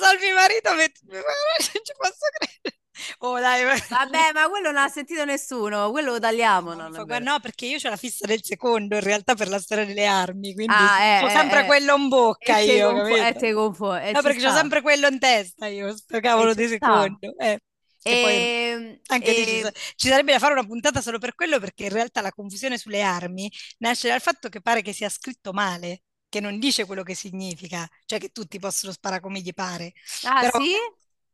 salvi 0.00 0.26
il 0.26 0.34
marito, 0.34 0.72
non 0.72 0.84
ci 0.88 1.92
posso 1.96 2.26
credere. 2.40 2.80
Oh, 3.20 3.38
dai, 3.40 3.64
Vabbè, 3.88 4.32
ma 4.32 4.48
quello 4.48 4.70
non 4.70 4.82
ha 4.82 4.88
sentito 4.88 5.24
nessuno, 5.24 5.90
quello 5.90 6.12
lo 6.12 6.18
No, 6.18 6.20
tagliamo, 6.20 6.74
mi 6.74 6.88
non 6.88 6.92
fa 6.92 7.04
no, 7.20 7.38
perché 7.40 7.66
io 7.66 7.76
ho 7.82 7.88
la 7.90 7.96
fissa 7.96 8.24
del 8.26 8.42
secondo, 8.42 8.94
in 8.96 9.02
realtà 9.02 9.34
per 9.34 9.48
la 9.48 9.58
storia 9.60 9.84
delle 9.84 10.06
armi, 10.06 10.54
quindi 10.54 10.90
Ah, 10.90 10.98
ho 11.18 11.28
sempre 11.28 11.64
eh, 11.64 11.68
eh, 11.68 11.76
quello 11.76 11.96
in 11.96 12.08
eh. 12.38 12.48
bocca 12.48 12.58
E 12.74 12.80
io, 12.80 12.80
confo- 12.80 13.16
e 13.16 13.34
capito? 13.34 13.40
te 13.40 13.52
confo- 13.54 13.94
e 13.96 14.14
No, 14.14 14.22
perché 14.22 14.46
ho 14.46 14.50
sempre 14.50 14.80
quello 14.82 15.06
in 15.08 15.18
testa 15.18 15.66
io, 15.66 15.94
sto 15.96 16.20
e 16.20 16.20
cavolo 16.20 16.54
di 16.54 16.66
secondo. 16.68 17.36
eh. 17.38 17.60
Che 18.04 18.16
poi 18.18 18.48
E, 18.48 19.00
anche 19.08 19.32
lì 19.32 19.46
ci, 19.46 19.58
sa- 19.60 19.70
e- 19.70 19.84
ci 19.96 20.08
sarebbe 20.08 20.32
da 20.32 20.38
fare 20.38 20.52
una 20.54 20.64
puntata 20.66 21.00
solo 21.02 21.18
per 21.18 21.34
quello, 21.34 21.58
perché 21.60 21.84
in 21.84 21.90
realtà 21.90 22.20
la 22.22 22.32
confusione 22.32 22.78
sulle 22.78 23.02
armi 23.02 23.50
nasce 23.78 24.08
dal 24.08 24.20
fatto 24.20 24.48
che 24.48 24.60
pare 24.60 24.82
che 24.82 24.92
sia 24.92 25.08
scritto 25.08 25.52
male, 25.52 26.02
che 26.28 26.40
non 26.40 26.58
dice 26.58 26.86
quello 26.86 27.02
che 27.02 27.14
significa, 27.14 27.86
cioè 28.06 28.18
che 28.18 28.30
tutti 28.30 28.58
possono 28.58 28.92
sparare 28.92 29.20
come 29.20 29.40
gli 29.40 29.52
pare. 29.52 29.92
ah, 30.24 30.44
Però 30.44 30.58
sì? 30.58 30.76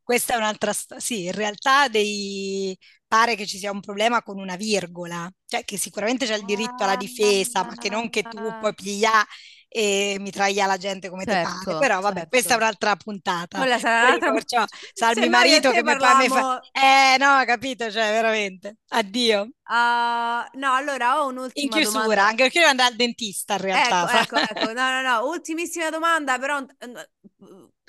Questa 0.03 0.33
è 0.33 0.37
un'altra 0.37 0.73
storia. 0.73 1.03
Sì, 1.03 1.25
in 1.25 1.31
realtà 1.31 1.87
dei 1.87 2.77
pare 3.07 3.35
che 3.35 3.45
ci 3.45 3.57
sia 3.57 3.71
un 3.71 3.79
problema 3.79 4.21
con 4.23 4.39
una 4.39 4.55
virgola, 4.55 5.29
cioè 5.45 5.63
che 5.65 5.77
sicuramente 5.77 6.25
c'è 6.25 6.35
il 6.35 6.45
diritto 6.45 6.83
alla 6.83 6.95
difesa, 6.95 7.63
ma 7.63 7.75
che 7.75 7.89
non 7.89 8.09
che 8.09 8.23
tu 8.27 8.53
Ah, 8.53 8.57
puoi 8.57 8.73
pigliare 8.73 9.27
e 9.67 10.17
mitraglia 10.19 10.65
la 10.65 10.77
gente 10.77 11.09
come 11.09 11.25
te 11.25 11.37
pare. 11.37 11.75
certo, 11.75 11.77
Però 11.77 11.99
vabbè, 12.01 12.27
questa 12.27 12.53
è 12.53 12.57
certo. 12.57 12.57
un'altra 12.57 12.95
puntata. 12.95 13.65
Quella 13.65 13.79
sarà 13.79 14.05
un'altra... 14.07 14.31
perciò 14.31 14.65
e 15.13 15.25
marito 15.25 15.71
che 15.71 15.83
mi 15.83 15.95
fa, 15.95 16.13
mi 16.15 16.29
fa... 16.29 16.67
Eh 16.71 17.17
no, 17.19 17.43
capito, 17.45 17.89
cioè 17.91 18.11
veramente. 18.11 18.77
Addio. 18.89 19.49
Ah, 19.65 20.49
no, 20.55 20.73
allora 20.73 21.21
ho 21.21 21.27
In 21.53 21.67
un'ultima 21.67 21.69
chiusura, 21.69 22.25
domanda. 22.25 22.27
anche 22.27 22.43
perché 22.43 22.59
io 22.59 22.65
devo 22.67 22.71
andare 22.71 22.91
al 22.91 22.95
dentista 22.95 23.55
in 23.55 23.61
Ecco, 23.69 24.05
realtà. 24.05 24.07
fra- 24.07 24.21
ecco, 24.21 24.37
ecco. 24.37 24.71
No, 24.73 24.89
no, 24.91 25.01
no. 25.01 25.25
Ultimissima 25.29 25.89
domanda, 25.89 26.37
però 26.39 26.59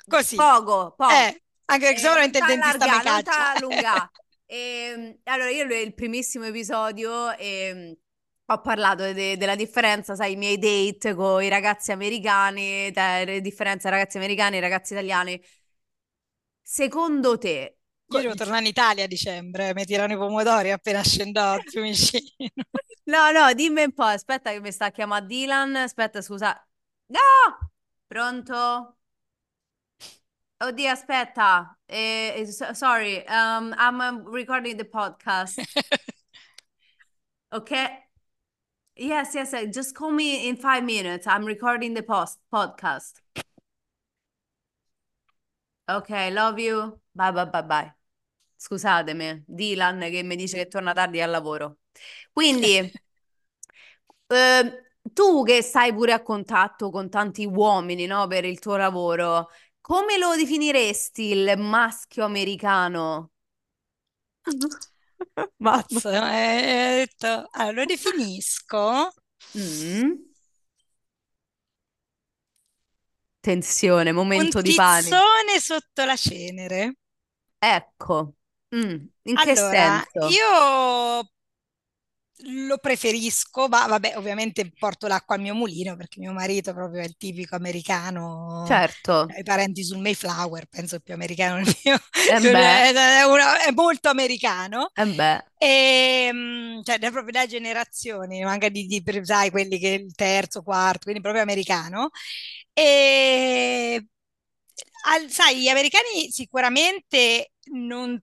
Così. 0.09 0.39
poco, 0.39 0.93
poco. 0.97 1.25
Eh, 1.25 1.41
anche 1.65 1.85
perché 1.85 1.97
Eh, 1.97 2.01
non 2.01 2.17
sicuramente 2.17 2.39
il 2.39 2.45
dentista 2.45 2.87
mi 2.87 2.99
caccia. 2.99 3.21
t'ha 3.23 3.51
allungà. 3.51 4.09
Ehm, 4.47 5.19
allora, 5.23 5.49
io 5.49 5.63
il 5.81 5.93
primissimo 5.93 6.45
episodio, 6.45 7.31
ehm, 7.37 7.95
Ho 8.49 8.61
parlato 8.61 9.11
de- 9.11 9.37
della 9.37 9.55
differenza, 9.55 10.13
sai, 10.13 10.33
i 10.33 10.35
miei 10.35 10.59
date 10.59 11.15
con 11.15 11.41
i 11.41 11.49
ragazzi 11.49 11.91
americani, 11.91 12.91
le 12.93 13.41
differenze 13.41 13.87
tra 13.87 13.97
ragazzi 13.97 14.17
americani 14.17 14.57
e 14.57 14.59
ragazzi 14.59 14.93
italiani. 14.93 15.41
Secondo 16.77 17.37
te, 17.37 17.77
Io 18.13 18.21
devo 18.21 18.33
tornare 18.35 18.61
in 18.61 18.67
Italia 18.67 19.03
a 19.03 19.07
dicembre, 19.07 19.73
mi 19.75 19.85
tirano 19.85 20.13
i 20.13 20.17
pomodori 20.17 20.71
appena 20.71 21.03
scendo 21.03 21.39
a 21.41 21.61
Fiumicino. 21.65 22.49
no, 23.05 23.31
no, 23.31 23.53
dimmi 23.53 23.83
un 23.83 23.93
po', 23.93 24.03
aspetta 24.03 24.51
che 24.51 24.59
mi 24.59 24.71
sta 24.71 24.91
chiamando 24.91 25.27
Dylan, 25.27 25.75
aspetta, 25.75 26.21
scusa. 26.21 26.53
No! 27.07 27.19
Pronto? 28.07 28.97
Oddio, 30.57 30.89
aspetta. 30.91 31.77
Eh, 31.85 32.33
eh, 32.37 32.45
so- 32.45 32.73
sorry, 32.73 33.23
um, 33.27 33.73
I'm 33.77 33.99
um, 34.01 34.23
recording 34.31 34.77
the 34.77 34.85
podcast. 34.85 35.59
Okay? 37.53 37.87
Yes, 38.97 39.33
yes, 39.35 39.53
uh, 39.53 39.65
just 39.71 39.95
call 39.95 40.11
me 40.11 40.47
in 40.49 40.57
five 40.57 40.83
minutes. 40.83 41.27
I'm 41.27 41.45
recording 41.45 41.93
the 41.93 42.03
post 42.03 42.39
podcast. 42.51 43.21
Ok, 45.87 46.09
love 46.31 46.59
you. 46.59 46.99
Bye, 47.13 47.31
bye, 47.31 47.45
bye, 47.45 47.61
bye. 47.63 47.93
Scusatemi, 48.57 49.43
Dylan 49.47 49.99
che 50.09 50.23
mi 50.23 50.35
dice 50.35 50.57
che 50.57 50.67
torna 50.67 50.93
tardi 50.93 51.21
al 51.21 51.29
lavoro. 51.29 51.77
Quindi, 52.33 52.77
eh, 54.27 54.83
tu 55.13 55.43
che 55.43 55.61
stai 55.61 55.93
pure 55.93 56.13
a 56.13 56.21
contatto 56.21 56.89
con 56.89 57.09
tanti 57.09 57.45
uomini, 57.45 58.05
no, 58.07 58.27
per 58.27 58.45
il 58.45 58.59
tuo 58.59 58.75
lavoro, 58.77 59.49
come 59.85 60.17
lo 60.17 60.35
definiresti 60.35 61.25
il 61.31 61.57
maschio 61.59 62.25
americano? 62.25 63.29
Cazzo, 65.61 66.09
eh, 66.09 67.07
allora, 67.19 67.71
lo 67.71 67.85
definisco 67.85 69.09
Mm. 69.55 70.19
Tensione, 73.39 74.09
un 74.09 74.15
momento 74.17 74.61
di 74.61 74.73
panico. 74.73 75.23
tizzone 75.23 75.59
sotto 75.59 76.03
la 76.05 76.15
cenere. 76.15 76.95
Ecco. 77.59 78.35
Mm, 78.75 79.07
In 79.23 79.37
che 79.37 79.55
Allora, 79.55 80.03
senso? 80.09 80.39
io 80.39 81.29
lo 82.65 82.77
preferisco, 82.79 83.67
ma 83.67 83.85
vabbè, 83.87 84.17
ovviamente 84.17 84.71
porto 84.77 85.07
l'acqua 85.07 85.35
al 85.35 85.41
mio 85.41 85.53
mulino 85.55 85.95
perché 85.95 86.19
mio 86.19 86.33
marito 86.33 86.73
proprio 86.73 87.01
è 87.01 87.05
il 87.05 87.15
tipico 87.17 87.55
americano, 87.55 88.85
Certo. 88.93 89.37
i 89.37 89.43
parenti 89.43 89.83
sul 89.83 89.99
Mayflower, 89.99 90.65
penso 90.67 90.99
più 90.99 91.13
americano 91.13 91.63
del 91.63 91.73
mio, 91.83 91.97
Eh 92.27 92.39
è, 92.41 92.91
è 93.67 93.71
molto 93.73 94.09
americano. 94.09 94.91
eh 94.97 95.05
beh. 95.17 95.41
E, 95.57 96.29
mm, 96.33 96.81
cioè, 96.83 96.99
è 96.99 97.11
proprio 97.11 97.31
da 97.31 97.45
generazioni, 97.47 98.43
manca 98.43 98.69
di, 98.69 98.85
di- 98.85 99.03
sai, 99.23 99.49
quelli 99.51 99.79
che 99.79 99.87
il 99.89 100.13
terzo, 100.15 100.61
quarto, 100.61 100.99
quindi 101.03 101.21
proprio 101.21 101.41
americano. 101.43 102.09
E 102.73 104.05
al- 105.05 105.29
sai, 105.29 105.61
gli 105.61 105.67
americani 105.67 106.31
sicuramente 106.31 107.51
non 107.71 108.19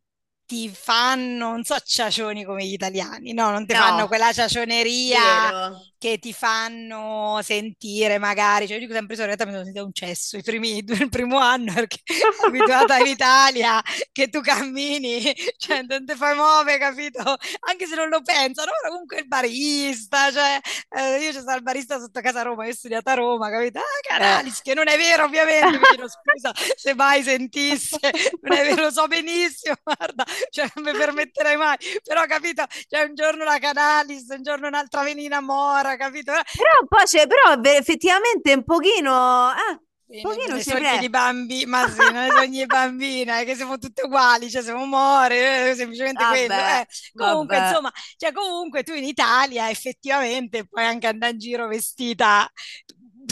ti 0.52 0.68
fanno, 0.68 1.50
non 1.52 1.64
so, 1.64 1.78
ciacioni 1.78 2.44
come 2.44 2.66
gli 2.66 2.72
italiani, 2.74 3.32
no, 3.32 3.50
non 3.50 3.64
ti 3.64 3.74
fanno 3.74 4.02
No, 4.02 4.06
quella 4.06 4.32
ciacioneria. 4.34 5.72
Che 6.02 6.18
ti 6.18 6.32
fanno 6.32 7.38
sentire 7.44 8.18
magari, 8.18 8.66
cioè 8.66 8.74
io 8.74 8.80
dico 8.82 8.92
sempre, 8.92 9.14
in 9.14 9.22
realtà 9.24 9.44
mi 9.44 9.52
sono 9.52 9.62
sentita 9.62 9.84
un 9.84 9.92
cesso 9.92 10.36
i 10.36 10.42
primi, 10.42 10.78
il 10.84 11.08
primo 11.08 11.38
anno 11.38 11.72
perché 11.72 11.98
abituata 12.44 12.96
in 12.98 13.06
Italia 13.06 13.80
che 14.10 14.28
tu 14.28 14.40
cammini, 14.40 15.32
cioè 15.58 15.82
non 15.82 16.04
ti 16.04 16.14
fai 16.16 16.34
muovere, 16.34 16.78
capito? 16.78 17.36
Anche 17.68 17.86
se 17.86 17.94
non 17.94 18.08
lo 18.08 18.20
pensano, 18.22 18.72
però 18.80 18.90
comunque 18.90 19.18
il 19.20 19.28
barista, 19.28 20.32
cioè 20.32 20.58
eh, 20.90 21.18
io 21.22 21.30
c'è 21.30 21.40
stato 21.40 21.56
il 21.58 21.62
barista 21.62 22.00
sotto 22.00 22.20
casa 22.20 22.40
a 22.40 22.42
Roma, 22.42 22.64
io 22.64 22.72
ho 22.72 22.74
studiato 22.74 23.10
a 23.10 23.14
Roma, 23.14 23.48
capito? 23.48 23.78
Ah, 23.78 23.82
Eh. 23.82 24.08
Canalis, 24.18 24.60
che 24.60 24.74
non 24.74 24.88
è 24.88 24.96
vero 24.96 25.24
ovviamente, 25.24 25.78
mi 25.78 25.84
chiedo 25.84 26.08
scusa 26.08 26.52
se 26.74 26.94
mai 26.94 27.22
sentisse, 27.22 27.98
non 28.40 28.58
è 28.58 28.62
vero, 28.64 28.82
lo 28.82 28.90
so 28.90 29.06
benissimo, 29.06 29.76
guarda, 29.84 30.24
cioè 30.50 30.68
non 30.74 30.84
mi 30.84 30.98
permetterei 30.98 31.56
mai, 31.56 31.76
però 32.02 32.24
capito, 32.26 32.64
c'è 32.88 33.02
un 33.04 33.14
giorno 33.14 33.44
la 33.44 33.58
Canalis, 33.58 34.26
un 34.30 34.42
giorno 34.42 34.66
un'altra 34.66 35.02
Venina 35.02 35.40
Mora, 35.40 35.91
capito? 35.98 36.32
Però 36.32 36.86
poi 36.88 37.04
c'è, 37.04 37.26
però 37.26 37.60
effettivamente 37.76 38.52
un 38.52 38.64
pochino, 38.64 39.50
eh, 39.52 39.80
un 40.16 40.20
pochino 40.20 40.56
ci 40.58 40.70
sogni 40.70 40.98
di 40.98 41.08
bambini, 41.08 41.64
ma 41.64 41.88
sì, 41.88 42.10
nei 42.12 42.30
sogni 42.30 42.58
di 42.58 42.66
bambina, 42.66 43.42
che 43.44 43.54
siamo 43.54 43.78
tutte 43.78 44.02
uguali, 44.02 44.50
cioè 44.50 44.62
siamo 44.62 44.84
more, 44.84 45.70
eh, 45.70 45.74
semplicemente 45.74 46.24
quello. 46.24 46.54
Vabbè, 46.54 46.80
eh. 46.80 46.86
Comunque, 47.14 47.56
vabbè. 47.56 47.68
insomma, 47.68 47.92
cioè, 48.16 48.32
comunque 48.32 48.82
tu 48.82 48.92
in 48.92 49.04
Italia 49.04 49.70
effettivamente 49.70 50.66
puoi 50.66 50.84
anche 50.84 51.06
andare 51.06 51.32
in 51.32 51.38
giro 51.38 51.66
vestita 51.66 52.50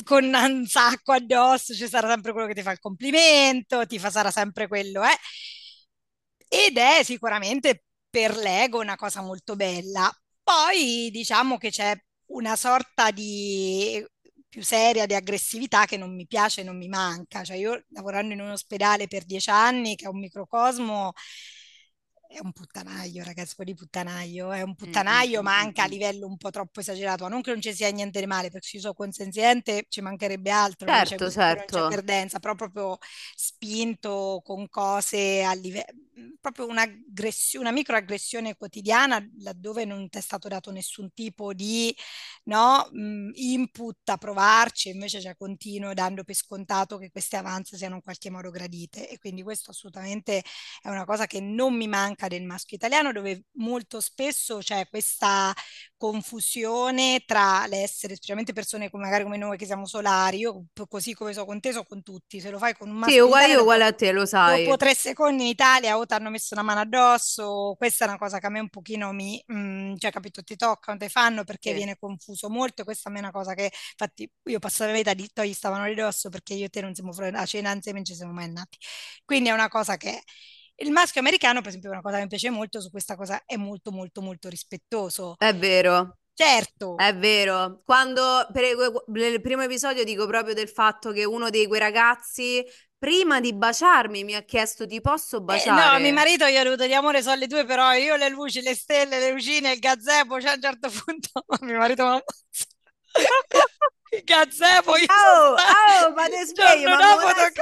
con 0.05 0.25
un 0.25 0.67
sacco 0.67 1.13
addosso, 1.13 1.75
ci 1.75 1.89
sarà 1.89 2.09
sempre 2.09 2.33
quello 2.33 2.47
che 2.47 2.55
ti 2.55 2.63
fa 2.63 2.71
il 2.73 2.79
complimento, 2.79 3.87
ti 3.87 3.99
fa, 3.99 4.11
sarà 4.11 4.31
sempre 4.31 4.67
quello, 4.69 5.03
eh. 5.05 5.19
Ed 6.49 6.79
è 6.79 7.03
sicuramente 7.05 7.85
per 8.09 8.37
l'ego 8.37 8.81
una 8.81 8.97
cosa 8.97 9.21
molto 9.23 9.55
bella. 9.55 10.11
Poi 10.43 11.11
diciamo 11.13 11.59
che 11.59 11.71
c'è 11.71 11.97
una 12.31 12.57
sorta 12.57 13.11
di 13.11 14.05
più 14.49 14.63
seria 14.65 15.07
di 15.07 15.15
aggressività 15.15 15.85
che 15.87 15.97
non 15.97 16.15
mi 16.15 16.27
piace 16.27 16.63
non 16.63 16.77
mi 16.77 16.89
manca. 16.89 17.45
Cioè 17.45 17.57
io 17.57 17.85
lavorando 17.91 18.35
in 18.35 18.41
un 18.41 18.51
ospedale 18.51 19.07
per 19.09 19.25
dieci 19.25 19.51
anni, 19.51 19.95
che 19.97 20.07
è 20.07 20.09
un 20.09 20.19
microcosmo, 20.19 21.13
è 22.33 22.39
un 22.43 22.53
puttanaio, 22.53 23.25
ragazzi, 23.25 23.57
poi 23.57 23.67
di 23.67 23.75
puttanaio, 23.75 24.53
è 24.53 24.63
un 24.63 24.77
Mm, 24.85 25.01
mm, 25.09 25.25
puttanaio, 25.25 25.43
mm, 25.43 25.43
ma 25.43 25.59
mm, 25.61 25.71
anche 25.71 25.81
a 25.81 25.87
livello 25.87 26.27
un 26.29 26.37
po' 26.37 26.51
troppo 26.51 26.79
esagerato. 26.81 27.27
Non 27.27 27.43
che 27.43 27.51
non 27.51 27.61
ci 27.61 27.75
sia 27.75 27.91
niente 27.91 28.21
di 28.21 28.27
male, 28.27 28.51
perché 28.51 28.69
se 28.69 28.77
io 28.77 28.83
sono 28.83 28.95
consenziente, 28.95 29.87
ci 29.89 30.01
mancherebbe 30.01 30.51
altro, 30.51 30.89
non 30.89 31.03
c'è 31.03 31.19
Certo, 31.19 31.31
non 31.49 31.65
c'è 31.69 31.83
certo. 31.83 31.85
perdenza, 31.85 32.39
però 32.39 32.55
proprio 32.55 32.99
spinto 33.35 34.41
con 34.45 34.69
cose 34.69 35.43
a 35.43 35.53
livello, 35.55 35.87
proprio 36.41 36.67
un'aggressione, 36.69 37.67
una 37.67 37.75
microaggressione 37.77 38.57
quotidiana 38.57 39.21
laddove 39.41 39.85
non 39.85 40.09
ti 40.09 40.19
è 40.19 40.21
stato 40.21 40.47
dato 40.49 40.71
nessun 40.71 41.13
tipo 41.13 41.53
di 41.53 41.93
no, 42.45 42.89
input 43.35 44.09
a 44.09 44.17
provarci, 44.17 44.91
invece 44.91 45.21
cioè, 45.21 45.37
continuo 45.37 45.95
dando 45.95 46.25
per 46.25 46.35
scontato 46.35 46.99
che 46.99 47.11
queste 47.11 47.37
avanze 47.37 47.77
siano 47.77 47.97
in 47.97 48.03
qualche 48.03 48.31
modo 48.31 48.51
gradite 48.51 49.09
e 49.09 49.19
quindi 49.19 49.43
questo 49.43 49.71
assolutamente 49.71 50.43
è 50.83 50.89
una 50.89 51.05
cosa 51.05 51.27
che 51.27 51.41
non 51.41 51.75
mi 51.77 51.89
manca 51.89 52.20
del 52.29 52.45
maschio 52.45 52.77
italiano, 52.77 53.13
dove 53.13 53.45
molto 53.53 54.01
spesso 54.01 54.59
c'è 54.59 54.89
questa 54.89 55.53
confusione 55.97 57.23
tra 57.27 57.67
l'essere, 57.67 58.15
specialmente 58.15 58.53
persone 58.53 58.91
come 58.91 59.05
magari 59.05 59.25
come 59.25 59.37
noi 59.37 59.57
che 59.59 59.67
siamo 59.67 59.87
solari, 59.87 60.39
io 60.39 60.67
così 60.89 61.15
come 61.15 61.33
so 61.33 61.45
con 61.45 61.61
te, 61.61 61.73
so 61.73 61.85
con 61.85 62.03
tutti, 62.03 62.41
se 62.41 62.51
lo 62.51 62.59
fai 62.59 62.75
con 62.77 62.89
un 62.91 62.97
Sì, 63.03 63.19
maschio 63.19 63.29
in 63.29 63.33
uguale 63.33 63.47
Italia 63.47 63.57
io, 63.57 63.65
dopo, 63.65 63.73
uguale 63.73 63.85
a 63.85 63.93
te, 63.93 64.13
lo 64.13 64.25
dopo 64.43 64.77
sai. 64.77 64.77
tre 64.77 64.95
secondi 64.95 65.43
in 65.45 65.49
Italia 65.51 65.97
o 65.99 66.07
ti 66.07 66.15
hanno 66.15 66.31
messo 66.31 66.55
una 66.55 66.63
mano 66.63 66.81
addosso, 66.81 67.75
questa 67.77 68.05
è 68.05 68.09
una 68.09 68.19
cosa 68.19 68.39
che 68.39 68.47
a 68.47 68.51
me 68.51 68.61
un 68.61 68.69
pochino 68.71 69.13
mi, 69.13 69.43
mm, 69.53 69.97
cioè 69.97 70.11
capito, 70.11 70.43
ti 70.43 70.57
toccano, 70.57 70.99
ti 70.99 71.09
fanno 71.09 71.45
perché 71.45 71.73
Sì. 71.73 71.73
viene 71.73 71.97
confuso 71.99 72.49
molto 72.49 72.83
e 72.83 72.85
questa 72.85 73.09
a 73.09 73.13
me 73.13 73.19
è 73.19 73.23
una 73.23 73.31
cosa 73.33 73.55
che, 73.55 73.65
infatti 73.93 74.31
io 74.45 74.59
passo 74.59 74.85
la 74.87 74.93
vita 74.93 75.15
di 75.15 75.31
gli 75.45 75.53
stavano 75.53 75.85
ridosso 75.85 76.29
perché 76.31 76.55
io 76.55 76.67
e 76.67 76.69
te 76.71 76.81
non 76.81 76.95
siamo 76.95 77.11
a 77.11 77.47
cena 77.47 77.73
insieme, 77.73 77.99
non 77.99 78.07
ci 78.07 78.15
siamo 78.15 78.33
mai 78.33 78.45
andati. 78.45 78.79
Quindi 79.25 79.49
è 79.51 79.53
una 79.53 79.69
cosa 79.69 79.97
che 79.97 80.23
il 80.81 80.91
maschio 80.91 81.21
americano, 81.21 81.61
per 81.61 81.69
esempio, 81.69 81.91
è 81.91 81.93
una 81.93 82.03
cosa 82.03 82.17
che 82.17 82.23
mi 82.23 82.29
piace 82.29 82.51
molto, 82.51 82.81
su 82.81 82.91
questa 82.91 83.17
cosa 83.17 83.43
è 83.45 83.57
molto 83.57 83.91
molto 83.93 84.21
molto 84.23 84.49
rispettoso. 84.49 85.37
È 85.37 85.53
vero, 85.57 86.19
Certo, 86.35 86.97
è 86.97 87.15
vero. 87.17 87.83
Quando 87.85 88.49
per 88.53 88.65
nel 89.09 89.41
primo 89.41 89.63
episodio 89.63 90.05
dico 90.05 90.27
proprio 90.27 90.55
del 90.55 90.69
fatto 90.69 91.13
che 91.13 91.25
uno 91.25 91.51
dei 91.51 91.67
quei 91.67 91.81
ragazzi, 91.81 92.65
prima 92.99 93.41
di 93.41 93.55
baciarmi, 93.55 94.25
mi 94.25 94.35
ha 94.35 94.43
chiesto: 94.45 94.87
Ti 94.87 95.01
posso 95.01 95.43
Eh, 95.47 95.69
no, 95.73 95.99
baciare? 95.99 95.99
mio 95.99 96.13
marito 96.13 96.47
gli 96.49 96.57
ha 96.57 96.63
dovuto 96.63 96.87
di 96.87 96.95
amore 96.95 97.23
sono 97.23 97.35
le 97.35 97.47
due, 97.49 97.65
però 97.65 97.93
io 97.95 98.15
le 98.17 98.29
luci, 98.29 98.61
le 98.63 98.75
stelle, 98.75 99.19
le 99.19 99.33
lucine, 99.33 99.73
il 99.73 99.79
gazebo, 99.81 100.41
cioè 100.41 100.51
a 100.53 100.55
un 100.55 100.61
certo 100.63 100.89
punto 100.91 101.45
mio 101.67 101.79
marito 101.79 102.03
mi 102.05 102.09
ammazza. 102.11 102.67
Il 104.13 104.25
gazebo, 104.25 104.97
io 104.97 105.07
Oh, 105.09 105.55
oh, 105.55 106.13
ma 106.15 106.29
te 106.29 106.41
il 106.41 106.47
svegli, 106.47 106.83
giorno 106.83 106.97
ma 106.97 107.15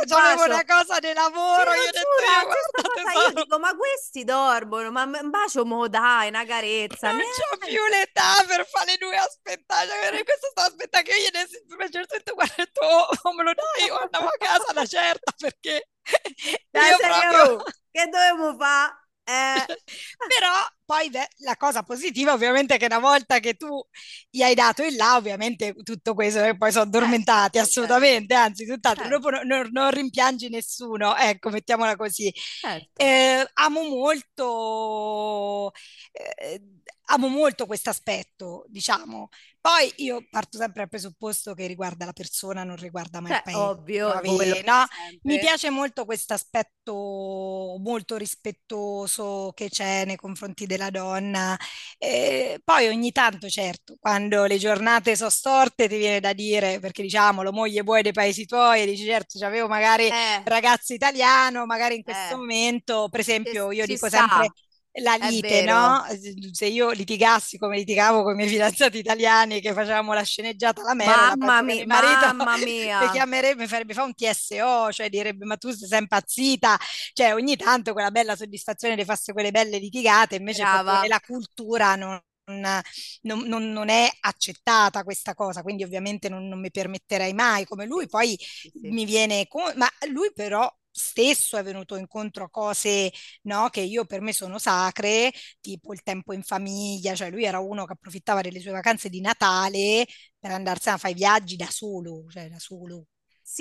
bacio. 0.07 0.45
una 0.45 0.65
cosa 0.65 0.99
di 0.99 1.13
lavoro, 1.13 1.73
io 1.75 1.91
giuro, 1.93 3.21
io 3.27 3.33
dico, 3.35 3.59
ma 3.59 3.75
questi 3.77 4.25
dormono, 4.25 4.91
ma 4.91 5.03
un 5.03 5.29
bacio 5.31 5.67
mo 5.67 5.89
dai, 5.89 6.29
una 6.29 6.47
carezza, 6.47 7.11
non 7.13 7.21
c'ho 7.21 7.57
più 7.59 7.81
l'età 7.91 8.43
per 8.47 8.67
fare 8.67 8.93
le 8.93 8.97
due 8.97 9.17
aspettare, 9.17 9.89
cioè, 9.89 10.25
questo 10.25 10.47
sto 10.51 10.61
aspettando 10.63 11.11
che 11.11 11.17
io 11.19 11.27
gli 11.27 11.31
dessi 11.31 11.57
a 11.69 11.75
un 11.85 11.91
certo 11.93 12.15
punto 12.17 12.35
guarda 12.35 12.65
tu, 12.73 12.85
oh, 13.29 13.33
me 13.35 13.43
lo 13.43 13.53
dai, 13.53 13.87
io 13.87 13.97
andavo 13.99 14.27
a 14.29 14.37
casa 14.39 14.65
una 14.71 14.87
certa 14.87 15.33
perché 15.37 15.89
Dai, 16.71 16.91
io 16.91 16.97
proprio... 16.99 17.53
io, 17.53 17.65
che 17.91 18.07
dovevo 18.09 18.57
fare? 18.57 18.97
Eh, 19.29 19.67
Però 20.27 20.51
poi 20.89 21.11
beh, 21.11 21.29
la 21.41 21.55
cosa 21.59 21.83
positiva 21.83 22.33
ovviamente 22.33 22.77
è 22.77 22.79
che 22.79 22.87
una 22.87 22.99
volta 22.99 23.41
che 23.41 23.57
tu 23.57 23.79
gli 24.31 24.41
hai 24.41 24.55
dato 24.55 24.83
il 24.83 24.97
là, 24.97 25.17
ovviamente 25.17 25.75
tutto 25.83 26.15
questo 26.15 26.43
e 26.43 26.57
poi 26.57 26.73
sono 26.73 26.85
certo, 26.85 26.97
addormentati 26.97 27.59
certo, 27.59 27.69
assolutamente, 27.69 28.33
anzi 28.33 28.65
tutt'altro, 28.65 29.05
certo, 29.05 29.19
dopo 29.19 29.29
no- 29.29 29.43
no- 29.43 29.69
non 29.71 29.91
rimpiangi 29.91 30.49
nessuno, 30.49 31.15
ecco, 31.15 31.51
mettiamola 31.51 31.95
così. 31.95 32.33
certo. 32.35 33.03
Eh, 33.05 33.47
amo 33.53 33.83
molto, 33.83 35.73
eh, 36.13 36.63
amo 37.11 37.29
molto 37.29 37.67
questo 37.67 37.91
aspetto, 37.91 38.65
diciamo. 38.69 39.29
Poi 39.69 39.93
io 39.97 40.27
parto 40.31 40.57
sempre 40.57 40.81
dal 40.81 40.89
presupposto 40.89 41.53
che 41.53 41.67
riguarda 41.67 42.07
la 42.07 42.15
persona, 42.15 42.65
non 42.65 42.77
riguarda 42.77 43.21
mai 43.21 43.33
il 43.33 43.37
Cioè, 43.37 43.43
paese. 43.43 43.59
ovvio, 43.59 44.09
per 44.19 44.65
no? 44.65 44.87
Mi 45.23 45.37
sempre. 45.37 45.39
piace 45.39 45.69
molto 45.69 46.07
questo 46.07 46.33
aspetto 46.33 47.77
molto 47.79 48.17
rispettoso 48.17 49.53
che 49.55 49.69
c'è 49.69 50.07
nei 50.07 50.17
confronti 50.17 50.65
della 50.65 50.89
donna. 50.89 51.55
Eh, 51.99 52.61
poi 52.65 52.89
ogni 52.89 53.13
tanto, 53.13 53.51
certo, 53.51 53.97
quando 54.01 54.47
le 54.47 54.57
giornate 54.57 55.15
sono 55.17 55.29
storte, 55.29 55.87
ti 55.87 55.99
viene 55.99 56.21
da 56.21 56.33
dire, 56.33 56.79
perché 56.81 57.03
diciamolo, 57.03 57.53
moglie 57.53 57.83
vuoi 57.83 58.01
dei 58.03 58.13
paesi 58.13 58.47
tuoi, 58.47 58.81
e 58.83 58.87
dici 58.87 59.05
certo, 59.05 59.39
c'avevo 59.39 59.69
magari 59.69 60.09
Eh, 60.09 60.43
ragazzo 60.45 60.95
italiano, 60.95 61.67
magari 61.67 61.97
in 61.97 62.03
questo 62.03 62.35
eh, 62.35 62.37
momento, 62.37 63.09
per 63.11 63.21
esempio, 63.21 63.71
io 63.71 63.85
ci 63.85 63.93
dico 63.93 64.09
sempre 64.09 64.47
sta, 64.47 64.53
la 65.01 65.17
lite, 65.17 65.63
no? 65.63 66.05
Se 66.53 66.67
io 66.67 66.91
litigassi 66.91 67.59
come 67.59 67.77
litigavo 67.79 68.23
con 68.23 68.33
i 68.33 68.37
miei 68.37 68.49
fidanzati 68.49 68.99
italiani 68.99 69.61
che 69.61 69.73
facevamo 69.73 70.13
la 70.13 70.23
sceneggiata 70.23 70.81
alla 70.83 70.95
la 70.95 71.37
Mamma 71.37 71.37
penso 71.39 71.65
che 71.65 71.85
mia, 71.85 71.87
marito 71.87 72.27
mamma 72.35 72.57
mia, 72.57 73.01
mi 73.01 73.09
chiamerebbe, 73.09 73.67
farebbe 73.69 73.95
fare 73.95 74.07
un 74.07 74.15
TSO, 74.15 74.91
cioè 74.93 75.09
direbbe 75.09 75.45
ma 75.45 75.57
tu 75.57 75.71
sei 75.71 75.99
impazzita, 76.01 76.77
cioè 77.13 77.35
ogni 77.35 77.57
tanto 77.57 77.93
quella 77.93 78.11
bella 78.11 78.37
soddisfazione 78.37 78.97
di 78.97 79.05
farsi 79.05 79.33
quelle 79.33 79.51
belle 79.51 79.79
litigate, 79.79 80.37
invece 80.37 80.65
nella 81.01 81.21
cultura 81.21 81.95
non, 81.97 82.21
non- 83.23 83.47
non- 83.47 83.71
non 83.73 83.89
è 83.89 84.09
accettata 84.21 85.03
questa 85.05 85.35
cosa, 85.35 85.63
quindi 85.63 85.85
ovviamente 85.85 86.29
non, 86.29 86.49
non 86.49 86.61
mi 86.61 86.71
permetterei 86.71 87.33
mai 87.33 87.65
come 87.65 87.87
lui, 87.87 88.07
poi 88.09 88.37
sì, 88.63 88.71
sì. 88.81 88.89
mi 88.91 89.05
viene, 89.05 89.47
co- 89.49 89.73
ma 89.77 89.89
lui 90.11 90.31
però 90.35 90.71
stesso 90.91 91.57
è 91.57 91.63
venuto 91.63 91.97
incontro 91.97 92.45
a 92.45 92.51
cose 92.51 93.13
no, 93.43 93.69
che 93.71 93.81
io 93.81 94.05
per 94.05 94.21
me 94.21 94.33
sono 94.33 94.59
sacre, 94.59 95.33
tipo 95.61 95.93
il 95.93 96.03
tempo 96.03 96.33
in 96.33 96.43
famiglia, 96.43 97.15
cioè 97.15 97.31
lui 97.31 97.45
era 97.45 97.59
uno 97.61 97.85
che 97.85 97.93
approfittava 97.93 98.41
delle 98.41 98.61
sue 98.61 98.73
vacanze 98.73 99.09
di 99.09 99.21
Natale 99.21 100.07
per 100.39 100.51
andarsene 100.53 100.97
a 100.97 100.99
fare 100.99 101.13
i 101.15 101.17
viaggi 101.17 101.57
da 101.57 101.69
solo, 101.71 102.25
cioè 102.29 102.49
da 102.49 102.59
solo. 102.59 103.07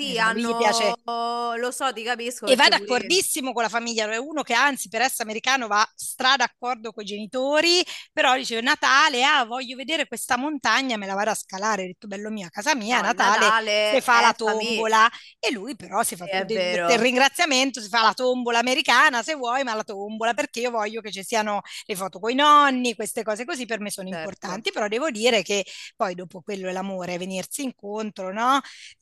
Eh, 0.00 0.08
Sì, 0.10 0.18
a 0.18 0.32
lui 0.32 0.44
gli 0.44 0.54
piace 0.54 0.98
hanno, 1.04 1.56
lo 1.56 1.70
so, 1.70 1.92
ti 1.92 2.02
capisco 2.02 2.46
e 2.50 2.56
va 2.56 2.66
d'accordissimo 2.68 3.52
con 3.52 3.62
la 3.62 3.68
famiglia, 3.68 4.10
è 4.10 4.16
uno 4.16 4.42
che 4.42 4.54
anzi 4.54 4.88
per 4.88 5.02
essere 5.02 5.24
americano 5.24 5.66
va 5.66 5.86
stra 5.94 6.34
d'accordo 6.36 6.92
con 6.92 7.02
i 7.02 7.06
genitori, 7.06 7.82
però 8.10 8.36
dice 8.36 8.60
Natale, 8.62 9.22
ah, 9.22 9.44
voglio 9.44 9.76
vedere 9.76 10.06
questa 10.06 10.38
montagna, 10.38 10.96
me 10.96 11.04
la 11.06 11.12
vado 11.14 11.28
a 11.30 11.34
scalare, 11.34 11.82
ho 11.82 11.86
detto 11.86 12.06
bello 12.06 12.30
mio, 12.30 12.46
a 12.46 12.50
casa 12.50 12.74
mia, 12.74 13.00
No, 13.00 13.04
il 13.04 13.14
Natale 13.14 13.52
si 13.82 14.00
Natale 14.00 14.00
fa 14.00 14.20
la 14.22 14.32
tombola. 14.32 15.08
E 15.38 15.50
lui 15.52 15.76
però 15.76 16.02
si 16.02 16.16
fa 16.16 16.26
sì, 16.26 16.28
tu- 16.28 16.40
è 16.40 16.46
de- 16.46 16.80
per 16.84 17.00
vero, 17.00 17.00
ringraziamento, 17.00 17.80
si 17.82 17.88
fa 17.88 18.02
la 18.02 18.14
tombola 18.14 18.58
americana 18.60 19.22
se 19.22 19.34
vuoi, 19.34 19.62
ma 19.62 19.74
la 19.74 19.84
tombola 19.84 20.32
perché 20.34 20.60
io 20.60 20.70
voglio 20.70 21.00
che 21.02 21.10
ci 21.12 21.22
siano 21.22 21.60
le 21.86 21.96
foto 21.96 22.18
con 22.18 22.30
i 22.30 22.34
nonni, 22.34 22.94
queste 22.94 23.22
cose 23.22 23.44
così 23.44 23.66
per 23.66 23.80
me 23.80 23.90
sono 23.90 24.08
certo, 24.08 24.08
importanti, 24.08 24.70
però 24.72 24.88
devo 24.88 25.10
dire 25.10 25.42
che 25.42 25.64
poi 25.96 26.14
dopo 26.14 26.40
quello 26.40 26.68
è 26.68 26.72
l'amore, 26.72 27.18
venirsi 27.18 27.62
incontro, 27.62 28.32
no? 28.32 28.60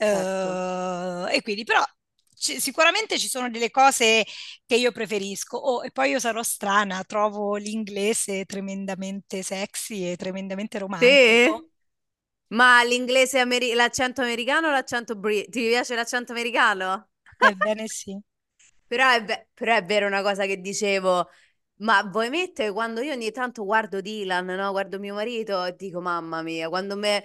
certo. 0.09 0.59
Eh, 1.31 1.37
e 1.37 1.43
quindi 1.43 1.64
però 1.64 1.83
ci- 2.35 2.61
sicuramente 2.61 3.18
ci 3.18 3.29
sono 3.29 3.51
delle 3.51 3.70
cose 3.70 4.24
che 4.66 4.77
io 4.77 4.93
preferisco. 4.93 5.57
Oh, 5.57 5.85
e 5.85 5.91
poi 5.91 6.11
io 6.11 6.18
sarò 6.18 6.43
strana, 6.43 7.03
trovo 7.05 7.57
l'inglese 7.57 8.45
tremendamente 8.45 9.43
sexy 9.43 10.11
e 10.11 10.16
tremendamente 10.16 10.79
romantico. 10.79 11.64
Sì? 11.64 11.68
Ma 12.49 12.83
l'inglese, 12.85 13.39
ameri- 13.41 13.74
l'accento 13.74 14.22
americano 14.22 14.68
o 14.68 14.70
l'accento 14.70 15.16
bri- 15.16 15.49
Ti 15.49 15.61
piace 15.68 15.95
l'accento 15.95 16.33
americano? 16.33 17.09
Ebbene 17.39 17.87
sì. 17.89 18.14
Però 18.87 19.09
è, 19.11 19.24
ve- 19.24 19.49
però 19.55 19.74
è 19.77 19.85
vero 19.85 20.07
una 20.07 20.22
cosa 20.22 20.47
che 20.47 20.61
dicevo, 20.61 21.29
ma 21.77 22.03
vuoi 22.05 22.31
mettere 22.31 22.72
quando 22.72 23.01
io 23.01 23.12
ogni 23.12 23.31
tanto 23.33 23.64
guardo 23.64 24.01
Dylan, 24.01 24.47
no? 24.47 24.70
Guardo 24.70 24.99
mio 24.99 25.14
marito 25.14 25.64
e 25.64 25.74
dico, 25.77 26.01
mamma 26.01 26.43
mia, 26.43 26.68
quando, 26.68 26.97
me, 26.97 27.24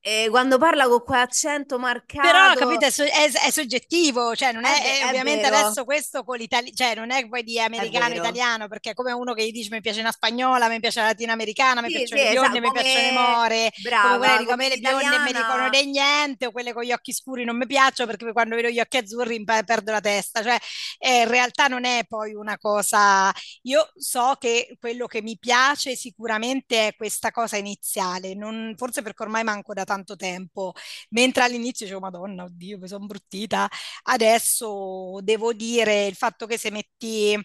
eh, 0.00 0.28
quando 0.30 0.58
parla 0.58 0.88
con 0.88 1.02
quell'accento 1.02 1.78
Però, 2.22 2.54
capite, 2.54 2.84
marcato, 2.84 2.90
è, 2.90 2.90
è- 2.90 3.46
è 3.46 3.50
soggettivo, 3.50 4.34
cioè 4.36 4.52
non 4.52 4.66
è, 4.66 5.00
è, 5.00 5.06
ovviamente 5.06 5.46
vero, 5.46 5.46
adesso 5.46 5.84
questo 5.84 6.22
con 6.22 6.36
l'italiano, 6.36 6.74
cioè 6.76 6.94
non 6.94 7.10
è 7.10 7.26
poi 7.26 7.42
di 7.42 7.58
è 7.74 7.88
vero. 7.88 8.38
americano-italiano, 8.38 8.68
perché 8.68 8.90
è 8.90 8.94
come 8.94 9.12
uno 9.12 9.32
che 9.32 9.46
gli 9.46 9.52
dice 9.52 9.70
mi 9.70 9.80
piace 9.80 10.00
una 10.00 10.12
spagnola, 10.12 10.68
mi 10.68 10.80
piace 10.80 11.00
la 11.00 11.06
latinoamericana, 11.06 11.80
mi 11.80 11.88
Sì, 11.88 12.06
sì, 12.06 12.18
piacciono 12.18 12.20
le 12.20 12.26
esatto, 12.28 12.28
bionde, 12.28 12.60
mi 12.60 12.70
piacciono 12.70 13.06
le 13.06 13.10
come 13.10 13.12
more, 13.12 13.70
come 13.98 14.18
quelle 14.18 14.36
brava, 14.36 14.36
dico 14.36 14.52
a 14.52 14.54
come 14.54 14.68
me 14.68 14.68
le 14.68 14.76
bionde 14.76 15.18
mi 15.18 15.32
dicono 15.32 15.70
di 15.70 15.86
niente, 15.86 16.44
o 16.44 16.50
quelle 16.52 16.74
con 16.74 16.82
gli 16.82 16.92
occhi 16.92 17.14
scuri 17.14 17.44
non 17.44 17.56
mi 17.56 17.64
piacciono 17.66 18.10
perché 18.10 18.32
quando 18.32 18.54
vedo 18.56 18.68
gli 18.68 18.80
occhi 18.80 18.98
azzurri 18.98 19.42
perdo 19.44 19.90
la 19.92 20.00
testa, 20.00 20.42
cioè 20.42 20.58
eh, 20.98 21.22
in 21.22 21.28
realtà 21.28 21.66
non 21.68 21.86
è 21.86 22.04
poi 22.06 22.34
una 22.34 22.58
cosa, 22.58 23.32
io 23.62 23.90
so 23.96 24.36
che 24.38 24.76
quello 24.78 25.06
che 25.06 25.22
mi 25.22 25.38
piace 25.38 25.96
sicuramente 25.96 26.88
è 26.88 26.96
questa 26.96 27.30
cosa 27.30 27.56
iniziale, 27.56 28.34
non- 28.34 28.74
forse 28.76 29.00
perché 29.02 29.22
ormai 29.22 29.42
manco 29.44 29.72
da 29.72 29.84
tanto 29.94 30.16
tempo 30.16 30.72
Mentre 31.10 31.42
all'inizio 31.44 31.86
dicevo, 31.86 32.00
Madonna, 32.00 32.44
oddio, 32.44 32.78
mi 32.78 32.88
sono 32.88 33.06
bruttita. 33.06 33.68
Adesso 34.04 35.18
devo 35.22 35.52
dire 35.52 36.06
il 36.06 36.14
fatto 36.14 36.46
che 36.46 36.58
se 36.58 36.70
metti 36.70 37.36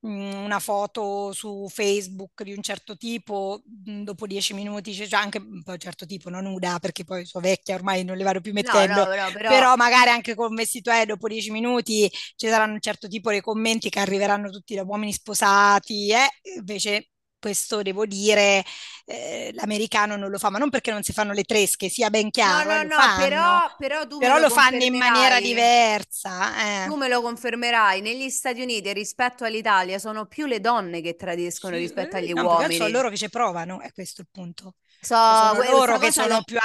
mh, 0.00 0.08
una 0.44 0.58
foto 0.60 1.32
su 1.32 1.66
Facebook 1.68 2.42
di 2.42 2.52
un 2.52 2.62
certo 2.62 2.96
tipo, 2.96 3.62
mh, 3.84 4.02
dopo 4.02 4.26
dieci 4.26 4.54
minuti 4.54 4.92
c'è 4.92 5.06
già 5.06 5.20
anche 5.20 5.38
un 5.38 5.62
un 5.66 5.78
certo 5.78 6.06
tipo, 6.06 6.30
non 6.30 6.44
nuda, 6.44 6.78
perché 6.78 7.04
poi 7.04 7.24
sono 7.26 7.44
vecchia, 7.44 7.74
ormai 7.74 8.04
non 8.04 8.16
le 8.16 8.24
vado 8.24 8.40
più 8.40 8.52
no, 8.58 8.86
no, 8.86 8.86
mettendo, 8.86 9.04
no, 9.14 9.30
però 9.32 9.50
però 9.50 9.76
magari 9.76 10.10
anche 10.10 10.34
con 10.34 10.54
vestito 10.54 10.90
è 10.90 11.04
dopo 11.06 11.28
dieci 11.28 11.50
minuti 11.50 12.08
ci 12.36 12.48
saranno 12.48 12.74
un 12.74 12.80
certo 12.80 13.08
tipo 13.08 13.30
di 13.30 13.40
commenti 13.40 13.88
che 13.90 14.00
arriveranno 14.00 14.50
tutti 14.50 14.74
da 14.74 14.82
uomini 14.82 15.12
sposati, 15.12 16.10
eh? 16.10 16.28
Invece 16.58 17.10
questo 17.38 17.82
devo 17.82 18.06
dire 18.06 18.64
eh, 19.06 19.50
l'americano 19.54 20.16
non 20.16 20.30
lo 20.30 20.38
fa, 20.38 20.50
ma 20.50 20.58
non 20.58 20.70
perché 20.70 20.90
non 20.92 21.02
si 21.02 21.12
fanno 21.12 21.32
le 21.32 21.44
tresche, 21.44 21.88
sia 21.88 22.10
ben 22.10 22.30
No, 22.40 22.62
chiaro, 22.62 22.70
eh, 22.72 22.78
no, 22.78 22.82
lo 22.82 22.88
no, 22.88 22.96
fanno, 22.96 23.14
però, 23.14 23.74
però 23.76 24.06
tu 24.06 24.18
però 24.18 24.38
lo 24.38 24.48
lo 24.48 24.48
fanno 24.50 24.82
in 24.84 24.96
maniera 24.96 25.40
diversa. 25.40 26.52
Tu 26.82 26.94
eh. 26.94 26.96
me 26.96 27.08
lo 27.08 27.20
confermerai. 27.20 28.00
Negli 28.00 28.30
Stati 28.30 28.62
Uniti 28.62 28.90
rispetto 28.94 29.44
all'Italia 29.44 29.98
sono 29.98 30.24
più 30.26 30.46
le 30.46 30.60
donne 30.60 31.02
che 31.02 31.14
tradiscono 31.14 31.76
Sì, 31.76 31.76
rispetto 31.76 32.16
eh, 32.16 32.16
agli 32.16 32.32
no, 32.32 32.46
perché 32.46 32.70
sono 32.70 32.88
uomini. 32.88 32.90
loro 32.90 33.08
che 33.10 33.16
ci 33.16 33.28
provano, 33.30 33.80
è 33.80 33.92
questo 33.92 34.20
il 34.20 34.28
punto. 34.30 34.74
So, 35.00 35.14
sono 35.30 35.52
que- 35.54 35.68
loro 35.68 35.98
questa 35.98 35.98
che 35.98 36.10
sono 36.12 36.42
ne... 36.42 36.44
più 36.44 36.58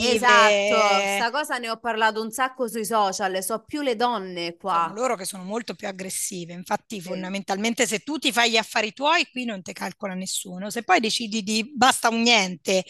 Esatto, 0.00 1.02
aggressive, 1.02 1.06
sta 1.06 1.30
cosa 1.30 1.58
ne 1.58 1.68
ho 1.70 1.78
parlato 1.78 2.22
un 2.22 2.30
sacco 2.30 2.68
sui 2.68 2.84
social. 2.84 3.42
So 3.42 3.64
più 3.64 3.82
le 3.82 3.96
donne 3.96 4.56
sono 4.70 4.92
qua. 4.92 4.92
loro 4.92 5.16
che 5.16 5.24
sono 5.24 5.44
molto 5.44 5.74
più 5.74 5.88
aggressive. 5.88 6.52
Infatti, 6.52 7.00
Sì. 7.00 7.00
fondamentalmente, 7.00 7.86
se 7.86 8.00
tu 8.00 8.18
ti 8.18 8.32
fai 8.32 8.50
gli 8.50 8.56
affari 8.56 8.92
tuoi, 8.92 9.26
qui 9.30 9.44
non 9.44 9.62
ti 9.62 9.72
calcola 9.72 10.14
nessuno. 10.14 10.70
Se 10.70 10.82
poi 10.82 11.00
decidi 11.00 11.42
di 11.42 11.72
basta 11.74 12.08
un 12.10 12.20
niente, 12.22 12.84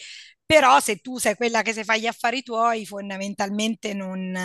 però 0.49 0.79
se 0.79 0.97
tu 0.97 1.17
sei 1.19 1.35
quella 1.35 1.61
che 1.61 1.73
si 1.73 1.83
fa 1.83 1.95
gli 1.95 2.07
affari 2.07 2.41
tuoi, 2.41 2.85
fondamentalmente 2.85 3.93
non, 3.93 4.35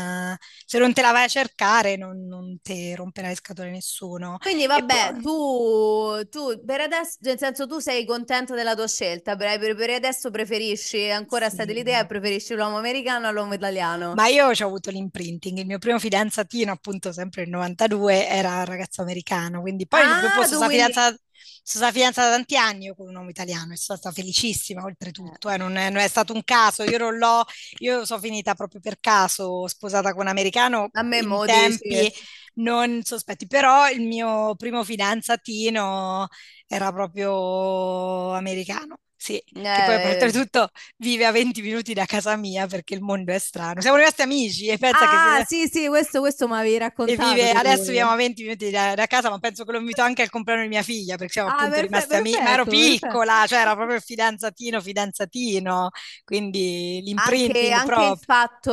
se 0.66 0.78
non 0.78 0.92
te 0.92 1.00
la 1.02 1.12
vai 1.12 1.24
a 1.24 1.28
cercare, 1.28 1.96
non, 1.96 2.26
non 2.26 2.58
ti 2.60 2.94
romperà 2.94 3.28
le 3.28 3.34
scatole 3.36 3.70
nessuno. 3.70 4.38
Quindi 4.38 4.66
vabbè, 4.66 5.16
poi, 5.16 5.22
tu, 5.22 6.22
tu 6.28 6.62
per 6.64 6.80
adesso, 6.82 7.16
nel 7.22 7.38
senso 7.38 7.66
tu 7.66 7.78
sei 7.78 8.04
contento 8.04 8.54
della 8.54 8.74
tua 8.74 8.86
scelta, 8.86 9.36
per, 9.36 9.58
per- 9.58 9.74
per 9.74 9.90
adesso 9.90 10.30
preferisci, 10.30 11.08
ancora 11.10 11.48
stai 11.48 11.64
sì. 11.64 11.64
dell'idea, 11.66 12.04
preferisci 12.06 12.54
l'uomo 12.54 12.76
americano 12.76 13.26
all'uomo 13.26 13.54
italiano. 13.54 14.16
Ma 14.16 14.28
io 14.28 14.46
ho 14.46 14.50
avuto 14.66 14.90
l'imprinting, 14.90 15.58
il 15.58 15.66
mio 15.66 15.78
primo 15.78 15.98
fidanzatino, 15.98 16.70
appunto 16.70 17.10
sempre 17.12 17.42
nel 17.42 17.50
92, 17.50 18.28
era 18.28 18.58
un 18.58 18.64
ragazzo 18.64 19.02
americano, 19.02 19.60
quindi 19.60 19.88
poi 19.88 20.16
dopo 20.16 20.42
Ah, 20.42 20.44
sono 20.44 20.54
tu 20.54 20.62
stata 20.62 20.70
quindi... 20.70 20.92
fidanzata, 20.92 21.16
sono 21.62 21.84
stata 21.84 21.92
fidanzata 21.92 22.30
tanti 22.30 22.56
anni 22.56 22.86
io 22.86 22.94
con 22.94 23.08
un 23.08 23.16
uomo 23.16 23.30
italiano 23.30 23.72
e 23.72 23.76
sono 23.76 23.98
stata 23.98 24.14
felicissima 24.14 24.82
oltretutto, 24.82 25.50
eh, 25.50 25.54
eh, 25.54 25.56
non 25.56 25.76
è, 25.76 25.90
non 25.90 26.00
è 26.00 26.08
stato 26.08 26.32
un 26.32 26.42
caso, 26.44 26.82
io 26.82 26.98
non 26.98 27.16
l'ho, 27.16 27.44
io 27.78 28.04
sono 28.04 28.20
finita 28.20 28.54
proprio 28.54 28.80
per 28.80 28.98
caso 29.00 29.66
sposata 29.68 30.12
con 30.12 30.22
un 30.22 30.28
americano 30.28 30.88
a 30.92 31.02
me 31.02 31.18
in 31.18 31.26
mo 31.26 31.44
dici... 31.44 31.58
tempi 31.58 32.12
non 32.54 33.02
sospetti, 33.02 33.46
però 33.46 33.88
il 33.88 34.02
mio 34.02 34.54
primo 34.56 34.84
fidanzatino 34.84 36.28
era 36.66 36.92
proprio 36.92 38.32
americano. 38.32 38.98
Sì, 39.24 39.42
che 39.70 39.82
poi 39.82 39.98
Eh, 39.98 40.02
oltretutto 40.02 40.68
vive 40.98 41.24
a 41.24 41.30
20 41.32 41.62
minuti 41.62 41.94
da 41.94 42.04
casa 42.04 42.36
mia 42.36 42.66
perché 42.66 42.94
il 42.94 43.00
mondo 43.00 43.32
è 43.32 43.38
strano. 43.38 43.80
Siamo 43.80 43.96
rimasti 43.96 44.22
amici 44.22 44.66
e 44.68 44.76
pensa 44.78 45.06
che 45.06 45.18
Ah, 45.18 45.42
se- 45.44 45.46
sì, 45.46 45.66
sì, 45.68 45.88
questo, 45.88 46.20
questo 46.20 46.46
mi 46.48 46.54
avevi 46.54 46.78
e 47.06 47.16
raccontato 47.18 47.18
vive 47.18 47.50
di 47.50 47.58
adesso 47.58 47.90
viviamo 47.90 48.12
a 48.12 48.16
lui. 48.16 48.16
20 48.16 48.42
minuti 48.42 48.70
da, 48.70 48.94
da 48.94 49.06
casa, 49.06 49.28
ma 49.28 49.38
penso 49.38 49.64
che 49.64 49.72
lo 49.72 49.78
invito 49.78 50.00
anche 50.02 50.22
al 50.22 50.30
compleanno 50.30 50.62
di 50.62 50.68
mia 50.68 50.82
figlia 50.82 51.16
perché 51.16 51.32
siamo 51.34 51.48
Ah, 51.48 51.50
appunto 51.50 51.80
perfe- 51.88 52.06
rimasti 52.06 52.16
amici. 52.16 52.40
Ma 52.40 52.52
ero 52.52 52.66
perfetto, 52.66 52.78
perfetto. 52.78 53.24
piccola, 53.26 53.44
cioè 53.46 53.58
era 53.60 53.74
proprio 53.74 54.00
fidanzatino, 54.00 54.80
fidanzatino, 54.80 55.90
quindi 56.24 57.00
Anche, 57.16 57.70
l'imprinting 57.70 57.72
anche 57.72 58.02
il 58.04 58.16
proprio. 58.16 58.18
fatto, 58.18 58.72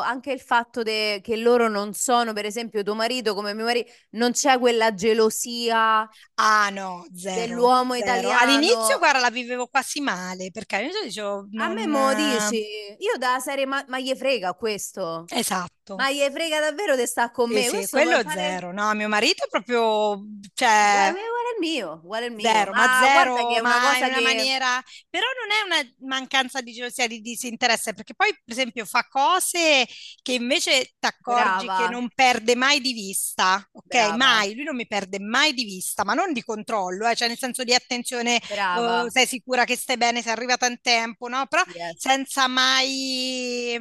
anche 0.00 0.32
il 0.32 0.40
fatto 0.40 0.82
de- 0.82 1.20
che 1.22 1.36
loro 1.36 1.66
non 1.68 1.94
sono, 1.94 2.34
per 2.34 2.44
esempio, 2.44 2.82
tuo 2.82 2.94
marito 2.94 3.34
come 3.34 3.54
mio 3.54 3.64
marito, 3.64 3.90
non 4.10 4.32
c'è 4.32 4.58
quella 4.58 4.92
gelosia 4.92 6.06
Ah 6.42 6.70
no, 6.70 7.06
zero, 7.14 7.70
dell'uomo 7.72 7.94
zero. 7.94 8.30
All'inizio, 8.32 8.96
italiano. 8.96 8.98
guarda, 8.98 9.18
la 9.20 9.30
vivevo 9.30 9.66
quasi 9.80 10.00
male 10.00 10.50
perché 10.50 10.76
all'inizio 10.76 11.02
dicevo 11.02 11.48
A 11.56 11.68
me 11.68 11.86
mo 11.86 12.10
eh, 12.10 12.14
dici, 12.14 12.62
io 12.98 13.16
da 13.18 13.38
serie 13.40 13.64
ma, 13.66 13.82
ma 13.88 13.98
gli 13.98 14.14
frega 14.14 14.52
questo. 14.54 15.24
Esatto, 15.28 15.79
esatto. 15.94 16.02
Ma 16.02 16.10
gli 16.10 16.20
frega 16.30 16.60
davvero 16.60 16.96
di 16.96 17.06
stare 17.06 17.30
con 17.32 17.50
Sì, 17.50 17.62
me? 17.62 17.64
sì, 17.64 17.86
vuole 17.88 17.88
quello 17.88 18.22
fare 18.22 18.30
zero. 18.30 18.72
No, 18.72 18.94
mio 18.94 19.08
marito 19.08 19.44
è 19.44 19.48
proprio, 19.48 20.24
cioè, 20.54 21.12
uguale 21.26 21.48
al 21.54 21.58
mio, 21.60 22.00
uguale 22.04 22.26
al 22.26 22.32
mio. 22.32 22.64
zero, 22.64 22.72
ma 22.72 22.88
Ma 23.32 23.44
che 23.46 23.56
zero, 23.56 23.58
è 23.58 23.60
una 23.60 23.80
ma 23.80 23.98
in 23.98 24.06
cosa 24.06 24.08
una 24.08 24.20
che... 24.20 24.22
maniera, 24.22 24.82
però 25.10 25.26
non 25.42 25.50
è 25.76 25.80
una 25.82 26.08
mancanza 26.08 26.62
di 26.62 26.72
gelosia, 26.72 27.06
di 27.06 27.20
disinteresse, 27.20 27.92
perché 27.92 28.14
poi, 28.14 28.30
per 28.30 28.54
esempio, 28.56 28.86
fa 28.86 29.06
cose 29.10 29.86
che 30.22 30.32
invece 30.32 30.84
ti 30.98 31.06
accorgi 31.06 31.70
che 31.70 31.86
non 31.86 32.08
perde 32.14 32.54
mai 32.56 32.80
di 32.80 32.94
vista, 32.94 33.62
ok? 33.72 33.94
brava, 33.94 34.14
Mai, 34.14 34.54
lui 34.54 34.64
non 34.64 34.74
mi 34.76 34.86
perde 34.86 35.18
mai 35.20 35.52
di 35.52 35.64
vista, 35.64 36.02
ma 36.04 36.14
non 36.14 36.32
di 36.32 36.42
controllo, 36.42 37.06
eh, 37.08 37.14
cioè 37.14 37.28
nel 37.28 37.36
senso 37.38 37.62
di 37.62 37.74
attenzione, 37.74 38.40
brava. 38.48 39.10
sei 39.10 39.26
sicura 39.26 39.64
che 39.64 39.76
stai 39.76 39.98
bene, 39.98 40.22
sei 40.22 40.32
arrivata 40.32 40.66
in 40.66 40.80
tempo, 40.80 41.28
no? 41.28 41.44
Però 41.46 41.62
Yes. 41.66 41.94
senza 41.94 42.48
mai, 42.48 43.78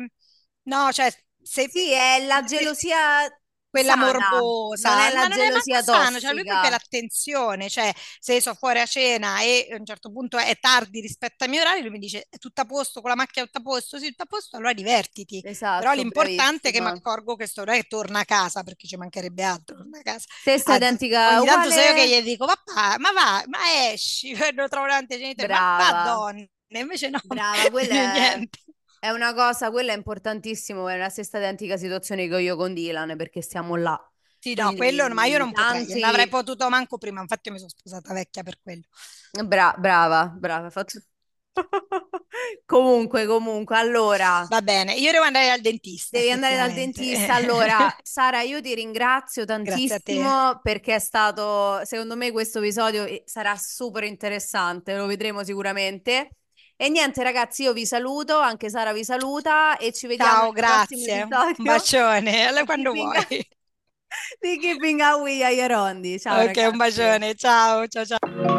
no, 0.63 0.91
cioè, 0.91 1.09
se, 1.49 1.69
Sì, 1.71 1.91
è 1.91 2.25
la 2.25 2.43
gelosia 2.43 3.27
quella 3.69 3.95
sana, 3.95 4.27
non 4.81 4.97
è 4.99 5.11
morbosa, 5.11 5.11
la 5.11 5.27
ma 5.27 5.27
non 5.27 5.41
è 5.41 5.49
manco 5.51 5.77
gelosia 5.77 5.83
sano, 5.83 6.19
cioè 6.19 6.33
lui 6.33 6.43
proprio 6.45 6.69
tossica. 6.69 6.71
l'attenzione, 6.71 7.69
cioè 7.69 7.93
se 8.19 8.41
sono 8.41 8.55
fuori 8.55 8.79
a 8.79 8.85
cena 8.87 9.41
e 9.41 9.67
a 9.71 9.75
un 9.75 9.85
certo 9.85 10.11
punto 10.11 10.37
è 10.39 10.57
tardi 10.59 10.99
rispetto 11.01 11.43
ai 11.43 11.49
miei 11.51 11.61
orari, 11.61 11.81
lui 11.81 11.91
mi 11.91 11.99
dice 11.99 12.25
è 12.29 12.37
tutto 12.39 12.61
a 12.61 12.65
posto 12.65 12.99
con 13.01 13.11
la 13.11 13.15
macchina, 13.15 13.45
è 13.45 13.47
tutto 13.47 13.59
a 13.59 13.61
posto, 13.71 13.99
sì, 13.99 14.07
tutto 14.09 14.23
a 14.23 14.25
posto, 14.25 14.55
allora 14.57 14.73
divertiti. 14.73 15.43
Però 15.77 15.93
Esatto, 15.93 15.93
l'importante 15.93 16.69
è 16.69 16.71
che 16.71 16.81
mi 16.81 16.87
bravissima. 16.87 16.89
accorgo 16.89 17.35
che 17.35 17.45
sto 17.45 17.63
che 17.63 17.83
torna 17.87 18.19
a 18.21 18.25
casa, 18.25 18.63
perché 18.63 18.87
ci 18.87 18.97
mancherebbe 18.97 19.43
altro, 19.43 19.75
torna 19.77 19.99
a 19.99 20.01
casa. 20.01 20.25
Stessa 20.41 20.73
Ah, 20.73 20.75
identica, 20.75 21.35
ogni 21.35 21.45
tanto 21.45 21.69
so 21.69 21.79
io 21.79 21.93
che 21.93 22.07
uguale, 22.07 22.17
gli 22.19 22.23
dico, 22.23 22.45
papà, 22.47 22.97
ma 22.97 23.11
va, 23.11 23.43
ma 23.47 23.91
esci, 23.91 24.33
lo 24.55 24.67
trovo 24.67 24.87
davanti 24.87 25.13
ai 25.13 25.19
genitori, 25.19 25.47
ma 25.49 25.59
va 25.75 25.93
brava, 25.93 26.01
donne, 26.01 26.49
invece 26.69 27.09
no, 27.09 27.19
brava, 27.21 27.69
quella 27.69 27.95
è, 27.95 28.39
niente. 28.47 28.59
È 28.99 29.09
una 29.09 29.33
cosa, 29.33 29.71
quella 29.71 29.93
è 29.93 29.95
importantissimo, 29.95 30.87
è 30.87 30.97
la 30.97 31.09
stessa 31.09 31.37
identica 31.37 31.77
situazione 31.77 32.27
che 32.27 32.35
ho 32.35 32.39
io 32.39 32.55
con 32.55 32.73
Dylan, 32.73 33.15
perché 33.17 33.41
stiamo 33.41 33.75
là. 33.75 33.99
Sì, 34.39 34.53
no, 34.53 34.73
quello, 34.73 35.07
ma 35.09 35.25
io 35.25 35.37
non 35.37 35.51
potrei, 35.51 35.85
non 35.87 36.03
avrei 36.03 36.27
potuto 36.27 36.69
manco 36.69 36.97
prima, 36.97 37.21
infatti 37.21 37.47
io 37.47 37.53
mi 37.53 37.59
sono 37.59 37.71
sposata 37.75 38.13
vecchia 38.13 38.43
per 38.43 38.59
quello. 38.61 38.83
bra- 39.45 39.75
brava, 39.77 40.27
brava, 40.27 40.69
fatto... 40.69 41.01
Comunque, 42.65 43.25
comunque, 43.25 43.75
allora... 43.75 44.45
Va 44.47 44.61
bene, 44.61 44.93
io 44.93 45.11
devo 45.11 45.25
andare 45.25 45.47
dal 45.47 45.61
dentista, 45.61 46.17
Devi 46.17 46.31
andare 46.31 46.55
dal 46.55 46.73
dentista. 46.73 47.33
Allora, 47.33 47.95
Sara, 48.01 48.41
io 48.41 48.61
ti 48.61 48.73
ringrazio 48.75 49.45
tantissimo 49.45 50.59
perché 50.61 50.95
è 50.95 50.99
stato, 50.99 51.83
secondo 51.83 52.15
me, 52.15 52.31
questo 52.31 52.59
episodio 52.59 53.05
eh, 53.05 53.23
sarà 53.25 53.55
super 53.57 54.03
interessante, 54.03 54.95
lo 54.95 55.05
vedremo 55.05 55.43
sicuramente. 55.43 56.29
E 56.81 56.87
niente, 56.89 57.23
ragazzi, 57.23 57.63
io 57.63 57.73
vi 57.73 57.85
saluto, 57.85 58.37
anche 58.39 58.69
Sara 58.69 58.93
vi 58.93 59.03
saluta 59.03 59.77
e 59.77 59.91
ci 59.91 60.07
vediamo 60.07 60.47
Ciao, 60.47 60.51
grazie. 60.51 61.23
Un 61.55 61.65
bacione, 61.65 62.45
allora 62.45 62.63
di 62.65 62.65
quando 62.65 62.91
Keeping, 62.91 62.93
vuoi. 62.93 63.45
di 64.41 64.57
Keeping 64.59 64.99
Up 65.01 65.21
with 65.21 65.41
Iarondi. 65.41 66.19
Ciao, 66.19 66.41
Ok, 66.43 66.57
un 66.71 66.77
ragazzi. 66.77 66.77
bacione. 66.77 67.35
Ciao, 67.35 67.87
ciao, 67.87 68.05
ciao. 68.05 68.58